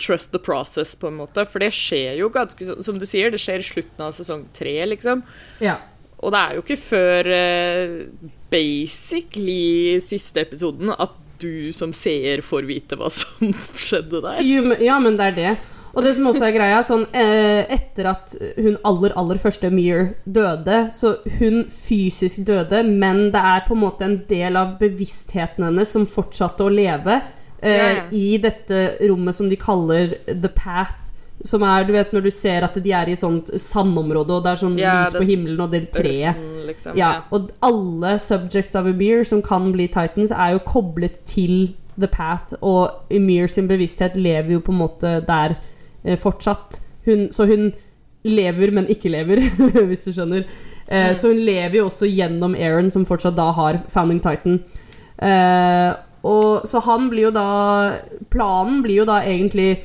Trust 0.00 0.32
the 0.32 0.40
process, 0.42 0.94
på 0.98 1.06
en 1.08 1.18
måte. 1.20 1.44
For 1.46 1.62
det 1.62 1.70
skjer 1.76 2.16
jo 2.18 2.30
ganske 2.34 2.82
Som 2.82 2.98
du 2.98 3.04
sier, 3.06 3.30
det 3.30 3.38
skjer 3.40 3.62
i 3.62 3.66
slutten 3.66 4.04
av 4.08 4.16
sesong 4.16 4.46
tre, 4.56 4.74
liksom. 4.90 5.22
Ja. 5.62 5.76
Og 6.18 6.32
det 6.34 6.40
er 6.40 6.56
jo 6.56 6.64
ikke 6.64 6.78
før 6.82 7.28
uh, 7.30 8.30
basically 8.50 10.00
siste 10.02 10.42
episoden 10.42 10.90
at 10.96 11.14
du 11.42 11.72
som 11.72 11.92
seer 11.96 12.42
får 12.44 12.68
vite 12.68 12.98
hva 12.98 13.10
som 13.12 13.52
skjedde 13.88 14.22
der. 14.24 14.40
Ja, 14.84 14.98
men 15.02 15.18
det 15.18 15.32
er 15.32 15.36
det. 15.38 15.56
Og 15.96 16.04
det 16.04 16.12
som 16.14 16.28
også 16.30 16.44
er 16.46 16.52
greia, 16.54 16.82
sånn 16.84 17.06
eh, 17.16 17.64
Etter 17.74 18.10
at 18.10 18.34
hun 18.58 18.76
aller, 18.86 19.14
aller 19.18 19.40
første 19.40 19.70
Mear 19.72 20.12
døde, 20.28 20.82
så 20.94 21.14
hun 21.40 21.64
fysisk 21.72 22.44
døde, 22.46 22.84
men 22.86 23.30
det 23.34 23.40
er 23.40 23.64
på 23.66 23.74
en 23.74 23.82
måte 23.82 24.06
en 24.06 24.20
del 24.28 24.58
av 24.60 24.76
bevisstheten 24.78 25.64
hennes 25.66 25.90
som 25.96 26.06
fortsatte 26.06 26.66
å 26.66 26.70
leve 26.70 27.16
eh, 27.16 27.72
Ja, 27.72 27.88
ja. 27.96 28.04
i 28.14 28.36
dette 28.42 28.84
rommet 29.08 29.34
som 29.40 29.48
de 29.50 29.58
kaller 29.58 30.14
The 30.28 30.52
Path. 30.54 31.07
Som 31.46 31.62
er, 31.62 31.84
du 31.86 31.92
vet, 31.94 32.12
når 32.12 32.24
du 32.24 32.30
ser 32.34 32.64
at 32.66 32.74
de 32.82 32.92
er 32.92 33.08
i 33.08 33.12
et 33.14 33.22
sånt 33.22 33.50
sandområde, 33.62 34.34
og 34.34 34.42
det 34.44 34.50
er 34.52 34.60
sånn 34.62 34.78
Ja, 34.80 34.94
lys 35.04 35.14
på 35.14 35.26
himmelen, 35.28 35.60
og 35.62 35.70
det 35.70 35.84
treet. 35.94 36.36
Liksom. 36.66 36.96
Ja, 36.98 37.22
og 37.30 37.52
alle 37.62 38.16
subjects 38.18 38.74
of 38.74 38.88
Emir 38.90 39.22
som 39.24 39.42
kan 39.42 39.70
bli 39.72 39.86
Titans, 39.86 40.32
er 40.34 40.56
jo 40.56 40.64
koblet 40.66 41.20
til 41.30 41.74
The 41.98 42.08
Path, 42.10 42.54
og 42.60 42.90
Emir 43.10 43.46
sin 43.50 43.68
bevissthet 43.70 44.16
lever 44.18 44.56
jo 44.56 44.60
på 44.66 44.74
en 44.74 44.80
måte 44.82 45.12
der 45.28 45.54
eh, 46.04 46.18
fortsatt. 46.18 46.80
Hun, 47.06 47.28
så 47.32 47.46
hun 47.46 47.70
lever, 48.26 48.72
men 48.74 48.90
ikke 48.90 49.08
lever, 49.14 49.44
hvis 49.88 50.04
du 50.08 50.12
skjønner. 50.12 50.44
Eh, 50.90 51.14
Så 51.14 51.30
hun 51.30 51.38
lever 51.44 51.78
jo 51.78 51.86
også 51.86 52.08
gjennom 52.10 52.54
Aaron, 52.58 52.90
som 52.90 53.06
fortsatt 53.06 53.36
da 53.38 53.50
har 53.52 53.78
Founding 53.92 54.18
Titan. 54.24 54.58
Eh, 55.22 55.94
og 56.28 56.66
så 56.66 56.80
han 56.82 57.06
blir 57.10 57.28
jo 57.28 57.30
da 57.34 57.46
Planen 58.30 58.82
blir 58.82 59.00
jo 59.02 59.06
da 59.08 59.20
egentlig 59.22 59.78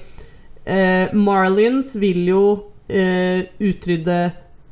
eh, 0.65 1.11
Marlins 1.13 1.95
vil 1.99 2.23
jo 2.27 2.43
eh, 2.87 3.45
utrydde 3.59 4.19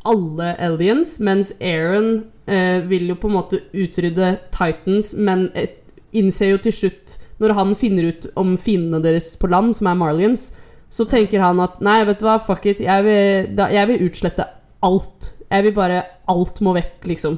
alle 0.08 0.54
aliens, 0.58 1.20
mens 1.22 1.54
Aaron 1.62 2.24
eh, 2.50 2.82
vil 2.90 3.12
jo 3.12 3.18
på 3.22 3.30
en 3.30 3.38
måte 3.38 3.62
utrydde 3.74 4.34
Titans, 4.54 5.14
men 5.14 5.50
eh, 5.54 5.78
innser 6.18 6.56
jo 6.56 6.62
til 6.66 6.76
slutt, 6.76 7.18
når 7.42 7.56
han 7.58 7.76
finner 7.78 8.10
ut 8.12 8.28
om 8.38 8.56
fiendene 8.60 9.02
deres 9.04 9.34
på 9.40 9.50
land, 9.52 9.76
som 9.78 9.90
er 9.92 10.00
Marlins, 10.00 10.50
så 10.92 11.06
tenker 11.08 11.42
han 11.42 11.62
at 11.64 11.80
nei, 11.84 12.02
vet 12.08 12.20
du 12.20 12.28
hva, 12.28 12.36
fuck 12.44 12.66
it, 12.68 12.82
jeg 12.84 13.06
vil, 13.06 13.48
da, 13.56 13.70
jeg 13.72 13.88
vil 13.90 14.10
utslette 14.10 14.48
alt. 14.84 15.32
Jeg 15.52 15.68
vil 15.68 15.76
bare 15.76 16.04
Alt 16.32 16.62
må 16.64 16.72
vekk, 16.78 17.08
liksom. 17.10 17.34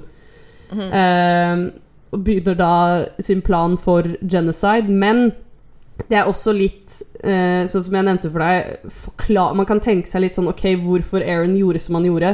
Eh, 0.74 1.62
og 2.14 2.22
begynner 2.26 2.58
da 2.58 2.74
sin 3.22 3.42
plan 3.42 3.74
for 3.78 4.06
genocide, 4.22 4.90
men 4.90 5.32
det 6.10 6.18
er 6.18 6.30
også 6.30 6.54
litt 6.56 6.96
eh, 7.22 7.64
Sånn 7.70 7.84
som 7.86 7.96
jeg 7.98 8.06
nevnte 8.08 8.32
for 8.34 8.44
deg 8.44 8.90
forklar, 8.94 9.54
Man 9.58 9.68
kan 9.70 9.82
tenke 9.84 10.10
seg 10.10 10.26
litt 10.26 10.38
sånn 10.38 10.50
Ok, 10.52 10.66
hvorfor 10.82 11.24
Aaron 11.24 11.56
gjorde 11.58 11.82
som 11.84 11.98
han 12.00 12.08
gjorde. 12.10 12.34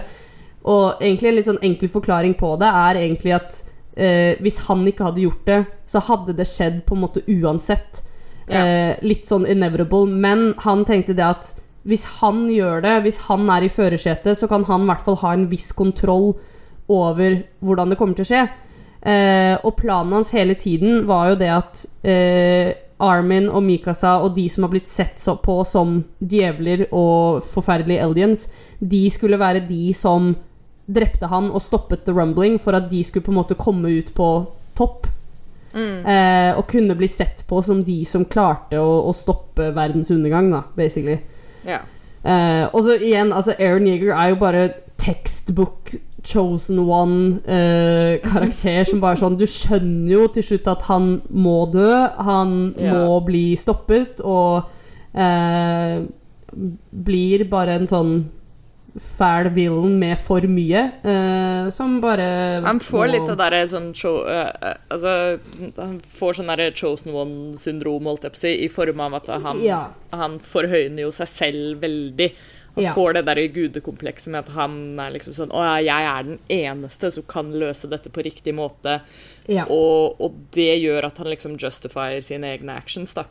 Og 0.70 1.02
egentlig 1.04 1.30
en 1.30 1.38
litt 1.38 1.48
sånn 1.48 1.66
enkel 1.66 1.92
forklaring 1.92 2.36
på 2.40 2.54
det 2.62 2.70
er 2.82 3.00
egentlig 3.00 3.34
at 3.38 3.60
eh, 3.96 4.36
hvis 4.44 4.60
han 4.68 4.84
ikke 4.88 5.08
hadde 5.08 5.24
gjort 5.24 5.46
det, 5.48 5.60
så 5.90 6.02
hadde 6.10 6.36
det 6.36 6.48
skjedd 6.50 6.82
på 6.88 6.98
en 6.98 7.04
måte 7.06 7.24
uansett. 7.32 8.02
Ja. 8.50 8.64
Eh, 8.64 8.92
litt 9.06 9.30
sånn 9.30 9.48
inevitable. 9.50 10.10
Men 10.12 10.52
han 10.66 10.84
tenkte 10.88 11.16
det 11.18 11.26
at 11.26 11.54
hvis 11.88 12.04
han 12.20 12.44
gjør 12.52 12.84
det, 12.86 12.96
hvis 13.06 13.22
han 13.30 13.48
er 13.54 13.66
i 13.66 13.72
førersetet, 13.72 14.38
så 14.38 14.50
kan 14.52 14.68
han 14.68 14.84
i 14.84 14.92
hvert 14.92 15.06
fall 15.06 15.20
ha 15.24 15.34
en 15.36 15.48
viss 15.52 15.72
kontroll 15.78 16.34
over 16.92 17.40
hvordan 17.64 17.94
det 17.94 18.00
kommer 18.00 18.20
til 18.20 18.28
å 18.28 18.32
skje. 18.34 18.44
Eh, 19.00 19.56
og 19.64 19.78
planen 19.80 20.18
hans 20.18 20.34
hele 20.36 20.58
tiden 20.60 21.06
var 21.08 21.32
jo 21.32 21.40
det 21.40 21.52
at 21.56 21.86
eh, 22.04 22.76
Armin 23.00 23.48
og 23.50 23.64
Mikasa 23.64 24.18
og 24.24 24.34
de 24.36 24.46
som 24.52 24.66
har 24.66 24.74
blitt 24.74 24.92
sett 24.92 25.22
på 25.44 25.56
som 25.68 26.02
djevler 26.20 26.88
og 26.92 27.44
forferdelige 27.48 28.04
aliens, 28.04 28.48
de 28.80 29.06
skulle 29.10 29.40
være 29.40 29.66
de 29.68 29.94
som 29.96 30.34
drepte 30.90 31.30
han 31.30 31.52
og 31.54 31.62
stoppet 31.62 32.06
the 32.06 32.14
rumbling 32.16 32.58
for 32.60 32.76
at 32.76 32.90
de 32.90 33.04
skulle 33.06 33.26
på 33.26 33.32
en 33.32 33.40
måte 33.40 33.58
komme 33.60 33.92
ut 34.00 34.12
på 34.18 34.30
topp. 34.78 35.08
Eh, 35.76 36.52
og 36.58 36.66
kunne 36.72 36.98
blitt 36.98 37.14
sett 37.14 37.44
på 37.48 37.62
som 37.62 37.84
de 37.86 38.02
som 38.10 38.26
klarte 38.26 38.80
å, 38.82 38.90
å 39.06 39.14
stoppe 39.14 39.70
verdens 39.76 40.10
undergang, 40.12 40.50
da, 40.52 40.64
basically. 40.76 41.20
Yeah. 41.68 41.86
Eh, 42.24 42.66
og 42.74 42.82
så 42.84 42.98
igjen, 42.98 43.32
altså 43.32 43.56
Aaron 43.60 43.88
Yeager 43.88 44.16
er 44.16 44.34
jo 44.34 44.40
bare 44.42 44.64
textbook 45.00 45.94
chosen 46.24 46.80
one-karakter 46.80 48.84
som 48.90 49.00
bare 49.04 49.20
sånn 49.22 49.38
Du 49.40 49.46
skjønner 49.50 50.12
jo 50.16 50.26
til 50.36 50.44
slutt 50.44 50.68
at 50.72 50.82
han 50.90 51.22
må 51.32 51.72
dø, 51.72 52.08
han 52.18 52.74
Ja. 52.78 52.94
må 52.94 53.20
bli 53.26 53.56
stoppet, 53.56 54.22
og 54.24 54.64
eh, 55.16 56.02
blir 56.92 57.44
bare 57.50 57.70
en 57.80 57.88
sånn 57.88 58.26
fæl 59.00 59.50
villain 59.54 60.00
med 60.00 60.18
for 60.20 60.42
mye, 60.42 60.92
eh, 61.06 61.70
som 61.70 62.02
bare 62.02 62.60
Han 62.66 62.80
får 62.80 63.08
må- 63.08 63.12
litt 63.14 63.30
av 63.30 63.38
det 63.38 63.70
sånn 63.70 63.94
cho- 63.94 64.26
uh, 64.26 64.52
eh, 64.62 64.74
Altså, 64.92 65.40
han 65.78 66.00
får 66.02 66.34
sånn 66.40 66.48
der 66.58 66.72
chosen 66.72 67.14
one-syndrom, 67.14 68.04
holdt 68.04 68.24
jeg 68.24 68.32
på 68.32 68.36
å 68.36 68.40
si, 68.40 68.64
i 68.66 68.68
form 68.68 69.00
av 69.00 69.14
at 69.14 69.28
han, 69.42 69.62
Ja. 69.62 69.88
han 70.12 70.40
forhøyner 70.40 71.00
jo 71.02 71.12
seg 71.12 71.28
selv 71.28 71.82
veldig. 71.82 72.32
Han 72.80 72.88
Ja. 72.88 72.94
får 72.96 73.14
det 73.20 73.26
der 73.28 73.42
gudekomplekset 73.54 74.32
med 74.32 74.48
at 74.48 74.54
han 74.56 75.00
er 75.04 75.12
liksom 75.12 75.36
sånn 75.36 75.52
Å 75.52 75.64
ja, 75.68 75.78
jeg 75.84 76.10
er 76.10 76.24
den 76.24 76.40
eneste 76.50 77.12
som 77.12 77.24
kan 77.28 77.52
løse 77.52 77.90
dette 77.92 78.10
på 78.10 78.24
riktig 78.24 78.54
måte. 78.56 79.02
Ja. 79.48 79.66
Og, 79.70 80.16
og 80.22 80.36
det 80.56 80.80
gjør 80.80 81.10
at 81.12 81.18
han 81.20 81.28
liksom 81.28 81.58
justifier 81.60 82.22
sine 82.24 82.56
egne 82.56 82.76
actions, 82.80 83.14
da. 83.18 83.26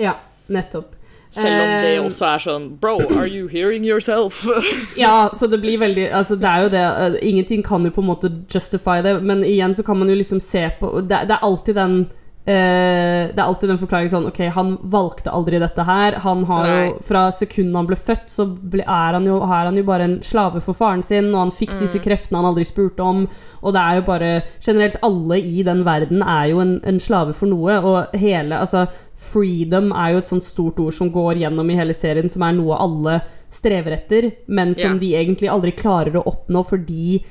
ja, 0.00 0.16
nettopp. 0.48 0.94
Selv 1.36 1.52
om 1.52 1.68
det 1.82 1.96
Eh, 1.98 2.00
også 2.00 2.24
er 2.30 2.38
sånn 2.40 2.66
Bro, 2.80 2.94
are 3.18 3.26
you 3.28 3.48
hearing 3.48 3.84
yourself? 3.84 4.46
Ja, 4.96 5.28
så 5.34 5.46
det 5.50 5.58
blir 5.60 5.76
veldig 5.82 6.06
Altså, 6.14 6.36
det 6.40 6.48
er 6.48 6.62
jo 6.62 6.68
det 6.72 6.84
eh, 6.86 7.28
Ingenting 7.28 7.62
kan 7.66 7.84
jo 7.84 7.90
på 7.92 8.00
en 8.00 8.08
måte 8.08 8.30
justify 8.48 9.02
det, 9.04 9.18
men 9.22 9.42
igjen 9.44 9.74
så 9.76 9.82
kan 9.84 9.98
man 9.98 10.08
jo 10.08 10.14
liksom 10.16 10.40
se 10.40 10.62
på 10.80 11.00
Det, 11.02 11.26
det 11.28 11.34
er 11.36 11.44
alltid 11.44 11.74
den 11.76 11.98
eh, 12.46 13.26
Det 13.32 13.38
er 13.38 13.44
alltid 13.44 13.68
den 13.72 13.80
forklaringen 13.80 14.12
sånn 14.12 14.28
Ok, 14.30 14.38
han 14.54 14.76
valgte 14.82 15.32
aldri 15.34 15.58
dette 15.62 15.84
her. 15.86 16.18
Han 16.24 16.44
har 16.48 16.66
Nei. 16.66 16.74
jo 16.86 16.98
Fra 17.08 17.26
sekundet 17.34 17.76
han 17.80 17.88
ble 17.90 17.98
født, 17.98 18.28
så 18.32 18.46
ble, 18.46 18.84
er, 18.86 19.16
han 19.18 19.26
jo, 19.26 19.40
er 19.42 19.68
han 19.68 19.76
jo 19.76 19.84
bare 19.86 20.06
en 20.06 20.16
slave 20.24 20.62
for 20.64 20.78
faren 20.78 21.02
sin, 21.06 21.32
og 21.34 21.40
han 21.46 21.54
fikk 21.54 21.76
Mm. 21.76 21.80
disse 21.82 21.98
kreftene 22.00 22.38
han 22.38 22.46
aldri 22.48 22.64
spurte 22.64 23.02
om, 23.02 23.24
og 23.62 23.74
det 23.74 23.80
er 23.82 23.96
jo 23.98 24.02
bare 24.06 24.30
Generelt 24.62 24.96
alle 25.02 25.38
i 25.40 25.62
den 25.66 25.82
verden 25.84 26.22
er 26.22 26.46
jo 26.52 26.60
en, 26.62 26.80
en 26.86 27.00
slave 27.02 27.34
for 27.34 27.50
noe, 27.50 27.78
og 27.82 28.14
hele 28.16 28.56
Altså, 28.56 28.86
freedom 29.14 29.90
er 29.92 30.12
jo 30.12 30.18
et 30.22 30.30
sånt 30.30 30.44
stort 30.44 30.78
ord 30.80 30.94
som 30.94 31.10
går 31.12 31.42
gjennom 31.42 31.70
i 31.70 31.76
hele 31.76 31.94
serien, 31.96 32.30
som 32.30 32.42
er 32.46 32.54
noe 32.56 32.78
alle 32.78 33.20
strever 33.52 33.96
etter, 33.96 34.30
men 34.46 34.74
som 34.74 34.96
yeah. 34.96 35.00
de 35.00 35.10
egentlig 35.16 35.50
aldri 35.50 35.72
klarer 35.76 36.16
å 36.16 36.24
oppnå 36.26 36.62
fordi 36.66 37.24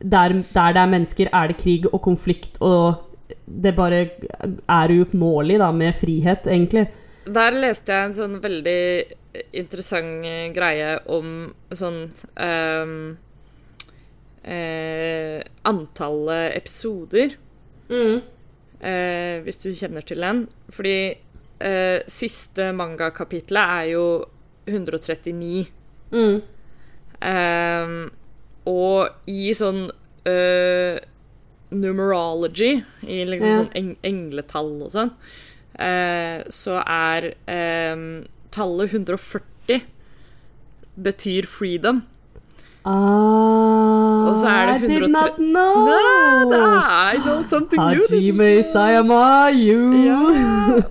der, 0.00 0.34
der 0.52 0.74
det 0.74 0.82
er 0.82 0.90
mennesker, 0.90 1.30
er 1.32 1.48
det 1.48 1.58
krig 1.60 1.86
og 1.90 2.02
konflikt, 2.04 2.58
og 2.60 3.03
det 3.44 3.72
bare 3.76 4.00
er 4.68 4.94
uoppnåelig 4.94 5.58
da, 5.62 5.70
med 5.72 5.96
frihet, 5.96 6.48
egentlig. 6.50 6.86
Der 7.24 7.56
leste 7.56 7.94
jeg 7.94 8.10
en 8.10 8.16
sånn 8.16 8.40
veldig 8.42 8.80
interessant 9.56 10.26
eh, 10.28 10.48
greie 10.54 10.98
om 11.10 11.48
sånn 11.74 12.02
um, 12.36 12.96
uh, 14.44 15.38
Antallet 15.70 16.58
episoder, 16.58 17.34
eh, 17.88 19.36
hvis 19.46 19.60
du 19.64 19.70
kjenner 19.72 20.04
til 20.06 20.20
den. 20.22 20.44
Fordi 20.74 20.98
uh, 21.64 22.04
siste 22.10 22.68
mangakapitlet 22.76 23.78
er 23.80 23.88
jo 23.94 24.04
139. 24.68 25.64
Mm. 26.14 26.42
Ehm, 27.24 27.98
og 28.68 29.30
i 29.30 29.52
sånn 29.56 29.86
eh, 30.28 30.96
numerology, 31.80 32.82
i 33.02 33.24
liksom 33.28 33.48
Ja. 33.48 33.58
sånn 33.62 33.72
eng 33.80 33.96
engletall 34.04 34.72
og 34.86 34.90
sånn, 34.94 35.10
eh, 35.78 36.42
så 36.48 36.78
er 36.86 37.34
eh, 37.48 37.96
tallet 38.54 38.90
140 38.94 39.82
betyr 40.96 41.46
freedom. 41.46 42.02
Ah, 42.84 44.28
Og 44.28 44.36
så 44.36 44.46
er 44.50 44.66
det 44.78 44.90
I 44.90 44.98
did 45.00 45.10
not 45.12 45.38
know! 45.40 45.86
Det 46.50 46.58
er 46.60 47.20
noe 47.24 47.44
something 47.48 47.80
you 47.80 48.02
didn't 48.04 48.12
Hajime. 48.12 48.48
Sayamayu! 48.68 49.78
Ja, 50.04 50.18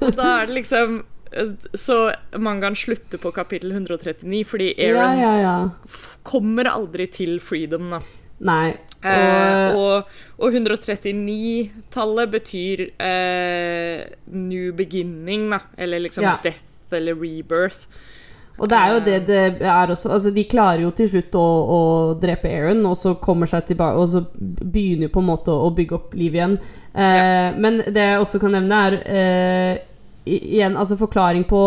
og 0.01 0.15
da 0.17 0.29
er 0.41 0.49
det 0.49 0.55
liksom 0.57 0.95
eh, 1.31 1.51
Så 1.77 1.97
mangaen 2.41 2.73
slutter 2.77 3.21
på 3.21 3.29
kapittel 3.35 3.75
139 3.75 4.41
fordi 4.49 4.71
Aaron 4.79 5.21
ja, 5.21 5.33
ja. 5.37 5.43
ja. 5.43 5.55
kommer 6.25 6.71
aldri 6.71 7.05
til 7.13 7.37
freedom, 7.43 7.91
da. 7.93 8.01
Nei. 8.43 8.73
Eh, 9.03 9.75
Og, 9.75 9.77
og, 9.77 10.03
og 10.39 10.53
139-tallet 10.53 12.31
betyr 12.31 12.85
eh, 12.99 14.03
new 14.31 14.71
beginning, 14.77 15.49
da. 15.53 15.59
Eller 15.77 15.99
liksom 15.99 16.23
Ja. 16.23 16.37
death 16.43 16.93
eller 16.93 17.15
rebirth. 17.15 17.87
og 18.59 18.69
det 18.69 18.77
er 18.77 18.91
jo 18.93 18.99
det 19.01 19.25
det 19.25 19.61
er 19.65 19.87
også 19.89 20.11
Altså, 20.13 20.29
de 20.33 20.43
klarer 20.43 20.81
jo 20.83 20.91
til 20.91 21.07
slutt 21.09 21.33
å, 21.33 21.45
å 21.77 21.79
drepe 22.21 22.45
Aaron, 22.53 22.85
og 22.85 22.95
så 22.95 23.15
kommer 23.19 23.47
seg 23.49 23.65
tilbake 23.65 23.97
Og 23.97 24.07
så 24.11 24.21
begynner 24.37 25.07
jo 25.07 25.13
på 25.15 25.19
en 25.23 25.25
måte 25.31 25.49
å 25.49 25.71
bygge 25.73 25.95
opp 25.97 26.13
liv 26.13 26.33
igjen. 26.37 26.59
Eh, 26.93 27.49
Men 27.57 27.81
det 27.87 27.95
jeg 28.11 28.19
også 28.21 28.39
kan 28.39 28.51
nevne, 28.53 28.83
er 28.85 28.99
eh, 29.09 29.77
igjen 30.25 30.77
altså 30.77 30.95
forklaring 31.01 31.43
på 31.49 31.63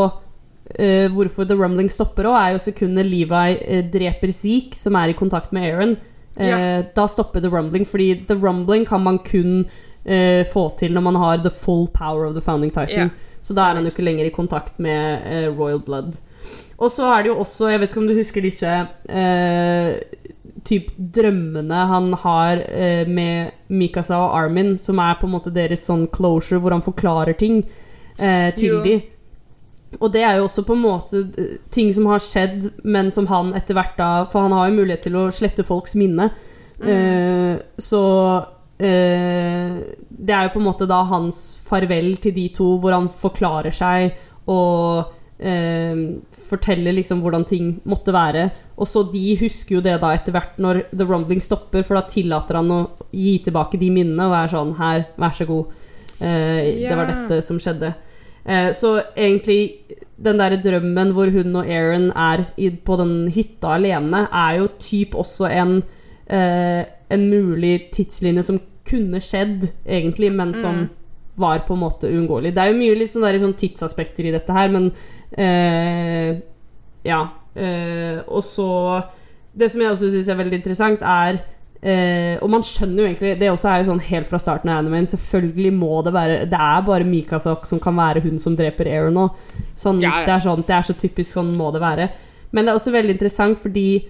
eh, 0.78 1.08
hvorfor 1.10 1.44
The 1.44 1.54
Rumbling 1.58 1.90
stopper 1.90 2.24
òg, 2.30 2.38
er 2.40 2.52
jo 2.54 2.62
sekundet 2.70 3.06
Levi 3.10 3.58
eh, 3.66 3.82
dreper 3.82 4.30
Zeke, 4.32 4.76
som 4.78 4.94
er 4.96 5.08
i 5.10 5.18
kontakt 5.18 5.52
med 5.52 5.66
Aaron. 5.72 5.96
Eh, 6.36 6.48
Ja. 6.48 6.82
Da 6.94 7.06
stopper 7.08 7.40
The 7.40 7.48
Rumbling, 7.48 7.84
fordi 7.86 8.24
The 8.28 8.34
Rumbling 8.34 8.84
kan 8.86 9.02
man 9.02 9.18
kun 9.18 9.66
eh, 10.04 10.44
få 10.52 10.68
til 10.78 10.92
når 10.92 11.02
man 11.02 11.14
har 11.16 11.36
the 11.38 11.50
full 11.50 11.86
power 11.88 12.26
of 12.26 12.34
the 12.34 12.40
founding 12.44 12.70
titan. 12.70 13.08
Ja. 13.08 13.08
Så 13.42 13.54
da 13.54 13.70
er 13.70 13.74
han 13.76 13.84
jo 13.84 13.90
ikke 13.90 14.04
lenger 14.04 14.26
i 14.26 14.30
kontakt 14.34 14.78
med 14.78 15.22
eh, 15.26 15.48
Royal 15.58 15.80
Blood. 15.80 16.16
Og 16.78 16.90
så 16.92 17.06
er 17.14 17.22
det 17.22 17.30
jo 17.30 17.38
også 17.40 17.70
Jeg 17.70 17.80
vet 17.80 17.88
ikke 17.90 18.00
om 18.02 18.06
du 18.08 18.14
husker 18.14 18.42
disse 18.44 18.68
eh, 19.08 19.96
typ 20.66 20.90
drømmene 20.98 21.78
han 21.88 22.12
har 22.24 22.60
eh, 22.68 23.06
med 23.08 23.50
Mikasa 23.68 24.18
og 24.18 24.34
Armin, 24.36 24.76
som 24.78 24.98
er 24.98 25.14
på 25.20 25.26
en 25.28 25.32
måte 25.36 25.52
deres 25.54 25.84
sånn 25.86 26.06
closure, 26.12 26.58
hvor 26.60 26.74
han 26.74 26.82
forklarer 26.84 27.36
ting 27.38 27.60
eh, 28.18 28.50
til 28.56 28.68
Jo. 28.74 28.82
de. 28.84 28.96
Og 30.00 30.12
det 30.12 30.22
er 30.26 30.36
jo 30.38 30.44
også 30.48 30.64
på 30.68 30.74
en 30.76 30.82
måte 30.84 31.22
eh, 31.40 31.56
ting 31.72 31.92
som 31.94 32.06
har 32.10 32.20
skjedd, 32.22 32.70
men 32.84 33.10
som 33.14 33.28
han 33.30 33.54
etter 33.56 33.76
hvert 33.78 33.96
da 33.96 34.10
For 34.28 34.44
han 34.46 34.52
har 34.56 34.68
jo 34.68 34.76
mulighet 34.80 35.06
til 35.08 35.16
å 35.16 35.30
slette 35.34 35.64
folks 35.66 35.96
minne. 35.98 36.30
Eh, 36.76 37.56
så 37.80 38.02
eh, 38.78 39.76
Det 40.08 40.34
er 40.34 40.46
jo 40.48 40.54
på 40.56 40.60
en 40.60 40.68
måte 40.68 40.88
da 40.88 41.02
hans 41.08 41.56
farvel 41.64 42.16
til 42.20 42.34
de 42.36 42.48
to, 42.56 42.74
hvor 42.82 42.92
han 42.96 43.08
forklarer 43.08 43.72
seg 43.74 44.18
og 44.46 45.08
eh, 45.40 45.96
forteller 46.50 46.94
liksom 46.94 47.22
hvordan 47.24 47.46
ting 47.48 47.72
måtte 47.88 48.12
være. 48.14 48.50
Og 48.76 48.86
så 48.90 49.02
de 49.10 49.24
husker 49.40 49.78
jo 49.78 49.84
det 49.84 49.96
da 50.02 50.12
etter 50.14 50.36
hvert 50.36 50.60
når 50.62 50.84
The 50.92 51.06
Rumbling 51.08 51.40
stopper, 51.42 51.82
for 51.82 51.98
da 51.98 52.04
tillater 52.10 52.60
han 52.60 52.70
å 52.70 52.80
gi 53.10 53.38
tilbake 53.46 53.80
de 53.80 53.88
minnene 53.90 54.28
og 54.28 54.34
være 54.36 54.52
sånn 54.52 54.74
Her, 54.78 55.06
vær 55.16 55.34
så 55.34 55.48
god. 55.48 55.72
Eh, 56.20 56.84
Det 56.84 56.96
var 56.96 57.08
dette 57.10 57.40
som 57.44 57.58
skjedde. 57.58 57.94
Eh, 58.46 58.70
så 58.72 59.00
egentlig 59.16 59.82
den 60.16 60.38
der 60.40 60.56
drømmen 60.62 61.12
hvor 61.12 61.30
hun 61.34 61.56
og 61.60 61.66
Aaron 61.68 62.10
er 62.16 62.46
på 62.86 62.96
den 63.00 63.28
hytta 63.34 63.74
alene, 63.76 64.26
er 64.32 64.60
jo 64.62 64.68
typ 64.80 65.16
også 65.18 65.50
en 65.50 65.80
eh, 66.30 66.84
en 67.10 67.26
mulig 67.30 67.88
tidslinje 67.94 68.44
som 68.46 68.60
kunne 68.86 69.20
skjedd, 69.22 69.68
egentlig, 69.86 70.30
men 70.34 70.54
som 70.54 70.86
var 71.36 71.64
på 71.66 71.74
en 71.74 71.82
måte 71.82 72.08
uunngåelig. 72.10 72.54
Det 72.54 72.62
er 72.62 72.70
jo 72.70 72.78
mye 72.78 72.96
liksom, 72.96 73.20
sånn, 73.20 73.26
der, 73.28 73.38
sånn 73.42 73.58
tidsaspekter 73.58 74.28
i 74.28 74.34
dette 74.34 74.56
her, 74.56 74.70
men 74.72 74.90
eh, 75.32 76.38
Ja. 77.06 77.26
Eh, 77.56 78.18
og 78.26 78.42
så 78.44 79.00
Det 79.56 79.70
som 79.72 79.80
jeg 79.80 79.90
også 79.90 80.10
syns 80.12 80.26
er 80.28 80.36
veldig 80.36 80.58
interessant, 80.58 81.00
er 81.00 81.38
eh, 81.82 82.38
Og 82.42 82.50
man 82.50 82.62
skjønner 82.62 83.02
jo 83.02 83.06
egentlig 83.08 83.38
Det 83.40 83.50
også 83.50 83.68
er 83.70 83.78
jo 83.82 83.88
sånn 83.92 84.00
helt 84.08 84.26
fra 84.26 84.38
starten 84.38 84.70
av 84.70 84.78
animen. 84.82 85.06
Selvfølgelig 85.06 85.72
må 85.76 86.02
det 86.04 86.12
være 86.14 86.38
Det 86.50 86.60
er 86.60 86.82
bare 86.86 87.04
Mikasa 87.04 87.56
som 87.64 87.80
kan 87.80 87.96
være 87.96 88.22
hun 88.24 88.38
som 88.38 88.56
dreper 88.56 88.86
Aaron 88.92 89.14
nå. 89.14 89.28
Sånn, 89.76 90.00
Ja, 90.02 90.20
ja. 90.20 90.26
Det 90.26 90.34
er 90.34 90.44
sånn 90.48 90.64
Det 90.66 90.74
er 90.76 90.82
så 90.82 90.94
typisk 90.98 91.34
sånn 91.36 91.54
må 91.56 91.72
det 91.72 91.80
være. 91.82 92.10
Men 92.52 92.64
det 92.64 92.72
er 92.72 92.78
også 92.80 92.92
veldig 92.94 93.16
interessant 93.18 93.58
fordi 93.58 94.06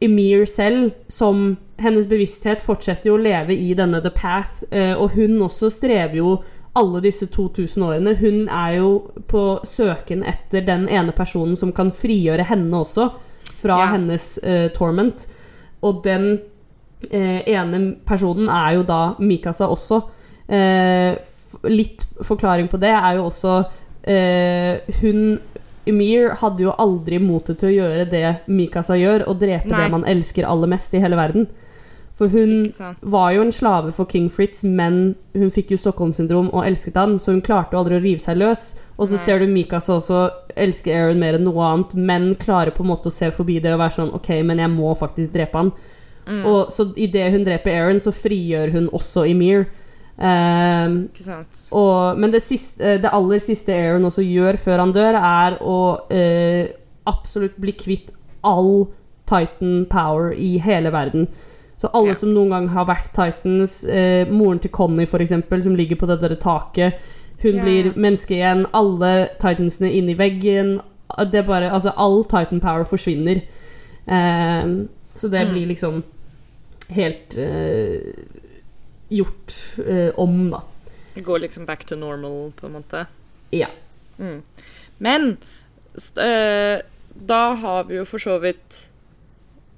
Emir 0.00 0.44
selv, 0.46 0.92
som 1.10 1.56
hennes 1.82 2.06
bevissthet, 2.06 2.60
fortsetter 2.62 3.08
jo 3.10 3.16
å 3.16 3.22
leve 3.22 3.50
i 3.50 3.72
denne 3.74 3.98
The 4.00 4.12
Path, 4.14 4.60
eh, 4.70 4.92
og 4.94 5.10
hun 5.16 5.40
også 5.42 5.66
strever 5.74 6.14
jo 6.20 6.36
alle 6.78 7.00
disse 7.02 7.26
2000 7.26 7.82
årene. 7.82 8.12
Hun 8.20 8.44
er 8.48 8.76
jo 8.76 9.10
på 9.26 9.58
søken 9.66 10.22
etter 10.22 10.62
den 10.64 10.86
ene 10.88 11.10
personen 11.10 11.56
som 11.58 11.72
kan 11.74 11.90
frigjøre 11.90 12.46
henne 12.46 12.70
også 12.78 13.08
fra 13.58 13.80
Ja. 13.80 13.86
hennes 13.96 14.38
eh, 14.44 14.68
torment. 14.68 15.26
Og 15.82 16.04
den 16.04 16.38
ene 17.10 17.80
personen 18.06 18.48
er 18.52 18.78
jo 18.78 18.86
da 18.86 19.02
Mikasa 19.18 19.68
også. 19.70 20.02
Eh, 20.48 21.14
litt 21.68 22.04
forklaring 22.24 22.68
på 22.68 22.80
det 22.80 22.90
er 22.92 23.18
jo 23.18 23.26
også 23.28 23.52
eh, 24.08 24.80
Hun 25.02 25.38
Emir 25.88 26.34
hadde 26.40 26.64
jo 26.64 26.74
aldri 26.76 27.20
motet 27.20 27.60
til 27.60 27.70
å 27.70 27.76
gjøre 27.76 28.04
det 28.10 28.26
Mikasa 28.52 28.96
gjør, 28.98 29.24
og 29.30 29.38
drepe 29.40 29.70
Nei. 29.70 29.80
det 29.80 29.94
man 29.94 30.04
elsker 30.08 30.44
aller 30.44 30.68
mest 30.68 30.92
i 30.92 31.00
hele 31.00 31.16
verden. 31.16 31.48
For 32.18 32.28
hun 32.28 32.72
var 33.00 33.30
jo 33.36 33.44
en 33.44 33.52
slave 33.54 33.92
for 33.94 34.08
King 34.10 34.26
Fritz, 34.28 34.64
men 34.66 35.14
hun 35.38 35.52
fikk 35.54 35.70
jo 35.72 35.78
Stockholm-syndrom 35.78 36.50
og 36.50 36.66
elsket 36.66 36.98
han, 36.98 37.14
så 37.22 37.30
hun 37.30 37.44
klarte 37.46 37.76
jo 37.76 37.80
aldri 37.80 37.96
å 38.00 38.02
rive 38.02 38.20
seg 38.20 38.40
løs. 38.40 38.72
Og 38.98 39.06
så 39.06 39.14
Nei. 39.14 39.22
ser 39.22 39.40
du 39.40 39.52
Mikasa 39.52 39.94
også 39.96 40.24
elsker 40.58 40.96
Aaron 40.96 41.22
mer 41.22 41.38
enn 41.38 41.46
noe 41.46 41.62
annet, 41.70 41.94
men 41.94 42.32
klarer 42.40 42.74
på 42.74 42.82
en 42.82 42.90
måte 42.90 43.12
å 43.12 43.14
se 43.14 43.30
forbi 43.32 43.60
det 43.62 43.76
og 43.76 43.80
være 43.84 43.96
sånn 44.00 44.12
OK, 44.18 44.32
men 44.50 44.60
jeg 44.64 44.74
må 44.74 44.90
faktisk 44.98 45.36
drepe 45.38 45.62
han. 45.62 45.72
Og 46.28 46.70
så 46.72 46.84
idet 46.96 47.32
hun 47.32 47.44
dreper 47.44 47.70
Aaron, 47.72 48.00
så 48.00 48.12
frigjør 48.12 48.72
hun 48.72 48.88
også 48.92 49.24
Ymir. 49.30 49.66
Um, 50.18 51.08
sant. 51.14 51.68
og, 51.70 52.18
men 52.18 52.32
det, 52.32 52.40
siste, 52.42 52.82
eh, 52.82 52.96
det 53.00 53.10
aller 53.14 53.38
siste 53.38 53.70
Aaron 53.70 54.02
også 54.08 54.24
gjør 54.26 54.56
før 54.58 54.78
han 54.82 54.92
dør, 54.92 55.14
er 55.14 55.58
å 55.62 55.76
uh, 56.10 56.66
absolutt 57.06 57.54
bli 57.62 57.72
kvitt 57.78 58.10
all 58.42 58.88
Titan 59.30 59.86
power 59.90 60.32
i 60.34 60.58
hele 60.58 60.90
verden. 60.90 61.28
Så 61.78 61.88
alle 61.94 62.08
Ja. 62.08 62.14
som 62.18 62.32
noen 62.34 62.50
gang 62.50 62.66
har 62.74 62.86
vært 62.86 63.12
Titans, 63.14 63.84
uh, 63.86 64.26
moren 64.32 64.58
til 64.58 64.70
Conny 64.74 65.06
f.eks., 65.06 65.30
som 65.64 65.76
ligger 65.78 65.96
på 65.96 66.08
det 66.10 66.20
der 66.20 66.34
taket, 66.34 66.98
hun 67.42 67.54
Ja. 67.54 67.62
blir 67.62 67.92
menneske 67.94 68.34
igjen. 68.34 68.66
Alle 68.74 69.28
Titansene 69.38 69.92
inni 69.92 70.14
veggen. 70.18 70.80
Det 71.30 71.34
er 71.38 71.46
bare, 71.46 71.70
altså 71.70 71.92
All 71.96 72.24
Titan 72.24 72.58
power 72.60 72.82
forsvinner. 72.84 73.42
Um, 74.08 74.88
så 75.14 75.28
det 75.30 75.46
Mm. 75.46 75.52
blir 75.52 75.66
liksom 75.76 76.02
helt 76.88 77.36
eh, 77.36 78.00
gjort 79.08 79.54
eh, 79.86 80.08
om, 80.14 80.50
da. 80.50 80.62
Det 81.14 81.20
går 81.20 81.38
liksom 81.38 81.66
back 81.66 81.84
to 81.84 81.96
normal, 81.96 82.52
på 82.56 82.66
en 82.66 82.72
måte. 82.72 83.06
Ja. 83.50 83.68
Mm. 84.18 84.42
Men 84.98 85.36
eh, 86.16 86.80
da 87.14 87.42
har 87.54 87.84
vi 87.84 87.98
jo 87.98 88.04
for 88.04 88.22
så 88.22 88.38
vidt 88.38 88.84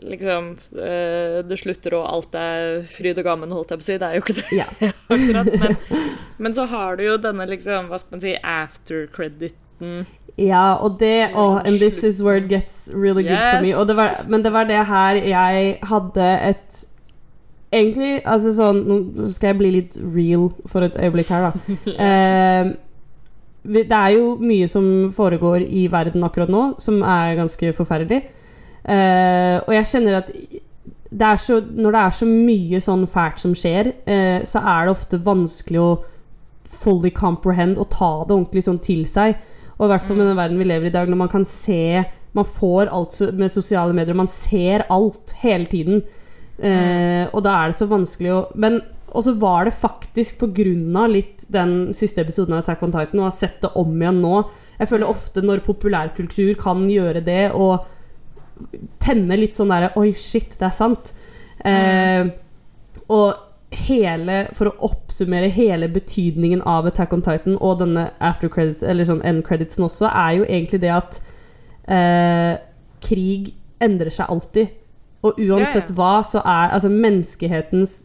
liksom 0.00 0.54
eh, 0.80 1.40
Det 1.44 1.58
slutter 1.60 1.94
og 1.98 2.06
alt 2.08 2.36
er 2.38 2.84
fryd 2.88 3.18
og 3.20 3.26
gammen, 3.26 3.52
holdt 3.52 3.74
jeg 3.74 3.80
på 3.80 3.84
å 3.84 3.88
si. 3.88 3.98
Det 4.00 4.08
er 4.08 4.16
jo 4.16 4.24
ikke 4.24 4.38
det 4.38 4.56
ja. 4.56 4.68
akkurat. 5.12 5.50
Men, 5.60 6.06
men 6.36 6.56
så 6.56 6.64
har 6.70 6.96
du 6.96 7.04
jo 7.04 7.18
denne 7.20 7.46
liksom, 7.50 7.90
hva 7.90 8.00
skal 8.00 8.16
man 8.16 8.24
si, 8.24 8.34
after-crediten. 8.36 10.06
Ja, 10.40 10.78
og 10.80 10.96
det 11.00 11.32
oh, 11.34 11.58
And 11.58 11.80
this 11.80 12.02
is 12.04 12.22
where 12.22 12.38
it 12.38 12.48
gets 12.48 12.90
really 12.94 13.22
good 13.22 13.36
for 13.36 13.60
me. 13.60 13.74
Det 13.74 13.96
var, 13.96 14.22
men 14.28 14.44
det 14.44 14.52
var 14.52 14.64
det 14.64 14.86
her 14.88 15.20
jeg 15.20 15.76
hadde 15.90 16.28
et 16.48 16.84
Egentlig, 17.70 18.16
altså 18.26 18.50
sånn 18.50 18.80
Nå 18.88 19.26
skal 19.30 19.52
jeg 19.52 19.58
bli 19.60 19.68
litt 19.76 19.98
real 20.00 20.48
for 20.70 20.82
et 20.86 20.96
øyeblikk 20.98 21.30
her, 21.30 21.50
da. 21.50 21.76
Eh, 22.06 22.72
det 23.60 23.92
er 23.92 24.14
jo 24.16 24.38
mye 24.40 24.66
som 24.72 24.84
foregår 25.12 25.66
i 25.66 25.84
verden 25.92 26.24
akkurat 26.24 26.48
nå, 26.50 26.62
som 26.80 27.02
er 27.04 27.36
ganske 27.36 27.74
forferdelig. 27.76 28.22
Eh, 28.88 29.56
og 29.60 29.74
jeg 29.74 29.88
kjenner 29.90 30.16
at 30.22 30.30
det 31.10 31.32
så, 31.42 31.58
når 31.60 31.92
det 31.92 32.00
er 32.00 32.16
så 32.16 32.28
mye 32.30 32.80
sånn 32.80 33.04
fælt 33.10 33.42
som 33.42 33.52
skjer, 33.58 33.92
eh, 34.08 34.40
så 34.48 34.62
er 34.62 34.86
det 34.86 34.94
ofte 34.94 35.20
vanskelig 35.26 35.82
å 35.82 35.90
fully 36.70 37.10
comprehend 37.14 37.80
og 37.82 37.90
ta 37.92 38.10
det 38.24 38.36
ordentlig 38.36 38.64
sånn 38.66 38.80
til 38.82 39.02
seg. 39.10 39.36
Og 39.76 39.86
i 39.86 39.92
hvert 39.92 40.06
fall 40.06 40.20
med 40.20 40.28
den 40.30 40.38
verden 40.38 40.60
vi 40.60 40.68
lever 40.68 40.88
i 40.88 40.92
i 40.92 40.94
dag, 40.94 41.10
når 41.10 41.22
man 41.24 41.32
kan 41.32 41.44
se 41.44 42.04
Man 42.30 42.46
får 42.46 42.86
alt 42.94 43.16
med 43.34 43.50
sosiale 43.50 43.90
medier, 43.92 44.14
man 44.14 44.28
ser 44.30 44.84
alt 44.88 45.32
hele 45.42 45.66
tiden. 45.66 46.04
Eh, 46.60 47.26
og 47.32 47.44
da 47.46 47.56
er 47.56 47.70
det 47.70 47.78
så 47.78 47.86
vanskelig 47.88 48.32
å 48.34 48.40
Men 48.60 48.82
og 49.10 49.24
så 49.26 49.32
var 49.40 49.64
det 49.66 49.74
faktisk 49.74 50.42
av 50.44 51.08
litt 51.10 51.44
den 51.50 51.92
siste 51.96 52.22
episoden 52.22 52.54
av 52.54 52.62
Attack 52.62 52.82
on 52.86 52.92
Titan, 52.94 53.18
og 53.18 53.26
har 53.26 53.34
sett 53.34 53.60
det 53.62 53.72
om 53.74 53.90
igjen 53.96 54.20
nå. 54.22 54.42
Jeg 54.78 54.88
føler 54.88 55.10
ofte 55.10 55.42
når 55.42 55.64
populærkultur 55.66 56.54
kan 56.60 56.84
gjøre 56.88 57.22
det, 57.26 57.50
og 57.50 57.86
tenne 59.02 59.38
litt 59.40 59.56
sånn 59.56 59.72
derre 59.72 59.90
Oi, 59.98 60.12
shit, 60.14 60.54
det 60.60 60.68
er 60.68 60.76
sant. 60.76 61.12
Eh, 61.66 62.28
og 63.10 63.46
hele 63.70 64.48
For 64.56 64.66
å 64.66 64.88
oppsummere 64.88 65.46
hele 65.54 65.86
betydningen 65.92 66.62
av 66.66 66.88
Attack 66.88 67.12
on 67.14 67.20
Titan 67.22 67.54
og 67.60 67.78
denne 67.82 68.08
after 68.18 68.50
credits, 68.50 68.82
eller 68.82 69.06
sånn 69.06 69.22
end 69.26 69.44
creditsen 69.46 69.86
også, 69.86 70.08
er 70.10 70.40
jo 70.40 70.46
egentlig 70.48 70.80
det 70.82 70.90
at 70.90 71.20
eh, 71.86 72.56
krig 73.04 73.52
endrer 73.80 74.10
seg 74.14 74.32
alltid. 74.32 74.74
Og 75.26 75.36
uansett 75.36 75.90
Ja, 75.90 75.92
ja. 75.92 75.96
hva, 75.98 76.12
så 76.24 76.40
er 76.40 76.74
altså 76.74 76.90
menneskehetens 76.92 77.96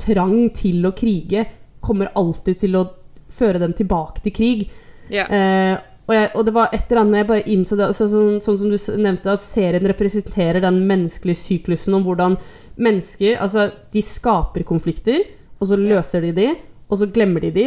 trang 0.00 0.48
til 0.56 0.86
å 0.86 0.94
krige 0.96 1.44
kommer 1.84 2.10
alltid 2.18 2.62
til 2.64 2.78
å 2.78 2.86
føre 3.32 3.60
dem 3.62 3.74
tilbake 3.76 4.22
til 4.24 4.34
krig. 4.34 4.64
Ja. 5.12 5.26
Eh, 5.28 5.74
og, 6.08 6.14
jeg, 6.16 6.30
og 6.32 6.46
det 6.48 6.54
var 6.56 6.72
et 6.72 6.88
eller 6.88 7.02
annet 7.02 7.20
jeg 7.20 7.28
bare 7.28 7.52
innså 7.52 7.76
det 7.76 7.90
så, 7.96 8.06
sånn, 8.08 8.38
sånn 8.44 8.58
som 8.62 8.72
du 8.72 8.78
nevnte, 9.02 9.34
at 9.34 9.44
serien 9.44 9.90
representerer 9.92 10.64
den 10.64 10.80
menneskelige 10.88 11.42
syklusen 11.42 11.98
om 11.98 12.06
hvordan 12.06 12.38
mennesker 12.80 13.36
Altså, 13.42 13.68
de 13.92 14.02
skaper 14.04 14.64
konflikter, 14.64 15.26
og 15.58 15.68
så 15.68 15.76
løser 15.76 16.24
de 16.24 16.32
de, 16.36 16.48
og 16.88 17.00
så 17.00 17.08
glemmer 17.12 17.44
de 17.44 17.50
de, 17.52 17.66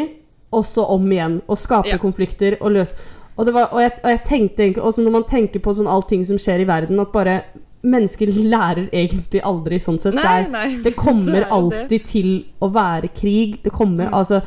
og 0.55 0.63
så 0.65 0.87
om 0.89 1.05
igjen. 1.11 1.41
Og 1.45 1.59
skaper 1.59 2.01
konflikter 2.01 2.57
og 2.59 2.73
løser 2.79 3.17
og, 3.37 3.45
det 3.47 3.53
var, 3.55 3.69
og, 3.71 3.79
jeg, 3.79 3.93
og 4.03 4.09
jeg 4.11 4.19
tenkte 4.27 4.63
egentlig 4.65 4.83
Også 4.83 5.01
når 5.05 5.13
man 5.15 5.23
tenker 5.25 5.61
på 5.63 5.71
sånn 5.73 5.87
allting 5.89 6.25
som 6.27 6.37
skjer 6.37 6.61
i 6.61 6.67
verden, 6.67 6.99
at 6.99 7.13
bare 7.13 7.37
Mennesker 7.83 8.27
lærer 8.27 8.89
egentlig 8.93 9.41
aldri 9.41 9.79
sånn 9.81 9.97
sett. 9.99 10.13
Det 10.13 10.23
Nei, 10.23 10.41
er- 10.43 10.49
nei. 10.49 10.77
det 10.83 10.95
kommer 10.95 11.31
Det 11.31 11.43
er 11.43 11.49
jo 11.49 11.69
det. 11.69 11.79
alltid 11.79 12.05
til 12.05 12.45
å 12.61 12.69
være 12.71 13.09
krig. 13.15 13.63
Det 13.63 13.71
kommer 13.71 14.05
Mm. 14.07 14.13
altså 14.13 14.41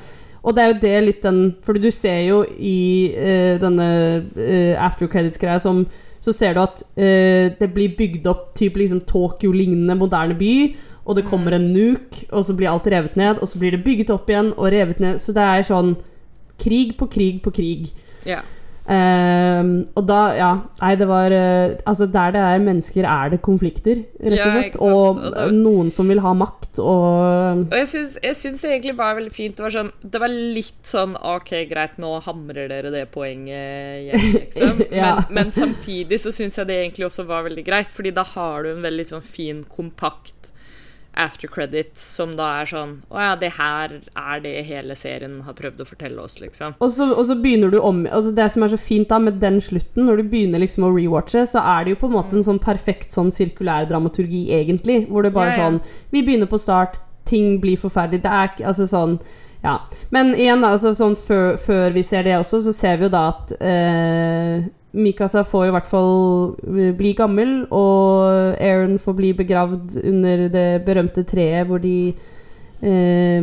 Og 0.44 0.54
det 0.54 0.62
er 0.62 0.72
jo 0.74 0.80
det 0.80 1.04
litt 1.04 1.22
den 1.22 1.54
For 1.62 1.72
du 1.72 1.90
ser 1.90 2.20
jo 2.28 2.44
i 2.58 3.10
uh, 3.16 3.58
denne 3.58 4.24
uh, 4.36 4.76
after 4.84 5.06
credits-greia 5.08 5.58
som 5.58 5.86
Så 6.20 6.32
ser 6.34 6.52
du 6.54 6.60
at 6.60 6.82
uh, 6.98 7.48
det 7.58 7.72
blir 7.74 7.96
bygd 7.96 8.26
opp 8.26 8.54
typ 8.54 8.74
liksom 8.76 9.00
Tokyo-lignende 9.06 9.96
moderne 9.98 10.34
by, 10.38 10.76
og 11.06 11.16
det 11.16 11.24
kommer 11.24 11.50
Mm. 11.52 11.54
en 11.54 11.72
nuke, 11.72 12.24
og 12.32 12.44
så 12.44 12.54
blir 12.56 12.68
alt 12.70 12.84
revet 12.86 13.16
ned, 13.16 13.38
og 13.38 13.48
så 13.48 13.58
blir 13.58 13.70
det 13.72 13.84
bygget 13.84 14.10
opp 14.10 14.26
igjen 14.28 14.52
og 14.56 14.70
revet 14.72 15.00
ned. 15.00 15.16
Så 15.18 15.34
det 15.34 15.42
er 15.42 15.62
sånn 15.62 15.96
krig 16.58 16.96
på 16.96 17.06
krig 17.10 17.42
på 17.42 17.50
krig. 17.52 17.90
Ja. 18.26 18.40
Ehm, 18.84 19.70
og 19.96 20.04
da, 20.04 20.18
ja 20.36 20.48
Nei, 20.82 20.90
det 21.00 21.06
var 21.08 21.32
uh, 21.32 21.72
Altså, 21.88 22.04
der 22.04 22.34
det 22.34 22.40
er 22.44 22.60
mennesker, 22.60 23.06
er 23.08 23.30
det 23.32 23.38
konflikter, 23.40 24.02
rett 24.20 24.42
og 24.44 24.50
slett. 24.52 24.76
Ja, 24.76 24.90
og 24.90 25.22
Og 25.46 25.54
noen 25.56 25.88
som 25.94 26.10
vil 26.12 26.20
ha 26.20 26.34
makt, 26.36 26.82
og 26.84 27.64
Og 27.64 27.78
jeg 27.78 27.88
syns 27.88 28.60
det 28.60 28.74
egentlig 28.74 28.96
var 28.98 29.16
veldig 29.16 29.32
fint. 29.32 29.56
Det 29.56 29.64
var, 29.64 29.72
sånn, 29.72 29.90
det 30.02 30.20
var 30.20 30.32
litt 30.32 30.84
sånn 30.84 31.16
OK, 31.16 31.54
greit, 31.70 31.96
nå 32.02 32.12
hamrer 32.26 32.68
dere 32.68 32.92
det 32.92 33.06
poenget 33.14 34.04
hjem, 34.10 34.28
liksom. 34.42 34.84
Ja. 34.92 35.14
Men, 35.30 35.46
men 35.46 35.56
samtidig 35.56 36.20
så 36.20 36.34
syns 36.34 36.60
jeg 36.60 36.68
det 36.68 36.80
egentlig 36.82 37.08
også 37.08 37.24
var 37.28 37.48
veldig 37.48 37.64
greit, 37.64 37.92
Fordi 37.94 38.12
da 38.12 38.26
har 38.34 38.66
du 38.66 38.74
en 38.74 38.84
veldig 38.84 39.08
sånn 39.14 39.24
fin, 39.24 39.64
kompakt 39.64 40.43
after 41.16 41.48
credits 41.48 42.02
som 42.16 42.32
da 42.36 42.48
er 42.60 42.68
sånn 42.70 42.94
Å 43.12 43.20
ja, 43.22 43.34
det 43.38 43.52
her 43.56 43.94
er 44.00 44.42
det 44.44 44.54
hele 44.68 44.96
serien 44.98 45.40
har 45.46 45.56
prøvd 45.58 45.84
å 45.84 45.86
fortelle 45.88 46.20
oss, 46.22 46.40
liksom. 46.42 46.74
Og 46.82 46.92
så, 46.94 47.06
og 47.12 47.24
så 47.28 47.36
begynner 47.40 47.70
du 47.70 47.78
om 47.80 48.04
altså 48.06 48.34
Det 48.34 48.48
som 48.52 48.66
er 48.66 48.74
så 48.74 48.80
fint 48.80 49.08
da 49.10 49.20
med 49.22 49.40
den 49.42 49.60
slutten, 49.62 50.06
når 50.08 50.22
du 50.22 50.28
begynner 50.34 50.62
liksom 50.62 50.88
å 50.88 50.92
rewatche, 50.94 51.46
så 51.50 51.62
er 51.76 51.84
det 51.84 51.94
jo 51.94 52.02
på 52.02 52.10
en 52.10 52.16
måte 52.18 52.38
en 52.38 52.46
sånn 52.46 52.60
perfekt 52.62 53.14
sånn 53.14 53.32
sirkulær 53.34 53.88
dramaturgi, 53.90 54.46
egentlig. 54.56 55.04
Hvor 55.08 55.26
det 55.26 55.34
bare 55.36 55.54
Ja, 55.54 55.56
ja. 55.56 55.64
sånn 55.64 55.80
Vi 56.14 56.22
begynner 56.26 56.50
på 56.50 56.60
start, 56.60 57.00
ting 57.24 57.58
blir 57.62 57.78
forferdelig. 57.80 58.22
Det 58.24 58.30
er 58.30 58.50
ikke 58.52 58.68
Altså 58.68 58.86
sånn 58.90 59.18
Ja. 59.64 59.78
Men 60.12 60.34
igjen, 60.36 60.60
da, 60.60 60.74
altså 60.76 60.92
sånn 60.96 61.16
før, 61.16 61.54
før 61.56 61.94
vi 61.94 62.02
ser 62.04 62.26
det 62.26 62.36
også, 62.36 62.60
så 62.66 62.72
ser 62.76 62.98
vi 63.00 63.06
jo 63.08 63.12
da 63.14 63.22
at 63.32 63.54
eh, 63.64 64.66
Mikasa 64.94 65.42
får 65.48 65.70
i 65.70 65.72
hvert 65.74 65.88
fall 65.88 66.52
bli 66.98 67.14
gammel, 67.18 67.64
og 67.72 68.54
Aaron 68.60 68.98
får 69.02 69.16
bli 69.18 69.32
begravd 69.40 69.96
under 70.04 70.44
det 70.52 70.68
berømte 70.86 71.24
treet 71.26 71.66
hvor 71.66 71.80
de 71.82 72.12
eh, 72.84 73.42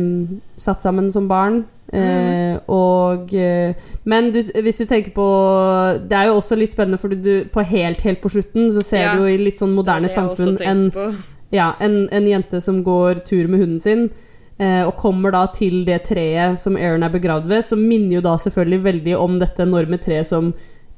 satt 0.56 0.82
sammen 0.86 1.10
som 1.12 1.28
barn. 1.28 1.64
Eh, 1.92 2.54
og 2.72 3.34
eh, 3.36 3.74
Men 4.08 4.30
du, 4.32 4.38
hvis 4.64 4.78
du 4.80 4.86
tenker 4.88 5.12
på 5.12 5.24
Det 6.08 6.16
er 6.16 6.30
jo 6.30 6.38
også 6.38 6.56
litt 6.56 6.72
spennende, 6.72 6.96
for 6.96 7.12
du, 7.12 7.44
på 7.52 7.64
helt, 7.68 8.00
helt 8.06 8.22
på 8.22 8.30
slutten 8.32 8.70
så 8.72 8.80
ser 8.80 9.02
Ja. 9.02 9.10
du 9.12 9.26
jo 9.26 9.28
i 9.28 9.36
litt 9.36 9.58
sånn 9.60 9.74
moderne 9.76 10.08
samfunn 10.08 10.56
en, 10.64 10.86
ja, 11.52 11.74
en, 11.84 12.06
en 12.08 12.26
jente 12.30 12.62
som 12.64 12.80
går 12.86 13.20
tur 13.28 13.44
med 13.50 13.60
hunden 13.60 13.80
sin, 13.84 14.06
og 14.60 14.96
kommer 14.96 15.32
da 15.32 15.46
til 15.46 15.84
det 15.84 16.04
treet 16.04 16.58
som 16.60 16.76
Aaron 16.76 17.02
er 17.02 17.08
begravd 17.10 17.46
ved, 17.48 17.64
som 17.64 17.78
minner 17.88 18.14
jo 18.18 18.20
da 18.20 18.36
selvfølgelig 18.36 18.82
veldig 18.84 19.16
om 19.18 19.38
dette 19.38 19.62
enorme 19.64 19.98
treet 19.98 20.26
som 20.26 20.52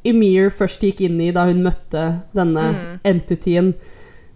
Ymir 0.04 0.50
først 0.52 0.82
gikk 0.84 1.00
inn 1.06 1.20
i 1.20 1.30
da 1.32 1.46
hun 1.48 1.62
møtte 1.64 2.20
denne 2.36 2.64
Mm. 2.74 2.98
entityen. 3.04 3.74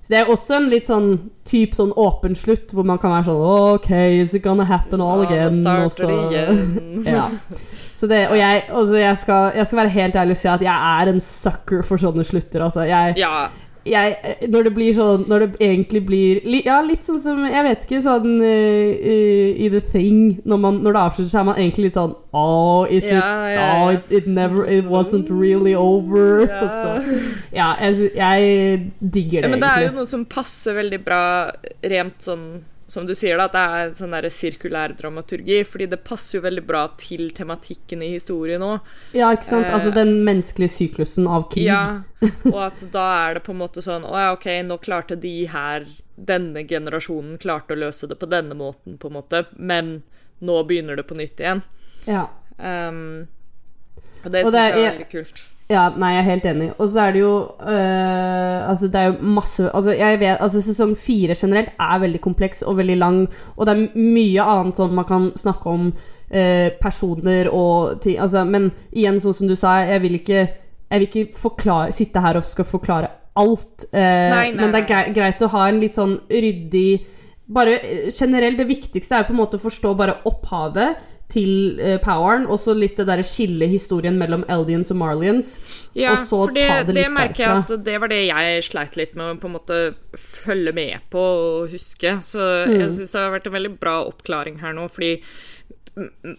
Så 0.00 0.08
det 0.14 0.18
er 0.20 0.30
også 0.32 0.56
en 0.56 0.70
litt 0.70 0.86
sånn 0.86 1.18
typ 1.44 1.74
sånn 1.74 1.90
åpen 1.98 2.34
slutt, 2.38 2.70
hvor 2.72 2.84
man 2.86 2.96
kan 2.98 3.10
være 3.10 3.26
sånn 3.26 3.74
OK, 3.74 3.90
is 4.22 4.32
it 4.34 4.42
gonna 4.42 4.64
happen 4.64 5.00
all 5.02 5.24
Ja, 5.24 5.28
again? 5.28 5.66
Og 5.66 5.90
så- 5.90 6.08
igjen. 6.08 7.04
ja. 7.04 7.28
Så 7.96 8.08
det, 8.08 8.30
og 8.30 8.36
jeg, 8.38 8.62
altså 8.70 8.96
jeg, 8.96 9.16
skal, 9.18 9.52
jeg 9.56 9.66
skal 9.66 9.78
være 9.82 9.88
helt 9.98 10.14
ærlig 10.14 10.30
og 10.30 10.36
si 10.36 10.48
at 10.48 10.60
jeg 10.62 11.02
er 11.02 11.08
en 11.12 11.20
sucker 11.20 11.82
for 11.82 11.98
sånne 11.98 12.24
slutter. 12.24 12.62
Altså. 12.62 12.86
Jeg, 12.88 13.18
Ja. 13.18 13.48
Jeg, 13.86 14.48
når 14.50 14.66
det 14.68 14.72
blir 14.76 14.94
sånn 14.96 15.24
Når 15.30 15.44
det 15.44 15.48
egentlig 15.64 16.02
blir 16.06 16.40
Ja, 16.66 16.80
litt 16.84 17.06
sånn 17.06 17.20
som 17.22 17.42
Jeg 17.46 17.64
vet 17.66 17.84
ikke, 17.86 18.00
sånn 18.04 18.38
uh, 18.42 18.48
i, 18.48 19.68
The 19.72 19.82
Thing 19.92 20.40
Når, 20.48 20.62
man, 20.64 20.80
når 20.84 20.96
det 20.96 21.02
avslutter, 21.02 21.30
så 21.32 21.40
er 21.42 21.48
man 21.50 21.60
egentlig 21.60 21.88
litt 21.88 21.98
sånn 21.98 22.16
Oh, 22.36 22.84
is 22.84 23.06
it 23.06 23.14
Ja, 23.16 23.28
ja, 23.48 23.52
ja. 23.54 23.68
Oh, 23.78 23.92
it, 23.94 24.10
it 24.12 24.26
never 24.28 24.66
It 24.68 24.88
wasn't 24.90 25.30
really 25.32 25.74
over. 25.74 26.44
Ja. 26.44 26.64
Så, 26.78 27.20
ja 27.54 27.68
jeg, 27.82 28.10
jeg 28.16 28.90
digger 29.00 29.42
det, 29.42 29.46
Ja, 29.46 29.52
men 29.54 29.62
det 29.62 29.70
er 29.70 29.86
jo 29.88 29.94
noe 30.00 30.08
som 30.08 30.26
passer 30.28 30.76
veldig 30.78 31.00
bra 31.06 31.22
rent 31.88 32.20
sånn 32.22 32.44
som 32.88 33.06
du 33.06 33.12
sier, 33.14 33.36
da, 33.36 33.44
at 33.48 33.52
det 33.52 33.62
er 33.62 33.90
sånn 33.98 34.14
der 34.16 34.26
sirkulær 34.32 34.94
dramaturgi. 34.96 35.58
Fordi 35.68 35.90
det 35.92 36.00
passer 36.08 36.38
jo 36.38 36.44
veldig 36.46 36.64
bra 36.64 36.86
til 37.00 37.28
tematikken 37.36 38.00
i 38.04 38.14
historien 38.14 38.64
òg. 38.64 38.86
Ja, 39.12 39.28
ikke 39.36 39.48
sant? 39.50 39.68
Eh, 39.68 39.74
altså 39.76 39.92
den 39.92 40.22
menneskelige 40.24 40.72
syklusen 40.72 41.28
av 41.28 41.50
krig. 41.52 41.66
Ja, 41.68 42.00
og 42.54 42.60
at 42.70 42.86
da 42.94 43.04
er 43.26 43.36
det 43.36 43.44
på 43.44 43.52
en 43.52 43.60
måte 43.60 43.84
sånn 43.84 44.02
Å 44.08 44.14
ja, 44.18 44.30
OK, 44.34 44.48
nå 44.66 44.80
klarte 44.82 45.14
de 45.20 45.34
her 45.52 45.84
Denne 46.18 46.64
generasjonen 46.66 47.36
klarte 47.38 47.76
å 47.76 47.78
løse 47.78 48.08
det 48.10 48.16
på 48.18 48.26
denne 48.26 48.56
måten, 48.58 48.96
på 48.98 49.06
en 49.06 49.14
måte, 49.20 49.44
men 49.54 50.00
nå 50.42 50.56
begynner 50.66 50.98
det 50.98 51.04
på 51.06 51.14
nytt 51.18 51.38
igjen. 51.44 51.60
Ja. 52.08 52.24
Um, 52.58 53.28
og 54.24 54.32
det 54.34 54.42
syns 54.42 54.58
jeg 54.58 54.72
er 54.72 54.80
veldig 54.80 55.08
kult. 55.12 55.44
Ja, 55.68 55.90
nei, 55.92 56.14
jeg 56.14 56.22
er 56.22 56.28
helt 56.30 56.46
enig. 56.48 56.66
Og 56.80 56.88
så 56.88 57.02
er 57.02 57.12
det 57.12 57.20
jo 57.20 57.32
øh, 57.60 58.68
Altså, 58.70 58.88
det 58.88 59.00
er 59.00 59.10
jo 59.10 59.32
masse 59.36 59.66
Altså, 59.68 59.92
jeg 59.92 60.20
vet 60.22 60.40
Altså, 60.40 60.62
sesong 60.64 60.94
fire 60.96 61.36
generelt 61.36 61.74
er 61.76 61.98
veldig 62.00 62.20
kompleks 62.24 62.62
og 62.62 62.78
veldig 62.78 62.96
lang, 62.96 63.18
og 63.56 63.68
det 63.68 63.74
er 63.74 63.98
mye 63.98 64.46
annet 64.48 64.80
sånn 64.80 64.96
man 64.96 65.08
kan 65.08 65.26
snakke 65.36 65.74
om 65.74 65.90
øh, 65.90 66.70
personer 66.80 67.50
og 67.52 68.00
ting 68.00 68.16
Altså, 68.16 68.46
men 68.48 68.70
igjen, 68.96 69.20
sånn 69.20 69.36
som 69.36 69.50
du 69.50 69.56
sa, 69.60 69.82
jeg 69.84 70.02
vil 70.06 70.16
ikke 70.22 70.40
Jeg 70.40 71.02
vil 71.02 71.08
ikke 71.10 71.36
forklare, 71.36 71.92
sitte 71.92 72.20
her 72.24 72.40
og 72.40 72.48
skal 72.48 72.64
forklare 72.64 73.12
alt. 73.38 73.84
Øh, 73.92 74.00
Nei, 74.32 74.48
nei, 74.50 74.56
men 74.56 74.72
det 74.72 74.86
er 74.88 75.12
greit 75.14 75.44
å 75.44 75.52
ha 75.52 75.68
en 75.68 75.82
litt 75.84 76.00
sånn 76.00 76.16
ryddig 76.32 77.04
Bare 77.54 77.76
eh, 77.76 78.08
generelt, 78.08 78.56
det 78.56 78.68
viktigste 78.68 79.20
er 79.20 79.28
på 79.28 79.36
en 79.36 79.42
måte 79.42 79.60
å 79.60 79.62
forstå 79.68 79.92
bare 80.00 80.16
opphavet 80.28 80.96
til 81.28 81.78
eh, 81.80 81.98
poweren, 82.00 82.46
og 82.48 82.56
så 82.56 82.72
litt 82.72 82.96
det 82.96 83.04
derre 83.10 83.24
skille 83.26 83.66
historien 83.68 84.16
mellom 84.16 84.46
Eldians 84.48 84.88
og 84.94 84.96
Marlians. 85.02 85.50
Ja, 85.92 86.14
og 86.14 86.22
så 86.24 86.38
for 86.46 86.54
det, 86.56 86.64
ta 86.70 86.78
det 86.88 86.94
litt 86.96 87.12
merker 87.12 87.44
jeg 87.44 87.64
at 87.66 87.84
det 87.84 87.98
var 88.00 88.08
det 88.08 88.22
jeg 88.30 88.62
sleit 88.64 88.96
litt 88.96 89.14
med 89.18 89.34
å 89.34 89.36
på 89.42 89.50
en 89.50 89.56
måte 89.58 89.80
følge 90.16 90.72
med 90.72 91.04
på 91.12 91.20
og 91.20 91.68
huske. 91.74 92.16
Så 92.24 92.40
Mm. 92.68 92.78
jeg 92.80 92.90
syns 92.96 93.12
det 93.12 93.20
har 93.20 93.34
vært 93.36 93.46
en 93.46 93.52
veldig 93.58 93.74
bra 93.78 93.98
oppklaring 94.08 94.58
her 94.60 94.72
nå, 94.72 94.88
fordi 94.88 95.20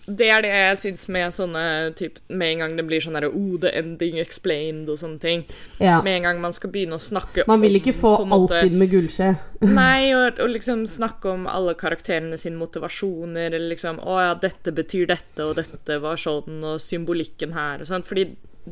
det 0.06 0.28
er 0.30 0.44
det 0.46 0.52
jeg 0.52 0.78
syns 0.82 1.08
med 1.12 1.34
sånne 1.36 1.64
typ, 2.00 2.20
Med 2.28 2.54
en 2.54 2.64
gang 2.64 2.76
det 2.78 2.86
blir 2.88 3.04
sånn 3.04 3.18
derre 3.18 3.32
oh, 3.34 3.58
the 3.62 3.72
ending 3.76 4.20
explained 4.22 4.90
og 4.92 5.00
sånne 5.02 5.20
ting. 5.24 5.44
Ja. 5.82 6.00
Med 6.06 6.20
en 6.20 6.28
gang 6.28 6.42
man 6.44 6.56
skal 6.56 6.72
begynne 6.74 7.00
å 7.00 7.04
snakke 7.04 7.46
Man 7.50 7.64
vil 7.64 7.80
ikke 7.80 7.96
få 7.98 8.16
alltid 8.24 8.76
med 8.80 8.92
gullskje. 8.94 9.34
Nei, 9.82 10.12
og, 10.16 10.40
og 10.40 10.54
liksom 10.54 10.86
snakke 10.90 11.34
om 11.34 11.48
alle 11.52 11.76
karakterene 11.80 12.40
sine 12.40 12.60
motivasjoner, 12.62 13.52
eller 13.52 13.74
liksom 13.74 14.00
Å 14.00 14.20
ja, 14.24 14.34
dette 14.40 14.74
betyr 14.76 15.10
dette, 15.12 15.46
og 15.46 15.58
dette 15.60 16.00
var 16.04 16.20
sånn, 16.20 16.64
og 16.64 16.80
symbolikken 16.84 17.56
her, 17.58 17.84
og 17.84 17.92
sånn. 17.92 18.06
Fordi 18.08 18.30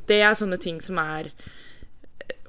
det 0.07 0.21
er 0.21 0.37
sånne 0.37 0.59
ting 0.61 0.81
som 0.83 0.99
er 1.01 1.31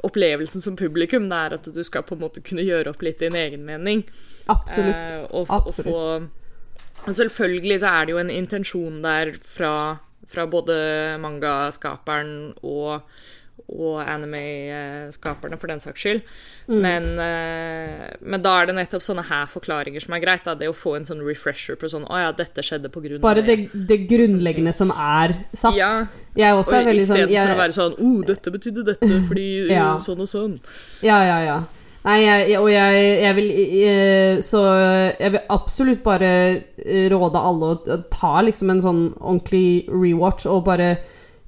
opplevelsen 0.07 0.62
som 0.62 0.76
publikum. 0.78 1.28
Det 1.30 1.39
er 1.45 1.57
at 1.59 1.70
du 1.74 1.84
skal 1.86 2.05
på 2.07 2.14
en 2.16 2.22
måte 2.26 2.43
kunne 2.45 2.66
gjøre 2.66 2.93
opp 2.93 3.03
litt 3.03 3.22
din 3.22 3.36
egen 3.39 3.64
mening. 3.66 4.05
Absolutt. 4.49 5.14
Eh, 5.14 5.24
og, 5.30 5.51
Absolutt. 5.51 5.95
og 5.95 5.95
få 5.95 6.47
Selvfølgelig 7.16 7.80
så 7.80 7.86
er 7.94 8.06
det 8.06 8.12
jo 8.16 8.20
en 8.22 8.30
intensjon 8.30 9.02
der 9.04 9.32
fra, 9.44 9.72
fra 10.28 10.46
både 10.50 10.76
mangaskaperen 11.22 12.54
og, 12.62 13.00
og 13.68 13.96
anime-skaperne, 14.02 15.59
for 15.61 15.68
den 15.72 15.80
saks 15.80 16.00
skyld. 16.00 16.20
Mm. 16.68 16.78
Men, 16.84 17.06
eh, 17.24 18.04
men 18.20 18.42
da 18.44 18.54
er 18.61 18.68
det 18.68 18.76
nettopp 18.76 19.04
sånne 19.04 19.24
her 19.28 19.46
forklaringer 19.48 20.04
som 20.04 20.14
er 20.16 20.22
greit. 20.24 20.44
Da. 20.44 20.54
Det 20.59 20.68
å 20.68 20.76
få 20.76 20.96
en 20.98 21.09
sånn 21.09 21.22
refresher 21.24 21.78
på 21.80 21.88
sånn 21.88 22.04
Å 22.09 22.20
ja, 22.26 22.32
dette 22.36 22.64
skjedde 22.64 22.90
på 22.92 23.00
grunn 23.04 23.22
Bare 23.24 23.40
av 23.44 23.48
det, 23.48 23.56
det 23.88 24.02
grunnleggende 24.11 24.74
som 24.76 24.92
er 24.92 25.34
satt. 25.52 25.76
Ja, 25.78 26.06
Jeg 26.36 26.54
også 26.54 26.76
og 26.76 26.80
er 26.82 26.90
veldig 26.92 27.06
sånn 27.09 27.22
istedenfor 27.24 27.34
jeg, 27.38 27.56
å 27.56 27.62
være 27.62 27.76
sånn 27.78 27.96
Å, 27.96 28.12
dette 28.28 28.52
betydde 28.54 28.86
dette 28.92 29.20
fordi 29.28 29.48
Ja. 29.78 29.90
sånn 30.02 30.20
og 30.24 30.28
sånn. 30.30 30.59
Ja, 31.04 31.22
ja, 31.24 31.40
ja. 31.46 31.59
Nei, 32.09 32.18
jeg, 32.24 32.56
og 32.56 32.70
jeg, 32.72 33.04
jeg 33.20 33.36
vil 33.36 33.48
eh, 33.84 34.38
Så 34.44 34.62
jeg 35.18 35.34
vil 35.34 35.52
absolutt 35.52 36.00
bare 36.04 36.32
eh, 36.80 37.06
råde 37.12 37.42
alle 37.50 37.72
å 37.74 37.98
ta 38.12 38.38
liksom 38.46 38.72
en 38.72 38.82
sånn 38.84 39.02
ordentlig 39.18 39.84
rewatch 39.92 40.48
og 40.48 40.64
bare 40.70 40.92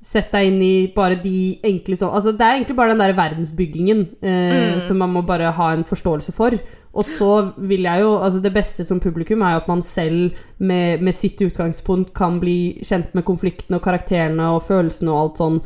Sett 0.01 0.31
deg 0.33 0.47
inn 0.49 0.61
i 0.65 0.75
bare 0.95 1.19
de 1.21 1.59
enkle 1.69 1.97
sånn 1.99 2.15
Altså, 2.17 2.33
det 2.33 2.45
er 2.45 2.57
egentlig 2.57 2.77
bare 2.79 2.95
den 2.95 3.03
der 3.03 3.17
verdensbyggingen 3.17 4.07
eh, 4.25 4.79
som 4.81 5.01
man 5.01 5.13
må 5.13 5.21
bare 5.29 5.51
ha 5.53 5.67
en 5.75 5.85
forståelse 5.85 6.33
for. 6.33 6.57
Og 6.97 7.05
så 7.05 7.29
vil 7.61 7.85
jeg 7.85 8.01
jo 8.01 8.15
Altså, 8.17 8.41
det 8.41 8.55
beste 8.55 8.87
som 8.89 9.03
publikum 9.03 9.45
er 9.45 9.59
jo 9.59 9.61
at 9.61 9.69
man 9.69 9.85
selv 9.85 10.39
med, 10.57 11.05
med 11.05 11.17
sitt 11.17 11.41
utgangspunkt 11.45 12.15
kan 12.17 12.41
bli 12.41 12.81
kjent 12.81 13.13
med 13.13 13.29
konfliktene 13.29 13.77
og 13.77 13.85
karakterene 13.85 14.49
og 14.57 14.65
følelsene 14.71 15.13
og 15.13 15.21
alt 15.21 15.45
sånn. 15.45 15.61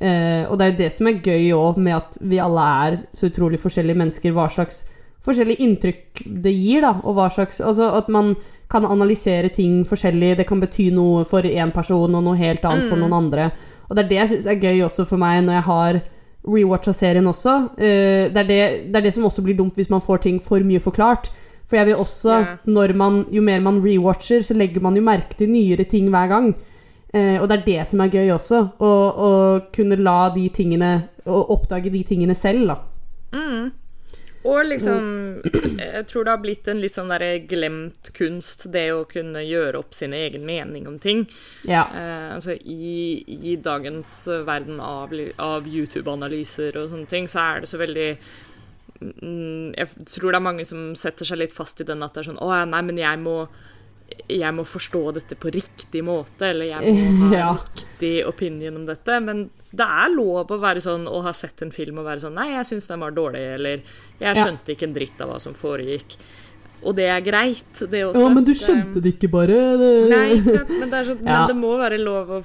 Eh, 0.00 0.46
og 0.48 0.56
det 0.56 0.64
er 0.64 0.70
jo 0.70 0.78
det 0.78 0.92
som 0.94 1.10
er 1.10 1.20
gøy 1.20 1.50
òg, 1.52 1.80
med 1.82 1.98
at 1.98 2.16
vi 2.24 2.40
alle 2.40 2.68
er 2.86 2.96
så 3.16 3.28
utrolig 3.28 3.60
forskjellige 3.60 4.00
mennesker. 4.00 4.32
Hva 4.36 4.48
slags 4.52 4.84
forskjellige 5.24 5.66
inntrykk 5.66 6.22
det 6.44 6.54
gir, 6.56 6.86
da. 6.86 6.94
Og 7.04 7.18
hva 7.18 7.28
slags 7.32 7.60
Altså 7.60 7.90
at 7.98 8.08
man 8.08 8.34
kan 8.70 8.86
analysere 8.86 9.50
ting 9.52 9.82
forskjellig. 9.88 10.36
Det 10.38 10.46
kan 10.48 10.62
bety 10.62 10.90
noe 10.94 11.26
for 11.28 11.42
én 11.42 11.74
person 11.74 12.14
og 12.14 12.24
noe 12.24 12.38
helt 12.38 12.64
annet 12.64 12.88
for 12.88 13.00
noen 13.00 13.18
andre. 13.18 13.50
Og 13.90 13.96
det 13.96 14.04
er 14.04 14.08
det 14.08 14.18
jeg 14.20 14.32
syns 14.32 14.48
er 14.48 14.62
gøy 14.62 14.84
også 14.86 15.04
for 15.08 15.20
meg 15.20 15.42
når 15.44 15.58
jeg 15.58 15.66
har 15.66 16.00
rewatcha 16.46 16.94
serien 16.96 17.26
også. 17.26 17.56
Eh, 17.76 18.30
det, 18.32 18.44
er 18.44 18.48
det, 18.48 18.60
det 18.88 19.00
er 19.00 19.06
det 19.08 19.14
som 19.16 19.26
også 19.28 19.44
blir 19.44 19.58
dumt 19.58 19.76
hvis 19.76 19.90
man 19.92 20.04
får 20.04 20.24
ting 20.24 20.40
for 20.42 20.62
mye 20.64 20.80
forklart. 20.80 21.32
For 21.68 21.78
jeg 21.78 21.90
vil 21.90 22.00
også, 22.02 22.30
yeah. 22.34 22.62
når 22.66 22.94
man, 22.98 23.24
jo 23.30 23.42
mer 23.46 23.60
man 23.62 23.78
rewatcher, 23.82 24.40
så 24.42 24.56
legger 24.58 24.82
man 24.82 24.96
jo 24.98 25.04
merke 25.06 25.36
til 25.38 25.52
nyere 25.52 25.84
ting 25.86 26.08
hver 26.10 26.30
gang. 26.30 26.48
Eh, 27.12 27.36
og 27.40 27.48
det 27.50 27.58
er 27.58 27.66
det 27.66 27.88
som 27.90 28.02
er 28.04 28.14
gøy 28.14 28.30
også. 28.36 28.62
Å, 28.78 28.90
å 29.10 29.30
kunne 29.74 29.98
la 29.98 30.30
de 30.34 30.46
tingene 30.54 30.92
Å 31.26 31.40
oppdage 31.52 31.90
de 31.92 32.00
tingene 32.06 32.34
selv, 32.38 32.70
da. 32.70 32.78
Og 34.48 34.64
liksom 34.64 35.40
Jeg 35.80 36.06
tror 36.08 36.24
det 36.24 36.32
har 36.32 36.42
blitt 36.42 36.68
en 36.70 36.80
litt 36.80 36.96
sånn 36.96 37.10
derre 37.12 37.42
glemt 37.48 38.12
kunst, 38.16 38.68
det 38.72 38.86
å 38.94 39.04
kunne 39.08 39.42
gjøre 39.44 39.80
opp 39.82 39.96
sin 39.96 40.14
egen 40.16 40.46
mening 40.48 40.88
om 40.88 40.98
ting. 41.02 41.26
Ja. 41.68 41.86
Eh, 41.92 42.28
altså 42.36 42.56
i, 42.56 43.20
I 43.50 43.56
dagens 43.60 44.12
verden 44.46 44.80
av, 44.84 45.12
av 45.36 45.68
YouTube-analyser 45.68 46.78
og 46.80 46.88
sånne 46.92 47.10
ting, 47.10 47.28
så 47.28 47.42
er 47.44 47.64
det 47.64 47.70
så 47.70 47.80
veldig 47.80 48.08
mm, 49.00 49.76
Jeg 49.76 50.08
tror 50.08 50.30
det 50.30 50.40
er 50.40 50.48
mange 50.48 50.68
som 50.68 50.90
setter 50.98 51.28
seg 51.28 51.42
litt 51.42 51.56
fast 51.56 51.82
i 51.82 51.88
den 51.88 52.04
at 52.06 52.16
det 52.16 52.24
er 52.24 52.30
sånn 52.32 52.40
Å 52.40 52.52
ja, 52.54 52.64
nei, 52.68 52.82
men 52.86 53.00
jeg 53.00 53.20
må 53.20 53.42
jeg 54.30 54.54
må 54.54 54.64
forstå 54.66 55.00
dette 55.16 55.36
på 55.40 55.50
riktig 55.54 56.02
måte, 56.06 56.50
eller 56.50 56.66
jeg 56.70 56.94
må 57.14 57.28
ha 57.32 57.36
Ja. 57.36 57.48
riktig 57.56 58.12
opinion 58.26 58.76
om 58.82 58.86
dette. 58.86 59.20
Men 59.22 59.50
det 59.70 59.86
er 59.86 60.14
lov 60.14 60.50
å 60.50 60.58
være 60.60 60.82
sånn 60.82 61.06
å 61.08 61.22
ha 61.22 61.32
sett 61.36 61.62
en 61.62 61.70
film 61.74 61.98
og 62.02 62.06
være 62.08 62.20
sånn 62.24 62.34
Nei, 62.34 62.48
jeg 62.56 62.66
syns 62.72 62.88
den 62.90 63.00
var 63.04 63.10
dårlig, 63.16 63.42
eller 63.54 63.82
Jeg 64.20 64.36
Ja. 64.36 64.44
skjønte 64.44 64.74
ikke 64.74 64.88
en 64.88 64.94
dritt 64.94 65.20
av 65.20 65.30
hva 65.30 65.40
som 65.40 65.54
foregikk. 65.54 66.16
Og 66.82 66.94
det 66.96 67.04
er 67.12 67.20
greit, 67.20 67.80
det 67.92 67.98
også. 68.06 68.20
Ja, 68.22 68.28
men 68.32 68.44
du 68.46 68.52
skjønte 68.56 69.00
det 69.04 69.10
ikke 69.18 69.28
bare. 69.32 69.56
Det... 69.76 69.88
Nei, 70.08 70.20
ikke 70.38 70.54
sant? 70.56 70.70
Men, 70.80 70.88
det 70.92 70.96
er 71.00 71.04
sånn, 71.10 71.18
Ja. 71.26 71.34
men 71.42 71.50
det 71.50 71.56
må 71.60 71.72
være 71.76 71.98
lov 72.00 72.30
å 72.32 72.38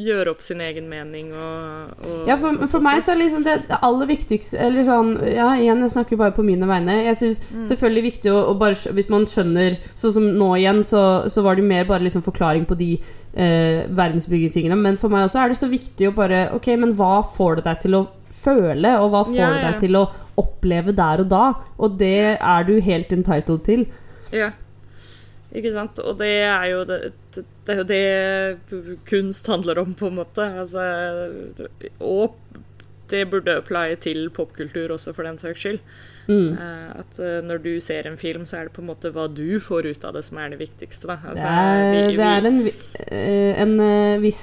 gjøre 0.00 0.32
opp 0.32 0.40
sin 0.40 0.62
egen 0.64 0.86
mening 0.88 1.32
og, 1.36 1.90
og 2.08 2.30
Ja, 2.30 2.38
for, 2.40 2.54
sånt 2.56 2.70
for 2.72 2.80
meg 2.86 3.02
så 3.04 3.12
er 3.12 3.20
liksom 3.20 3.44
det, 3.44 3.58
det 3.68 3.78
aller 3.84 4.08
viktigste 4.08 4.56
Eller 4.64 4.86
sånn 4.88 5.10
Ja, 5.28 5.50
igjen, 5.60 5.82
jeg 5.84 5.92
snakker 5.92 6.16
bare 6.22 6.32
på 6.32 6.44
mine 6.46 6.64
vegne. 6.70 6.96
Jeg 7.10 7.18
syns 7.20 7.40
Mm. 7.52 7.66
selvfølgelig 7.68 8.02
viktig 8.06 8.30
å, 8.32 8.38
å 8.48 8.54
bare 8.56 8.78
Hvis 8.96 9.10
man 9.12 9.26
skjønner 9.28 9.76
Sånn 9.98 10.12
som 10.16 10.30
nå 10.40 10.48
igjen, 10.56 10.80
så, 10.88 11.02
så 11.28 11.42
var 11.44 11.56
det 11.60 11.64
mer 11.68 11.84
bare 11.84 12.06
liksom 12.06 12.24
forklaring 12.24 12.64
på 12.68 12.78
de 12.80 12.90
eh, 12.96 13.84
verdensbyggetingene. 13.92 14.76
Men 14.78 14.96
for 15.00 15.12
meg 15.12 15.26
også 15.28 15.42
er 15.44 15.52
det 15.52 15.60
så 15.60 15.68
viktig 15.68 16.08
å 16.08 16.14
bare 16.16 16.46
Ok, 16.56 16.70
men 16.80 16.94
hva 16.96 17.18
får 17.36 17.60
det 17.60 17.64
deg 17.68 17.80
til 17.86 17.98
å 18.00 18.06
føle, 18.42 18.94
og 18.98 19.10
hva 19.12 19.20
får 19.28 19.36
Ja, 19.36 19.50
det 19.52 19.60
ja. 19.62 19.70
deg 19.70 19.80
til 19.84 19.96
å 20.00 20.06
oppleve 20.40 20.94
der 20.96 21.22
og 21.24 21.30
da? 21.30 21.44
Og 21.78 21.96
det 22.00 22.38
er 22.38 22.68
du 22.68 22.76
helt 22.80 23.12
entitled 23.12 23.64
til. 23.66 23.86
Ja. 24.32 24.52
Ikke 25.52 25.72
sant? 25.74 25.98
Og 26.00 26.16
det 26.20 26.32
er 26.48 26.64
jo 26.70 26.84
det, 26.88 27.12
det, 27.66 27.76
er 27.76 27.82
det 27.88 28.98
kunst 29.08 29.46
handler 29.52 29.82
om, 29.82 29.92
på 29.94 30.08
en 30.08 30.20
måte. 30.22 30.46
Altså, 30.62 30.86
og 32.00 32.38
det 33.12 33.26
burde 33.30 33.58
apply 33.60 33.98
til 34.00 34.30
popkultur 34.32 34.94
også, 34.96 35.12
for 35.12 35.28
den 35.28 35.38
saks 35.38 35.60
skyld. 35.60 35.80
Mm. 36.28 36.52
Eh, 36.54 36.90
at 37.00 37.18
eh, 37.18 37.38
når 37.44 37.62
du 37.64 37.70
ser 37.82 38.06
en 38.06 38.18
film, 38.20 38.44
så 38.46 38.58
er 38.58 38.68
det 38.68 38.74
på 38.76 38.82
en 38.82 38.88
måte 38.90 39.10
hva 39.14 39.26
du 39.32 39.58
får 39.62 39.88
ut 39.90 40.04
av 40.06 40.14
det, 40.16 40.22
som 40.26 40.38
er 40.38 40.52
det 40.52 40.60
viktigste. 40.60 41.08
Da. 41.10 41.16
Altså, 41.32 41.46
det 41.46 41.94
er, 41.94 42.16
det 42.16 42.28
er 42.28 42.48
en, 42.50 42.60
eh, 43.06 43.62
en 43.64 43.74
viss 44.22 44.42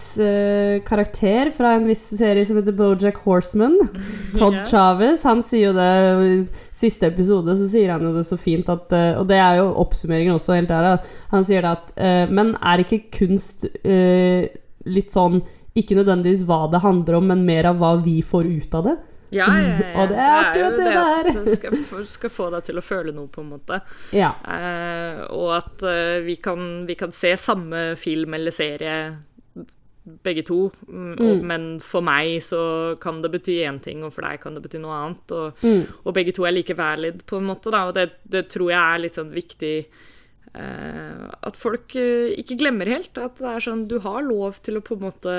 karakter 0.87 1.51
fra 1.55 1.75
en 1.77 1.87
viss 1.89 2.03
serie 2.19 2.45
som 2.47 2.59
heter 2.59 2.75
Bojack 2.75 3.21
Horseman. 3.25 3.77
Todd 4.39 4.59
Ja. 4.59 4.65
Chavez. 4.67 5.23
Han 5.27 5.43
sier 5.45 5.69
jo 5.69 5.75
det 5.77 5.91
i 6.25 6.33
siste 6.75 7.09
episode, 7.11 7.55
så 7.57 7.69
sier 7.69 7.93
han 7.95 8.03
jo 8.03 8.15
det 8.15 8.25
så 8.27 8.37
fint 8.39 8.67
at 8.71 8.91
Og 9.19 9.27
det 9.29 9.37
er 9.39 9.59
jo 9.59 9.69
oppsummeringen 9.83 10.35
også, 10.35 10.57
helt 10.57 10.71
der. 10.71 10.99
Han 11.31 11.45
sier 11.45 11.63
det 11.63 11.75
at 11.77 12.31
Men 12.33 12.55
er 12.59 12.83
ikke 12.83 13.05
kunst 13.13 13.67
litt 13.83 15.13
sånn 15.13 15.41
ikke 15.77 15.95
nødvendigvis 15.99 16.43
hva 16.49 16.63
det 16.71 16.81
handler 16.83 17.19
om, 17.19 17.27
men 17.29 17.45
mer 17.47 17.69
av 17.69 17.79
hva 17.79 17.93
vi 18.03 18.19
får 18.25 18.47
ut 18.49 18.75
av 18.75 18.87
det? 18.87 18.95
Ja, 19.35 19.45
ja, 19.59 19.73
ja. 19.77 19.89
Og 20.01 20.09
det 20.09 20.17
er 20.17 20.37
akkurat 20.39 20.77
det 20.79 20.87
at 20.89 21.25
der. 21.27 21.31
det 21.43 21.57
skal, 21.57 21.75
få- 21.85 22.05
skal 22.09 22.31
få 22.33 22.47
deg 22.55 22.63
til 22.69 22.79
å 22.81 22.85
føle 22.85 23.13
noe, 23.13 23.27
på 23.29 23.43
en 23.43 23.51
måte. 23.53 23.81
Ja. 24.15 24.31
Eh, 24.49 25.21
og 25.35 25.51
at 25.59 25.83
eh, 25.85 26.19
vi, 26.25 26.35
kan, 26.41 26.63
vi 26.89 26.95
kan 26.97 27.11
se 27.13 27.35
samme 27.37 27.91
film 27.99 28.33
eller 28.39 28.55
serie 28.55 28.95
begge 30.25 30.41
to, 30.47 30.71
mm, 30.89 31.11
og, 31.21 31.41
men 31.45 31.65
for 31.85 32.01
meg 32.01 32.39
så 32.41 32.95
kan 33.03 33.19
det 33.21 33.29
bety 33.35 33.59
én 33.67 33.77
ting, 33.83 34.01
og 34.07 34.13
for 34.15 34.25
deg 34.25 34.39
kan 34.41 34.55
det 34.57 34.63
bety 34.65 34.79
noe 34.81 34.95
annet. 35.03 35.33
Og, 35.37 35.59
Mm. 35.61 35.83
og 36.01 36.15
begge 36.17 36.33
to 36.33 36.47
er 36.49 36.55
like 36.55 36.73
valid, 36.79 37.21
på 37.29 37.37
en 37.37 37.45
måte. 37.51 37.69
Da, 37.69 37.83
og 37.91 37.93
det, 37.99 38.07
det 38.25 38.47
tror 38.49 38.71
jeg 38.71 38.79
er 38.81 39.03
litt 39.03 39.19
sånn 39.19 39.29
viktig 39.35 39.75
eh, 40.55 41.27
At 41.45 41.59
folk 41.59 41.93
eh, 41.99 42.33
ikke 42.41 42.57
glemmer 42.63 42.89
helt 42.89 43.17
at 43.21 43.37
det 43.37 43.51
er 43.51 43.61
sånn 43.67 43.83
Du 43.91 43.99
har 44.01 44.23
lov 44.25 44.57
til 44.65 44.79
å 44.79 44.81
på 44.85 44.97
en 44.97 45.03
måte 45.05 45.35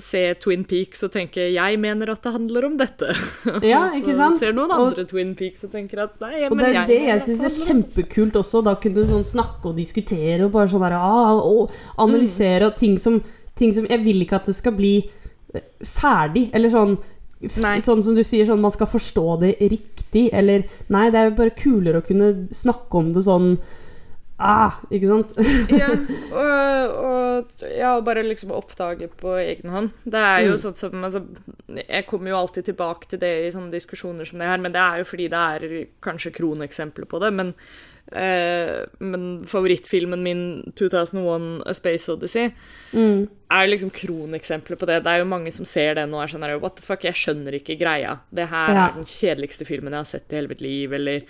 se 0.00 0.22
Twin 0.40 0.62
Peaks 0.64 1.02
og 1.04 1.10
tenke 1.12 1.52
'jeg 1.52 1.78
mener 1.78 2.10
at 2.10 2.22
det 2.22 2.32
handler 2.32 2.64
om 2.64 2.78
dette'. 2.78 3.12
Ja, 3.62 3.86
ikke 3.92 4.08
ikke 4.08 4.14
så 4.16 4.16
sant? 4.16 4.38
ser 4.40 4.52
noen 4.56 4.70
Og- 4.70 4.86
andre 4.88 5.04
Twin 5.04 5.34
Peaks 5.36 5.64
og 5.64 5.72
tenker 5.72 6.02
at 6.02 6.18
'nei, 6.20 6.46
Og 6.48 6.56
men 6.56 6.64
det 6.64 6.68
er 6.68 6.78
jeg 6.80 6.86
det 6.88 7.00
jeg 7.08 7.20
syns 7.20 7.44
er 7.44 7.72
kjempekult 7.74 8.32
også. 8.40 8.64
Da 8.64 8.74
kunne 8.74 8.94
du 8.94 9.04
sånn 9.04 9.24
snakke 9.24 9.66
og 9.68 9.76
diskutere 9.76 10.44
og 10.44 10.52
bare 10.52 10.68
sånn 10.68 10.80
der, 10.80 10.96
ah, 10.96 11.38
og 11.44 11.70
analysere 11.98 12.66
og 12.66 12.76
ting 12.76 12.98
som, 12.98 13.22
ting 13.54 13.72
som 13.74 13.86
Jeg 13.86 14.02
vil 14.04 14.22
ikke 14.22 14.36
at 14.40 14.46
det 14.46 14.54
skal 14.54 14.72
bli 14.72 15.10
eh, 15.54 15.60
ferdig, 15.84 16.50
eller 16.54 16.70
sånn 16.70 16.98
Nei. 17.56 17.78
Sånn 17.80 18.02
som 18.04 18.14
du 18.14 18.20
sier, 18.22 18.44
sånn 18.44 18.60
man 18.60 18.70
skal 18.70 18.86
forstå 18.86 19.40
det 19.40 19.56
riktig, 19.60 20.28
eller 20.30 20.62
Nei, 20.90 21.08
det 21.10 21.16
er 21.18 21.30
jo 21.30 21.36
bare 21.36 21.50
kulere 21.56 22.02
å 22.02 22.06
kunne 22.06 22.48
snakke 22.52 22.94
om 22.98 23.08
det 23.12 23.22
sånn 23.24 23.58
Ah, 24.42 24.78
ikke 24.90 25.08
sant? 25.10 25.34
ja, 25.82 25.90
og, 26.32 26.94
og 27.04 27.64
ja, 27.76 27.90
bare 28.00 28.22
liksom 28.24 28.54
oppdage 28.56 29.10
på 29.20 29.34
egen 29.42 29.68
hånd. 29.74 29.90
Det 30.08 30.22
er 30.24 30.46
jo 30.46 30.54
Mm. 30.56 30.62
sånn 30.62 30.76
som 30.80 31.04
altså, 31.04 31.20
Jeg 31.76 32.06
kommer 32.08 32.30
jo 32.32 32.38
alltid 32.40 32.64
tilbake 32.70 33.06
til 33.10 33.20
det 33.20 33.32
i 33.46 33.52
sånne 33.52 33.70
diskusjoner 33.74 34.24
som 34.26 34.38
det 34.40 34.48
her, 34.48 34.58
men 34.64 34.72
det 34.72 34.80
er 34.80 35.02
jo 35.02 35.04
fordi 35.12 35.28
det 35.28 35.44
er 35.44 35.86
kanskje 36.02 36.32
kroneksempler 36.38 37.04
på 37.10 37.20
det. 37.20 37.30
Men, 37.36 37.52
eh, 38.12 38.86
men 38.98 39.44
favorittfilmen 39.44 40.22
min, 40.24 40.72
2001 40.74 41.62
A 41.68 41.74
Space 41.74 42.08
Odyssey, 42.12 42.50
Mm. 42.92 43.28
er 43.50 43.66
liksom 43.68 43.90
kroneksempler 43.92 44.76
på 44.80 44.86
det. 44.86 45.02
Det 45.04 45.10
er 45.12 45.18
jo 45.20 45.28
mange 45.30 45.52
som 45.52 45.64
ser 45.68 45.94
den 45.94 46.14
og 46.14 46.22
er 46.22 46.32
sånn 46.32 46.42
her, 46.48 46.58
What 46.58 46.76
the 46.76 46.82
fuck, 46.82 47.02
jeg 47.04 47.14
skjønner 47.14 47.52
ikke 47.60 47.78
greia. 47.78 48.18
Det 48.32 48.48
her 48.48 48.72
Ja. 48.74 48.88
er 48.88 48.92
den 48.94 49.04
kjedeligste 49.04 49.66
filmen 49.66 49.92
jeg 49.92 49.98
har 50.00 50.04
sett 50.04 50.32
i 50.32 50.36
hele 50.36 50.48
mitt 50.48 50.60
liv, 50.62 50.92
eller 50.92 51.22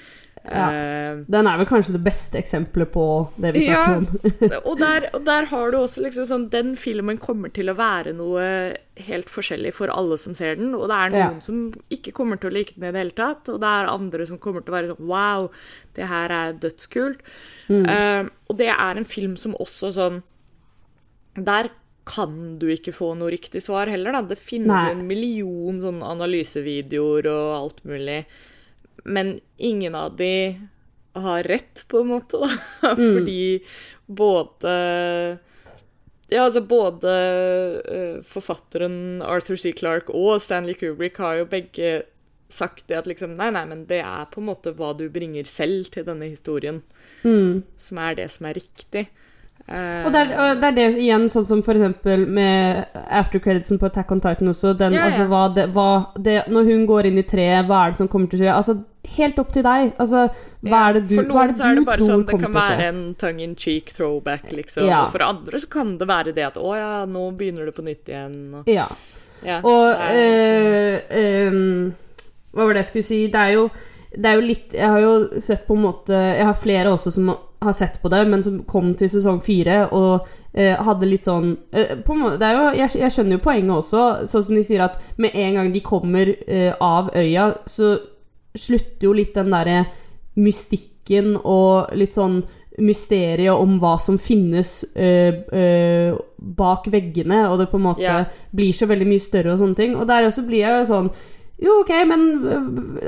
Ja. 0.45 0.71
eh, 0.73 1.19
Den 1.29 1.47
er 1.47 1.59
vel 1.61 1.67
kanskje 1.69 1.93
det 1.93 2.01
beste 2.03 2.39
eksempelet 2.41 2.89
på 2.95 3.03
det 3.37 3.51
vi 3.55 3.67
snakker 3.67 3.91
Ja. 3.93 3.97
om. 3.99 4.07
og, 4.71 4.79
der, 4.81 5.09
og 5.15 5.25
der 5.27 5.45
har 5.51 5.71
du 5.71 5.77
også 5.83 6.01
liksom 6.07 6.25
sånn 6.27 6.47
Den 6.51 6.71
filmen 6.81 7.19
kommer 7.21 7.53
til 7.53 7.69
å 7.69 7.75
være 7.77 8.15
noe 8.17 8.47
helt 8.97 9.29
forskjellig 9.29 9.75
for 9.77 9.93
alle 9.93 10.17
som 10.21 10.33
ser 10.35 10.57
den. 10.57 10.73
Og 10.75 10.89
det 10.89 10.97
er 10.97 11.11
noen 11.13 11.37
Ja. 11.37 11.45
som 11.45 11.61
ikke 11.93 12.13
kommer 12.17 12.41
til 12.41 12.51
å 12.51 12.55
like 12.57 12.73
den 12.75 12.89
i 12.89 12.93
det 12.93 13.03
hele 13.05 13.17
tatt. 13.21 13.49
Og 13.53 13.61
det 13.61 13.69
er 13.69 13.93
andre 13.93 14.27
som 14.27 14.39
kommer 14.41 14.65
til 14.65 14.73
å 14.73 14.79
være 14.79 14.95
sånn 14.95 15.07
Wow, 15.13 15.51
det 15.95 16.09
her 16.09 16.31
er 16.31 16.53
dødskult. 16.65 17.21
Mm. 17.69 17.85
Uh, 17.85 18.31
og 18.49 18.57
det 18.59 18.71
er 18.73 18.97
en 18.97 19.05
film 19.05 19.37
som 19.37 19.53
også 19.61 19.93
sånn 19.93 20.23
Der 21.37 21.69
kan 22.11 22.59
du 22.59 22.67
ikke 22.73 22.93
få 22.97 23.13
noe 23.15 23.31
riktig 23.31 23.61
svar 23.63 23.87
heller, 23.93 24.13
da. 24.17 24.23
Det 24.23 24.39
finnes 24.41 24.73
jo 24.89 24.97
en 24.97 25.07
million 25.07 25.77
sånn 25.85 26.01
analysevideoer 26.03 27.29
og 27.31 27.51
alt 27.61 27.85
mulig. 27.87 28.25
Men 29.05 29.41
ingen 29.57 29.95
av 29.95 30.17
de 30.17 30.59
har 31.15 31.43
rett, 31.43 31.85
på 31.89 32.01
en 32.01 32.07
måte, 32.13 32.39
da. 32.39 32.51
Fordi 32.97 33.61
både 34.07 34.75
Ja, 36.31 36.45
altså 36.47 36.61
både 36.63 37.13
eh, 37.91 38.21
forfatteren 38.23 39.19
Arthur 39.27 39.59
C. 39.59 39.73
Clarke 39.75 40.15
og 40.15 40.39
Stanley 40.43 40.77
Kubrick 40.79 41.19
har 41.19 41.41
jo 41.41 41.49
begge 41.51 42.05
sagt 42.51 42.85
det 42.91 42.99
at 43.01 43.09
liksom 43.11 43.35
Nei, 43.39 43.49
nei, 43.55 43.65
men 43.67 43.83
det 43.91 43.99
er 44.03 44.29
på 44.31 44.39
en 44.43 44.49
måte 44.51 44.73
hva 44.79 44.93
du 44.99 45.09
bringer 45.11 45.47
selv 45.47 45.91
til 45.95 46.07
denne 46.07 46.31
historien, 46.31 46.83
Mm. 47.27 47.63
som 47.77 47.99
er 48.01 48.15
det 48.17 48.31
som 48.33 48.47
er 48.49 48.55
riktig. 48.57 49.09
Eh, 49.71 50.05
Og 50.07 50.13
det, 50.13 50.21
er, 50.21 50.31
og 50.43 50.61
det 50.61 50.67
er 50.67 50.75
det 50.75 50.87
igjen, 50.99 51.29
sånn 51.31 51.47
som 51.47 51.61
for 51.63 51.79
eksempel 51.79 52.25
med 52.27 52.87
aftercreditsen 53.07 53.79
på 53.79 53.87
Attack 53.87 54.11
on 54.11 54.21
Titan 54.21 54.49
også. 54.51 54.73
Den, 54.77 54.93
Ja, 54.97 55.05
ja. 55.05 55.11
Altså, 55.13 55.27
hva 55.31 55.43
det, 55.55 55.67
hva 55.77 55.91
det, 56.19 56.39
når 56.51 56.65
hun 56.73 56.87
går 56.89 57.07
inn 57.07 57.19
i 57.19 57.23
treet, 57.23 57.67
hva 57.69 57.85
er 57.87 57.93
det 57.95 58.01
som 58.01 58.09
kommer 58.11 58.27
til 58.33 58.41
å 58.41 58.43
skje? 58.43 58.55
Altså, 58.57 58.75
helt 59.17 59.39
opp 59.39 59.53
til 59.55 59.63
deg. 59.63 59.93
Altså, 60.03 60.25
hva 60.67 60.81
er 60.89 60.93
det 60.99 61.05
du, 61.09 61.15
For 61.21 61.29
noen 61.31 61.55
så 61.55 61.69
er 61.71 61.79
det 61.79 61.85
bare 61.87 62.09
sånn 62.09 62.27
det 62.27 62.41
kan 62.43 62.53
være 62.59 62.89
en 62.89 63.01
tongue 63.21 63.47
in 63.47 63.55
cheek 63.57 63.93
throwback, 63.95 64.51
liksom. 64.53 64.85
Ja. 64.91 65.05
Og 65.07 65.15
for 65.15 65.23
andre 65.29 65.59
så 65.63 65.71
kan 65.71 65.95
det 65.99 66.09
være 66.11 66.35
det 66.35 66.45
at 66.51 66.59
å 66.59 66.75
ja, 66.77 66.91
nå 67.07 67.29
begynner 67.39 67.71
det 67.71 67.75
på 67.79 67.87
nytt 67.87 68.11
igjen. 68.11 68.37
Og, 68.61 68.67
Ja. 68.69 68.89
ja, 69.47 69.61
Og 69.63 69.95
liksom- 69.95 71.15
eh, 71.15 71.47
em, 71.47 71.95
Hva 72.53 72.65
var 72.67 72.75
det 72.75 72.83
jeg 72.83 72.91
skulle 72.91 73.05
si? 73.05 73.27
Det 73.31 73.39
er 73.41 73.53
jo 73.55 73.71
det 74.11 74.27
er 74.27 74.35
jo 74.35 74.41
litt 74.41 74.73
Jeg 74.75 74.89
har 74.91 74.99
jo 75.01 75.29
sett 75.39 75.69
på 75.69 75.77
en 75.77 75.83
måte 75.85 76.09
Jeg 76.11 76.45
har 76.45 76.55
flere 76.55 76.91
også 76.91 77.13
som 77.13 77.29
har 77.61 77.73
sett 77.77 77.99
på 78.03 78.09
det, 78.09 78.23
men 78.29 78.43
som 78.43 78.61
kom 78.69 78.95
til 78.97 79.11
sesong 79.13 79.41
fire 79.45 79.83
og 79.93 80.27
eh, 80.53 80.77
hadde 80.81 81.09
litt 81.09 81.27
sånn 81.29 81.53
eh, 81.77 81.99
på 82.07 82.17
det 82.41 82.53
jo, 82.57 82.63
jeg, 82.79 82.95
jeg 83.03 83.15
skjønner 83.15 83.37
jo 83.37 83.45
poenget 83.45 83.75
også, 83.75 84.05
sånn 84.31 84.47
som 84.47 84.57
de 84.57 84.65
sier 84.65 84.85
at 84.87 84.97
med 85.21 85.37
en 85.37 85.59
gang 85.59 85.73
de 85.75 85.83
kommer 85.85 86.33
eh, 86.47 86.73
av 86.81 87.13
øya, 87.17 87.51
så 87.69 87.99
slutter 88.57 89.11
jo 89.11 89.13
litt 89.17 89.37
den 89.37 89.53
derre 89.53 89.83
mystikken 90.41 91.35
og 91.39 91.93
litt 91.99 92.17
sånn 92.17 92.41
mysteriet 92.81 93.53
om 93.53 93.77
hva 93.83 93.97
som 94.01 94.17
finnes 94.21 94.71
eh, 94.95 95.43
eh, 95.53 96.17
bak 96.39 96.87
veggene, 96.93 97.43
og 97.51 97.59
det 97.61 97.69
på 97.71 97.81
en 97.81 97.87
måte 97.91 98.07
yeah. 98.07 98.31
blir 98.57 98.73
så 98.77 98.89
veldig 98.89 99.09
mye 99.11 99.23
større 99.23 99.53
og 99.53 99.61
sånne 99.61 99.77
ting. 99.77 99.97
Og 99.99 100.07
der 100.09 100.29
også 100.29 100.47
blir 100.47 100.65
jeg 100.65 100.79
jo 100.79 100.89
sånn 100.89 101.11
jo, 101.61 101.81
ok, 101.83 101.91
men 102.09 102.21
øh, 102.45 102.63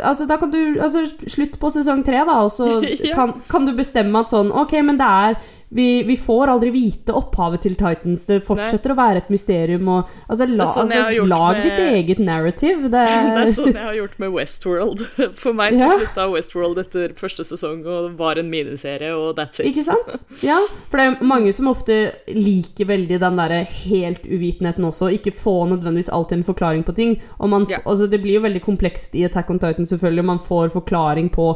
altså, 0.05 0.27
da 0.29 0.37
kan 0.37 0.51
du 0.53 0.59
altså, 0.83 1.07
Slutt 1.27 1.59
på 1.61 1.71
sesong 1.73 2.05
tre, 2.05 2.21
da, 2.29 2.35
og 2.45 2.51
så 2.53 2.67
Ja. 3.09 3.15
kan, 3.17 3.33
kan 3.51 3.67
du 3.67 3.73
bestemme 3.79 4.21
at 4.21 4.33
sånn 4.35 4.53
Ok, 4.53 4.75
men 4.85 4.99
det 5.01 5.09
er 5.09 5.39
vi, 5.75 6.03
vi 6.05 6.17
får 6.21 6.51
aldri 6.53 6.71
vite 6.75 7.15
opphavet 7.17 7.63
til 7.65 7.75
Titans. 7.81 8.27
Det 8.29 8.43
fortsetter 8.45 8.93
å 8.93 8.97
være 8.99 9.23
et 9.23 9.31
mysterium. 9.33 9.87
Og, 9.89 10.11
altså, 10.29 10.45
la, 10.51 10.67
sånn 10.69 10.91
altså, 10.93 11.25
lag 11.31 11.57
med- 11.57 11.63
ditt 11.65 11.79
eget 11.81 12.19
narrative. 12.21 12.91
Det, 12.93 13.05
Det 13.33 13.47
er 13.47 13.53
sånn 13.57 13.71
jeg 13.73 13.87
har 13.87 13.97
gjort 13.97 14.19
med 14.21 14.35
Westworld. 14.37 15.01
For 15.43 15.57
meg 15.57 15.73
så 15.79 15.87
Ja. 15.87 15.97
slutta 16.03 16.27
Westworld 16.35 16.79
etter 16.85 17.15
første 17.17 17.47
sesong 17.49 17.87
og 17.89 18.13
var 18.21 18.37
en 18.43 18.51
miniserie, 18.53 19.15
og 19.17 19.37
that's 19.41 19.61
it. 19.65 19.71
Ikke 19.73 19.87
sant? 19.89 20.21
Ja, 20.45 20.59
for 20.91 20.99
det 21.01 21.07
er 21.07 21.25
mange 21.25 21.53
som 21.57 21.69
ofte 21.71 21.97
liker 22.35 22.89
veldig 22.93 23.19
den 23.23 23.37
derre 23.41 23.63
helt 23.87 24.25
uvitenheten 24.29 24.85
også. 24.89 25.09
Ikke 25.17 25.33
få 25.33 25.57
nødvendigvis 25.71 26.11
alltid 26.13 26.39
en 26.43 26.49
forklaring 26.53 26.85
på 26.85 26.95
ting. 26.99 27.17
Man, 27.41 27.65
Ja. 27.71 27.79
altså 27.87 28.09
det 28.11 28.21
blir 28.23 28.41
jo 28.41 28.45
veldig 28.45 28.61
komplekst 28.65 29.15
i 29.17 29.25
Attack 29.25 29.49
on 29.51 29.59
Titan, 29.63 29.87
selvfølgelig. 29.89 30.25
Man 30.35 30.39
får 30.43 30.69
forklaring 30.77 31.31
på 31.33 31.55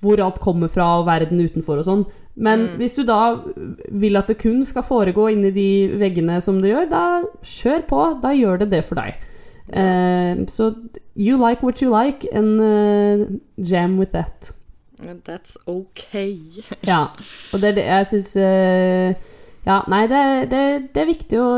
hvor 0.00 0.16
alt 0.24 0.38
kommer 0.40 0.68
fra, 0.72 0.86
og 1.00 1.04
verden 1.10 1.42
utenfor 1.44 1.76
og 1.82 1.84
sånn. 1.84 2.06
Men 2.36 2.60
Mm. 2.60 2.76
hvis 2.78 2.94
du 2.94 3.02
da 3.04 3.36
vil 3.90 4.16
at 4.16 4.26
det 4.28 4.38
kun 4.38 4.64
skal 4.64 4.82
foregå 4.82 5.26
inni 5.32 5.50
de 5.50 5.88
veggene 5.98 6.40
som 6.40 6.60
det 6.62 6.70
gjør, 6.70 6.88
da 6.90 7.22
kjør 7.42 7.82
på. 7.88 8.20
Da 8.22 8.28
gjør 8.32 8.58
det 8.58 8.70
det 8.70 8.84
for 8.84 8.94
deg. 8.94 9.14
Uh, 9.70 10.46
så 10.46 10.74
you 11.16 11.36
like 11.38 11.62
what 11.62 11.78
you 11.82 11.90
like, 11.90 12.26
and 12.32 12.60
uh, 12.60 13.26
jam 13.56 13.98
with 13.98 14.12
that. 14.12 14.52
That's 15.26 15.56
okay. 15.66 16.36
Ja, 16.86 17.06
og 17.52 17.60
det 17.60 17.68
er 17.70 17.74
det 17.74 17.84
jeg 17.86 18.06
syns 18.06 18.34
Ja, 19.66 19.82
nei, 19.88 20.06
det, 20.08 20.50
det, 20.50 20.88
det 20.94 21.02
er 21.02 21.06
viktig 21.08 21.38
å 21.40 21.48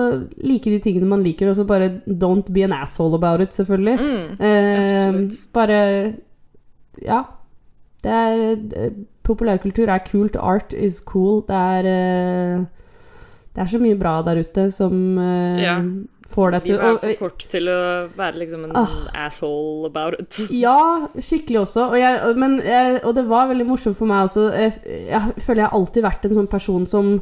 like 0.43 0.71
de 0.71 0.79
tingene 0.83 1.07
man 1.07 1.23
liker, 1.23 1.49
og 1.49 1.57
så 1.57 1.65
bare 1.67 2.01
don't 2.07 2.49
be 2.53 2.65
an 2.67 2.73
asshole 2.73 3.15
about 3.15 3.41
it, 3.41 3.55
selvfølgelig. 3.55 3.99
Mm, 3.99 4.37
Eh, 4.41 5.31
bare 5.55 5.79
Ja. 7.07 7.23
Det 8.03 8.11
er 8.11 8.91
Populærkultur 9.23 9.89
er 9.89 9.99
kult. 10.07 10.37
Art 10.37 10.73
is 10.75 11.01
cool. 11.07 11.43
Det 11.49 11.55
er 11.57 11.87
eh, 11.91 12.65
Det 13.55 13.61
er 13.63 13.69
så 13.69 13.79
mye 13.83 13.99
bra 14.01 14.23
der 14.25 14.41
ute 14.41 14.71
som 14.73 14.95
uh, 15.19 15.61
Ja. 15.61 15.75
får 16.33 16.51
deg 16.55 16.63
til 16.65 16.75
Livet 16.79 16.89
er 16.89 16.97
for 17.03 17.19
kort 17.29 17.45
til 17.53 17.67
å 17.69 17.75
være 18.17 18.39
liksom 18.41 18.63
en 18.65 18.73
Ah. 18.81 18.95
asshole 19.27 19.87
about 19.91 20.15
it. 20.19 20.39
Ja, 20.65 21.07
skikkelig 21.21 21.61
også. 21.67 21.91
Og, 21.91 21.99
jeg, 22.01 22.37
men 22.41 22.57
jeg, 22.65 23.01
og 23.05 23.15
det 23.15 23.27
var 23.29 23.49
veldig 23.53 23.67
morsomt 23.69 23.97
for 23.99 24.07
meg 24.09 24.25
også. 24.25 24.47
Jeg, 24.57 24.73
jeg 25.11 25.35
føler 25.45 25.63
jeg 25.63 25.69
har 25.69 25.77
alltid 25.79 26.03
vært 26.03 26.25
en 26.25 26.35
sånn 26.41 26.49
person 26.49 26.87
som 26.87 27.13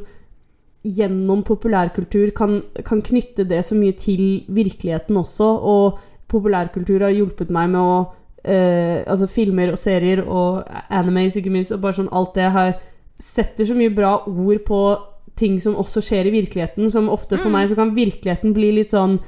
gjennom 0.87 1.43
populærkultur 1.45 2.31
kan, 2.33 2.61
kan 2.87 3.01
knytte 3.05 3.43
det 3.45 3.59
så 3.67 3.75
mye 3.77 3.93
til 3.99 4.45
virkeligheten 4.49 5.17
også. 5.19 5.49
Og 5.61 5.99
populærkultur 6.31 7.03
har 7.03 7.11
hjulpet 7.13 7.51
meg 7.53 7.69
med 7.75 7.81
å 7.83 7.99
eh, 8.43 9.01
Altså 9.05 9.27
filmer 9.27 9.71
og 9.73 9.79
serier 9.81 10.23
og 10.23 10.63
animes, 10.89 11.35
ikke 11.35 11.53
minst, 11.53 11.71
og 11.71 11.81
bare 11.83 11.99
sånn 11.99 12.11
alt 12.11 12.35
det 12.35 12.51
her 12.55 12.73
Setter 13.21 13.67
så 13.69 13.75
mye 13.77 13.93
bra 13.93 14.15
ord 14.25 14.63
på 14.65 14.81
ting 15.37 15.59
som 15.61 15.77
også 15.79 16.01
skjer 16.03 16.27
i 16.27 16.33
virkeligheten, 16.33 16.89
som 16.91 17.09
ofte 17.09 17.37
for 17.39 17.53
meg 17.53 17.69
så 17.69 17.77
kan 17.77 17.93
virkeligheten 17.95 18.53
bli 18.53 18.71
litt 18.75 18.91
sånn 18.93 19.19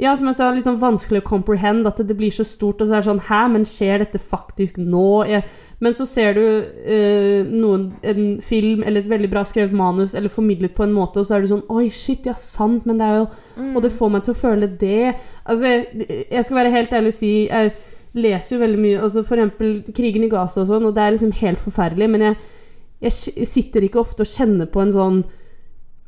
ja, 0.00 0.14
som 0.16 0.30
jeg 0.30 0.36
sa, 0.38 0.46
litt 0.54 0.64
sånn 0.64 0.78
vanskelig 0.80 1.20
å 1.20 1.26
comprehend, 1.28 1.84
at 1.88 1.98
det 2.08 2.14
blir 2.16 2.32
så 2.32 2.44
stort, 2.46 2.80
og 2.80 2.88
så 2.88 2.96
er 2.96 3.02
det 3.02 3.08
sånn 3.10 3.22
Hæ, 3.26 3.40
men 3.52 3.66
skjer 3.68 4.00
dette 4.00 4.20
faktisk 4.22 4.78
nå? 4.80 5.26
Jeg, 5.28 5.44
men 5.84 5.96
så 5.96 6.06
ser 6.08 6.38
du 6.38 6.40
eh, 6.40 7.44
noen, 7.44 7.90
en 8.00 8.22
film 8.44 8.80
eller 8.80 9.02
et 9.02 9.10
veldig 9.10 9.28
bra 9.32 9.42
skrevet 9.44 9.76
manus 9.76 10.14
eller 10.16 10.32
formidlet 10.32 10.72
på 10.76 10.86
en 10.86 10.96
måte, 10.96 11.20
og 11.20 11.28
så 11.28 11.36
er 11.36 11.44
du 11.44 11.50
sånn 11.52 11.66
Oi, 11.68 11.90
shit, 11.92 12.24
ja, 12.30 12.36
sant, 12.38 12.88
men 12.88 13.00
det 13.00 13.10
er 13.10 13.18
jo 13.18 13.26
Og 13.74 13.80
det 13.84 13.92
får 13.92 14.12
meg 14.14 14.24
til 14.24 14.32
å 14.32 14.40
føle 14.40 14.70
det. 14.80 15.12
Altså, 15.44 15.68
jeg, 15.68 16.06
jeg 16.30 16.46
skal 16.46 16.60
være 16.62 16.74
helt 16.78 16.96
ærlig 16.96 17.12
og 17.12 17.18
si 17.18 17.32
Jeg 17.44 17.74
leser 18.18 18.56
jo 18.56 18.62
veldig 18.62 18.80
mye, 18.80 19.02
altså 19.04 19.22
eksempel 19.22 19.76
krigen 19.94 20.24
i 20.26 20.30
Gaza 20.32 20.64
og 20.64 20.70
sånn, 20.70 20.88
og 20.88 20.96
det 20.96 21.04
er 21.04 21.14
liksom 21.14 21.36
helt 21.40 21.62
forferdelig, 21.62 22.08
men 22.10 22.26
jeg, 22.26 22.40
jeg 23.04 23.48
sitter 23.48 23.86
ikke 23.86 24.02
ofte 24.02 24.26
og 24.26 24.32
kjenner 24.32 24.70
på 24.70 24.82
en 24.82 24.94
sånn 24.94 25.22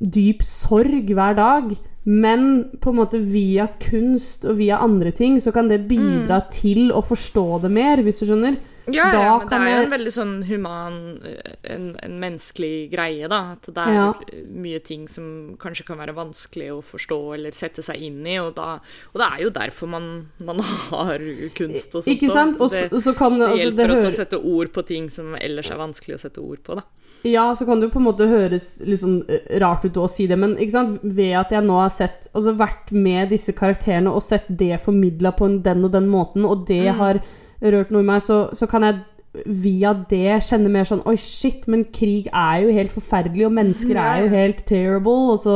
dyp 0.02 0.42
sorg 0.46 1.12
hver 1.14 1.38
dag. 1.38 1.72
Men 2.02 2.64
på 2.82 2.90
en 2.90 2.98
måte 2.98 3.20
via 3.22 3.68
kunst 3.82 4.42
og 4.48 4.56
via 4.58 4.80
andre 4.82 5.12
ting 5.14 5.36
så 5.40 5.52
kan 5.54 5.68
det 5.70 5.84
bidra 5.86 6.40
til 6.50 6.90
å 6.90 7.02
forstå 7.06 7.62
det 7.62 7.70
mer, 7.70 8.02
hvis 8.02 8.18
du 8.18 8.26
skjønner. 8.26 8.56
Ja, 8.90 9.10
Da 9.12 9.20
ja 9.22 9.38
men 9.38 9.46
det 9.48 9.52
er 9.54 9.62
jo 9.62 9.76
jeg- 9.76 9.84
en 9.84 9.92
veldig 9.92 10.12
sånn 10.12 10.44
human, 10.48 11.20
eh, 11.24 11.52
en, 11.74 11.96
en 12.02 12.16
menneskelig 12.20 12.90
greie, 12.90 13.28
da. 13.28 13.52
At 13.52 13.62
det 13.62 13.76
er 13.78 13.92
Ja. 13.94 14.12
mye 14.50 14.82
ting 14.82 15.06
som 15.08 15.56
kanskje 15.58 15.86
kan 15.86 15.98
være 15.98 16.14
vanskelig 16.14 16.70
å 16.72 16.82
forstå 16.82 17.34
eller 17.34 17.50
sette 17.52 17.82
seg 17.82 18.00
inn 18.02 18.26
i, 18.26 18.38
og, 18.38 18.54
da, 18.56 18.80
og 19.14 19.20
det 19.20 19.28
er 19.38 19.42
jo 19.44 19.50
derfor 19.50 19.88
man, 19.88 20.26
man 20.40 20.58
har 20.90 21.18
kunst 21.54 21.94
og 21.94 22.02
sånt. 22.02 22.08
Ikke 22.16 22.28
sant? 22.30 22.58
Og 22.60 22.70
så, 22.70 22.88
det, 22.90 22.98
så 23.02 23.14
kan 23.16 23.38
det 23.38 23.48
altså, 23.50 23.62
hjelper 23.70 23.76
det 23.76 23.96
hører- 23.96 24.06
å 24.10 24.16
sette 24.18 24.42
ord 24.44 24.72
på 24.72 24.86
ting 24.86 25.08
som 25.10 25.34
ellers 25.36 25.70
er 25.70 25.76
vanskelig 25.76 26.14
å 26.18 26.20
sette 26.26 26.38
ord 26.42 26.62
på, 26.64 26.74
da. 26.74 26.82
Ja, 27.24 27.52
så 27.54 27.64
kan 27.64 27.78
det 27.78 27.86
jo 27.86 28.00
på 28.00 28.00
en 28.02 28.08
måte 28.08 28.26
høres 28.26 28.80
litt 28.84 28.98
sånn 28.98 29.20
eh, 29.30 29.60
rart 29.60 29.84
ut 29.84 29.94
å 29.94 30.08
si 30.10 30.26
det, 30.26 30.36
men 30.36 30.56
ved 30.56 31.34
at 31.38 31.50
jeg 31.54 31.62
nå 31.62 31.76
har 31.78 31.88
sett, 31.88 32.26
altså 32.34 32.56
vært 32.58 32.90
med 32.90 33.28
disse 33.30 33.52
karakterene 33.54 34.10
og 34.10 34.22
sett 34.26 34.42
det 34.50 34.80
formidla 34.82 35.30
på 35.30 35.46
den 35.62 35.84
og 35.84 35.92
den 35.92 36.08
måten, 36.10 36.44
og 36.44 36.66
det 36.66 36.82
Mm. 36.90 36.96
har 36.98 37.20
rørt 37.62 37.90
noe 37.94 38.02
i 38.02 38.08
meg, 38.08 38.22
så, 38.24 38.48
så 38.56 38.66
kan 38.66 38.82
jeg 38.82 39.00
via 39.46 39.94
det 40.10 40.34
kjenne 40.44 40.68
mer 40.68 40.84
sånn 40.84 41.00
Oi, 41.08 41.14
shit, 41.16 41.64
men 41.72 41.86
krig 41.88 42.26
er 42.36 42.58
jo 42.66 42.72
helt 42.76 42.92
forferdelig, 42.92 43.46
og 43.46 43.54
mennesker 43.56 43.96
er 43.96 44.24
jo 44.26 44.32
helt 44.34 44.64
terrible. 44.68 45.38
Så, 45.40 45.54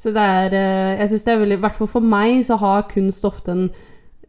så 0.00 0.12
det 0.14 0.22
er 0.24 0.54
eh, 0.56 1.00
Jeg 1.02 1.10
syns 1.12 1.26
det 1.26 1.32
er 1.34 1.42
veldig 1.42 1.58
I 1.58 1.62
hvert 1.66 1.76
fall 1.76 1.90
for 1.98 2.00
meg 2.14 2.38
så 2.48 2.56
har 2.62 2.86
kunst 2.88 3.26
ofte 3.28 3.52
en 3.52 3.66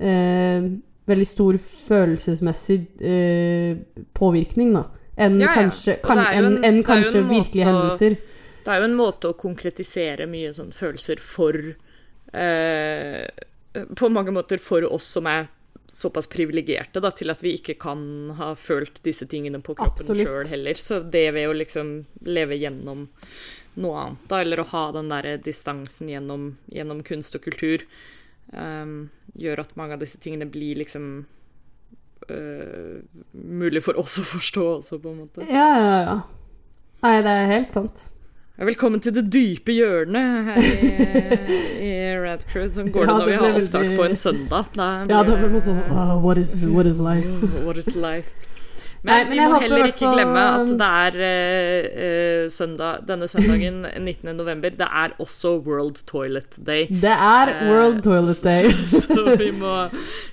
eh, 0.01 0.65
veldig 1.07 1.27
stor 1.29 1.55
følelsesmessig 1.61 2.79
eh, 2.99 3.77
påvirkning, 4.17 4.73
da. 4.75 4.83
Enn 5.21 5.39
Ja, 5.39 5.47
ja. 5.51 5.55
kanskje, 5.61 5.95
kan, 6.03 6.19
en- 6.25 6.57
jo 6.57 6.61
en 6.67 6.83
kanskje 6.87 7.23
virkelige 7.29 7.65
å- 7.65 7.71
hendelser. 7.71 8.17
Det 8.65 8.69
er 8.75 8.83
jo 8.83 8.89
en 8.91 8.95
måte 8.99 9.31
å 9.31 9.37
konkretisere 9.39 10.27
mye 10.29 10.51
sånn 10.53 10.69
følelser 10.75 11.17
for 11.23 11.55
eh, 12.33 13.25
På 13.97 14.09
mange 14.11 14.31
måter 14.35 14.59
for 14.61 14.83
oss 14.91 15.07
som 15.15 15.25
er 15.31 15.47
såpass 15.91 16.27
privilegerte 16.31 17.01
til 17.11 17.33
at 17.33 17.41
vi 17.43 17.55
ikke 17.57 17.75
kan 17.81 18.31
ha 18.37 18.53
følt 18.55 19.01
disse 19.03 19.27
tingene 19.27 19.59
på 19.63 19.75
kroppen 19.75 20.15
sjøl 20.15 20.47
heller. 20.47 20.79
Så 20.79 21.01
det 21.03 21.25
ved 21.35 21.49
å 21.49 21.57
liksom 21.57 21.91
leve 22.27 22.55
gjennom 22.59 23.09
noe 23.81 23.99
annet, 24.05 24.23
da, 24.27 24.41
eller 24.41 24.63
å 24.63 24.69
ha 24.71 24.85
den 24.95 25.11
der 25.11 25.27
distansen 25.43 26.09
gjennom, 26.11 26.55
gjennom 26.71 27.03
kunst 27.07 27.35
og 27.37 27.43
kultur, 27.45 27.83
um, 28.51 29.11
gjør 29.39 29.63
at 29.63 29.75
mange 29.79 29.95
av 29.95 30.03
disse 30.03 30.19
tingene 30.19 30.47
blir 30.51 30.79
liksom 30.79 31.11
uh, 32.27 32.97
mulig 33.31 33.83
for 33.83 33.99
oss 33.99 34.19
å 34.19 34.25
forstå 34.27 34.65
også, 34.77 34.99
på 35.03 35.13
en 35.13 35.21
måte. 35.25 35.47
Ja, 35.51 35.69
ja, 35.75 36.01
ja. 36.07 36.17
Nei, 37.01 37.15
det 37.25 37.35
er 37.35 37.53
helt 37.55 37.75
sant. 37.75 38.07
Velkommen 38.59 38.99
til 39.01 39.13
det 39.15 39.23
dype 39.33 39.71
hjørnet 39.73 40.43
her 40.45 40.57
i, 40.59 40.89
i 41.87 41.91
Red 42.19 42.43
Crew, 42.51 42.67
som 42.69 42.91
går 42.93 43.07
det 43.07 43.13
Ja, 43.13 43.17
når 43.17 43.25
vi 43.29 43.37
har 43.39 43.55
opptak 43.61 43.81
veldig- 43.85 43.97
på 43.97 44.03
en 44.09 44.15
søndag. 44.19 44.65
Da 44.75 44.89
Ja, 45.09 45.23
da 45.23 45.35
blir 45.39 45.49
man 45.55 45.61
sånn 45.65 45.79
uh, 45.89 46.17
what, 46.21 46.37
is, 46.37 46.57
what 46.67 46.85
is 46.85 46.99
life? 46.99 47.47
What 47.65 47.77
is 47.77 47.87
life? 47.95 48.29
Men, 49.03 49.09
Nei, 49.15 49.23
men 49.23 49.31
vi 49.33 49.45
må 49.49 49.59
heller 49.63 49.87
ikke 49.89 49.97
fall- 50.03 50.11
glemme 50.13 50.41
at 50.55 50.71
det 50.77 50.87
er 50.87 51.15
eh, 51.25 52.43
søndag, 52.53 52.99
denne 53.07 53.25
søndagen 53.31 53.79
19. 54.05 54.29
november. 54.37 54.75
Det 54.77 54.85
er 54.85 55.15
også 55.23 55.55
World 55.65 56.03
Toilet 56.05 56.59
Day. 56.67 56.85
Det 56.91 57.09
er 57.15 57.49
Eh, 57.55 57.63
World 57.71 58.03
Toilet 58.05 58.43
Day. 58.45 58.69
Så 59.01 59.35
vi 59.41 59.49
må, 59.57 59.73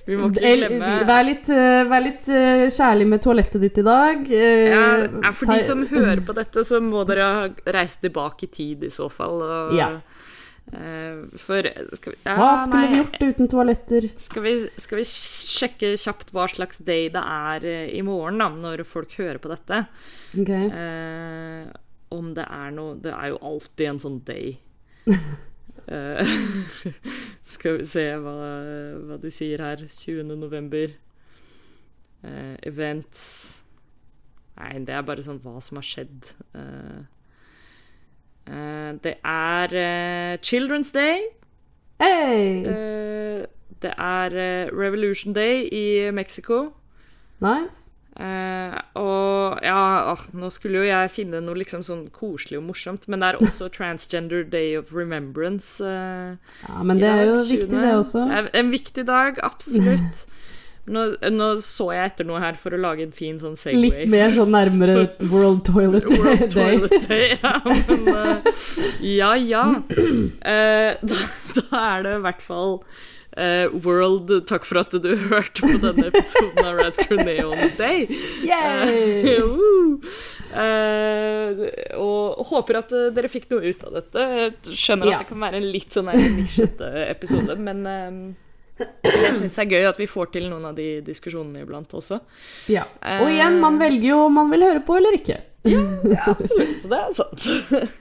vi 0.05 0.19
må 0.21 0.29
ikke 0.29 0.53
glemme 0.59 0.91
Vær 1.09 1.25
litt, 1.25 1.49
vær 1.89 2.05
litt 2.05 2.29
uh, 2.29 2.67
kjærlig 2.77 3.07
med 3.09 3.23
toalettet 3.25 3.61
ditt 3.65 3.81
i 3.81 3.87
dag. 3.89 4.29
Ja, 4.29 5.31
For 5.33 5.49
de 5.49 5.63
som 5.65 5.81
hører 5.89 6.21
på 6.29 6.37
dette, 6.37 6.61
så 6.67 6.77
må 6.83 7.01
dere 7.09 7.49
reise 7.73 8.03
tilbake 8.05 8.45
i 8.45 8.53
tid 8.53 8.85
i 8.85 8.93
så 8.93 9.09
fall. 9.09 9.41
Og, 9.41 9.73
Ja. 9.79 9.95
Eh, 10.73 11.25
for 11.41 11.67
skal 11.97 12.13
vi, 12.13 12.19
ja, 12.25 12.35
Hva 12.39 12.49
skulle 12.61 12.81
nei. 12.81 12.89
vi 12.91 13.01
gjort 13.01 13.19
uten 13.23 13.51
toaletter? 13.51 14.07
Skal 14.21 14.45
vi, 14.45 14.53
skal 14.81 15.01
vi 15.01 15.05
sjekke 15.09 15.91
kjapt 15.99 16.33
hva 16.35 16.47
slags 16.51 16.81
day 16.85 17.09
det 17.13 17.23
er 17.23 17.67
eh, 17.67 17.91
i 17.97 18.01
morgen, 18.05 18.41
da, 18.41 18.49
når 18.53 18.85
folk 18.87 19.13
hører 19.19 19.41
på 19.41 19.51
dette? 19.51 19.83
Okay. 20.37 20.69
Eh, 20.69 21.69
om 22.13 22.31
det 22.33 22.45
er 22.49 22.71
noe 22.73 22.95
Det 22.97 23.11
er 23.13 23.29
jo 23.29 23.43
alltid 23.51 23.93
en 23.93 24.03
sånn 24.07 24.23
day. 24.27 24.57
Eh, 25.89 26.19
skal 27.55 27.79
vi 27.79 27.85
se 27.89 28.03
hva, 28.21 28.33
hva 29.09 29.15
de 29.23 29.31
sier 29.33 29.63
her. 29.63 29.79
20. 29.89 30.35
november. 30.37 30.91
Eh, 32.21 32.53
events 32.69 33.23
Nei, 34.59 34.73
det 34.83 34.91
er 34.91 35.05
bare 35.07 35.23
sånn 35.23 35.39
hva 35.43 35.55
som 35.63 35.79
har 35.79 35.87
skjedd. 35.87 36.33
Eh, 36.51 36.61
eh, 36.61 37.05
det 39.03 39.15
er 39.23 39.75
eh, 39.77 40.37
Children's 40.41 40.93
Day. 40.93 41.27
Hey! 42.01 42.65
Eh, 42.65 43.45
det 43.81 43.93
er 43.97 44.35
eh, 44.35 44.73
Revolution 44.73 45.33
Day 45.33 45.67
i 45.71 46.11
Mexico. 46.11 46.73
Nice. 47.39 47.91
Uh, 48.19 48.75
og 48.99 49.59
ja, 49.63 50.11
åh, 50.11 50.23
nå 50.35 50.49
skulle 50.51 50.81
jo 50.81 50.87
jeg 50.89 51.11
finne 51.13 51.39
noe 51.39 51.55
liksom 51.55 51.85
sånn 51.87 52.01
koselig 52.11 52.57
og 52.59 52.65
morsomt, 52.67 53.05
men 53.07 53.21
det 53.23 53.29
er 53.29 53.37
også 53.39 53.69
Transgender 53.77 54.43
Day 54.43 54.73
of 54.75 54.91
Remembrance. 54.91 55.79
Uh, 55.79 56.35
Ja, 56.67 56.83
men 56.83 56.99
det 56.99 57.07
er 57.07 57.23
jo 57.29 57.37
20.. 57.37 57.47
viktig, 57.53 57.77
det 57.79 57.93
også. 57.95 58.25
Det 58.27 58.41
er 58.41 58.49
en 58.59 58.73
viktig 58.75 59.07
dag, 59.07 59.39
absolutt. 59.47 60.25
Nå, 60.89 61.03
nå 61.33 61.49
så 61.61 61.91
jeg 61.93 62.11
etter 62.13 62.27
noe 62.27 62.41
her 62.41 62.57
for 62.59 62.73
å 62.73 62.79
lage 62.81 63.05
en 63.05 63.13
fin 63.13 63.37
sånn 63.41 63.57
Segway. 63.59 63.89
Litt 63.89 64.09
mer 64.11 64.33
sånn 64.33 64.51
nærmere 64.55 64.95
World 65.33 65.61
Toilet 65.67 66.09
World 66.09 66.47
Day. 66.47 66.49
Toilet 66.55 67.07
Day, 67.09 67.37
ja. 67.43 67.53
Men 67.67 68.09
uh, 68.09 68.65
ja, 69.05 69.31
ja. 69.37 69.63
Uh, 69.85 70.97
da, 71.11 71.21
da 71.59 71.83
er 71.83 72.07
det 72.07 72.17
i 72.17 72.23
hvert 72.25 72.43
fall 72.45 72.75
uh, 72.79 73.77
World 73.85 74.33
Takk 74.49 74.65
for 74.65 74.81
at 74.81 74.97
du 74.97 75.11
hørte 75.29 75.69
på 75.69 75.77
denne 75.85 76.09
episoden 76.09 76.65
av 76.65 76.81
Rad 76.81 76.99
Crew 77.03 77.21
Neon 77.21 77.77
Day. 77.77 78.09
Yay! 78.49 79.37
Og 82.01 82.45
håper 82.49 82.81
at 82.81 82.99
dere 83.13 83.29
fikk 83.29 83.51
noe 83.53 83.69
ut 83.69 83.85
av 83.85 83.97
dette. 84.01 84.29
Jeg 84.41 84.77
skjønner 84.81 85.13
at 85.13 85.27
det 85.27 85.33
kan 85.35 85.43
være 85.45 85.61
en 85.61 85.73
litt 85.77 85.93
sånn 85.93 86.09
nisjete 86.09 86.93
episode, 87.11 87.61
men 87.61 87.85
jeg 88.79 89.35
syns 89.37 89.55
det 89.55 89.63
er 89.65 89.71
gøy 89.73 89.87
at 89.89 89.99
vi 89.99 90.07
får 90.09 90.31
til 90.35 90.49
noen 90.51 90.69
av 90.71 90.77
de 90.77 90.87
diskusjonene 91.05 91.65
iblant 91.65 91.93
også. 91.99 92.21
Ja. 92.71 92.85
Og 93.19 93.29
igjen, 93.31 93.59
man 93.61 93.79
velger 93.81 94.11
jo 94.13 94.23
om 94.27 94.39
man 94.39 94.51
vil 94.53 94.67
høre 94.67 94.83
på 94.85 94.97
eller 94.99 95.19
ikke. 95.19 95.41
Ja, 95.67 95.81
absolutt. 96.31 96.85
Det 96.87 96.97
er 96.97 97.15
sant. 97.17 97.47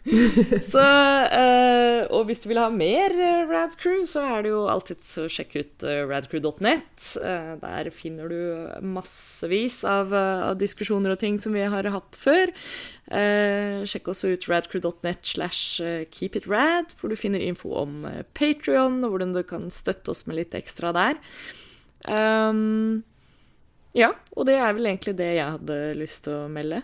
så, 0.72 0.84
uh, 1.32 2.02
og 2.14 2.28
hvis 2.28 2.44
du 2.44 2.48
vil 2.52 2.61
ha 2.62 2.68
mer 2.70 3.14
eh, 3.14 3.48
Rad 3.50 3.74
Crew, 3.80 4.04
så 4.06 4.22
er 4.36 4.44
det 4.46 4.52
jo 4.52 4.61
alltid 4.70 5.02
så 5.06 5.26
sjekk 5.32 5.56
ut 5.59 5.86
uh, 5.86 6.04
radcrew.net. 6.06 7.09
Uh, 7.18 7.56
der 7.62 7.90
finner 7.94 8.30
du 8.30 8.38
massevis 8.86 9.80
av, 9.88 10.14
uh, 10.14 10.52
av 10.52 10.61
diskusjoner 10.61 11.16
og 11.16 11.20
ting 11.22 11.40
som 11.42 11.56
vi 11.56 11.66
har 11.66 11.90
hatt 11.94 12.18
før. 12.18 12.54
Eh, 13.09 13.84
sjekk 13.88 14.11
også 14.12 14.34
ut 14.34 14.46
radcrew.net 14.50 15.22
slash 15.24 15.80
eh, 15.80 16.02
keepitrad, 16.12 16.92
hvor 16.98 17.09
du 17.09 17.16
finner 17.16 17.40
info 17.40 17.72
om 17.80 18.02
Patrion, 18.36 19.00
og 19.04 19.14
hvordan 19.14 19.32
du 19.32 19.40
kan 19.48 19.70
støtte 19.72 20.12
oss 20.12 20.26
med 20.28 20.42
litt 20.42 20.56
ekstra 20.59 20.92
der. 20.96 21.16
Um, 22.04 23.00
ja, 23.96 24.12
og 24.36 24.46
det 24.46 24.59
er 24.61 24.76
vel 24.76 24.90
egentlig 24.90 25.16
det 25.18 25.30
jeg 25.38 25.56
hadde 25.56 25.78
lyst 25.98 26.26
til 26.26 26.36
å 26.36 26.50
melde. 26.52 26.82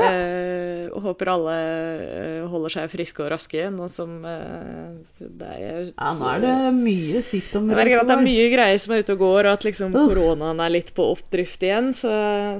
Eh, 0.00 0.86
og 0.88 1.02
håper 1.04 1.28
alle 1.28 1.52
eh, 1.52 2.44
holder 2.48 2.72
seg 2.72 2.86
friske 2.88 3.20
og 3.20 3.28
raske 3.34 3.66
nå 3.74 3.84
som 3.92 4.14
eh, 4.24 4.94
det 5.20 5.48
er, 5.52 5.82
Ja, 5.90 6.12
nå 6.16 6.30
er 6.30 6.40
det 6.40 6.52
mye 6.78 7.20
sykdom. 7.20 7.66
rundt 7.68 7.76
omkring. 7.82 8.06
det 8.08 8.14
er 8.16 8.24
mye 8.24 8.46
greier 8.54 8.80
som 8.80 8.94
er 8.96 9.02
ute 9.04 9.12
og 9.12 9.20
går, 9.20 9.48
og 9.50 9.52
at 9.58 9.66
liksom 9.68 9.92
Uff. 9.92 10.08
koronaen 10.14 10.62
er 10.64 10.72
litt 10.72 10.94
på 10.96 11.04
oppdrift 11.12 11.60
igjen. 11.68 11.92
Så, 11.92 12.08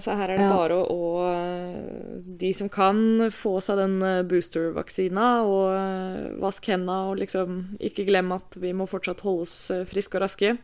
så 0.04 0.18
her 0.20 0.34
er 0.34 0.42
det 0.42 0.44
Ja. 0.44 0.52
bare 0.52 0.76
å, 0.82 0.84
å 0.92 2.28
De 2.42 2.52
som 2.52 2.68
kan, 2.68 3.00
få 3.32 3.54
seg 3.64 3.80
den 3.80 3.96
eh, 4.02 4.20
boostervaksina, 4.28 5.30
og 5.48 5.72
eh, 5.72 6.28
vask 6.42 6.68
henda, 6.68 6.98
og 7.12 7.16
liksom 7.22 7.62
ikke 7.80 8.04
glem 8.12 8.32
at 8.36 8.60
vi 8.60 8.74
må 8.76 8.84
fortsatt 8.90 9.24
holde 9.24 9.48
oss 9.48 9.56
eh, 9.72 9.86
friske 9.88 10.20
og 10.20 10.26
raske. 10.26 10.56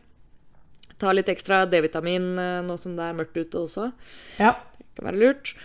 Ta 0.99 1.13
litt 1.15 1.29
ekstra 1.31 1.63
D-vitamin 1.65 2.33
eh, 2.37 2.61
nå 2.67 2.77
som 2.77 2.93
det 2.97 3.09
er 3.09 3.17
mørkt 3.17 3.37
ute 3.41 3.65
også. 3.65 3.89
Ja. 4.37 4.53
Det 4.77 4.99
kan 5.01 5.09
være 5.13 5.21
lurt. 5.25 5.55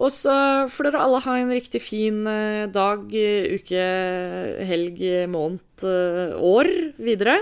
Og 0.00 0.08
så 0.12 0.34
får 0.72 0.88
dere 0.88 1.02
alle 1.04 1.20
ha 1.26 1.34
en 1.36 1.52
riktig 1.52 1.82
fin 1.84 2.22
eh, 2.30 2.64
dag, 2.72 3.02
eh, 3.12 3.50
uke, 3.58 3.82
helg, 4.70 5.02
måned, 5.28 5.84
eh, 5.84 6.32
år 6.40 6.70
videre. 6.96 7.36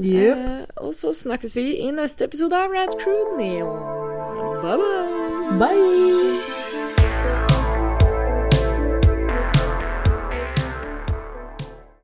Yep. 0.00 0.46
Eh, 0.48 0.62
og 0.80 0.94
så 0.96 1.12
snakkes 1.12 1.56
vi 1.58 1.66
i 1.84 1.90
neste 1.92 2.24
episode 2.24 2.56
av 2.56 2.72
Rad 2.72 2.96
Crew 3.02 3.36
Neon. 3.36 3.76
Bye 4.64 4.80
bye! 4.80 5.58
Bye! 5.60 6.49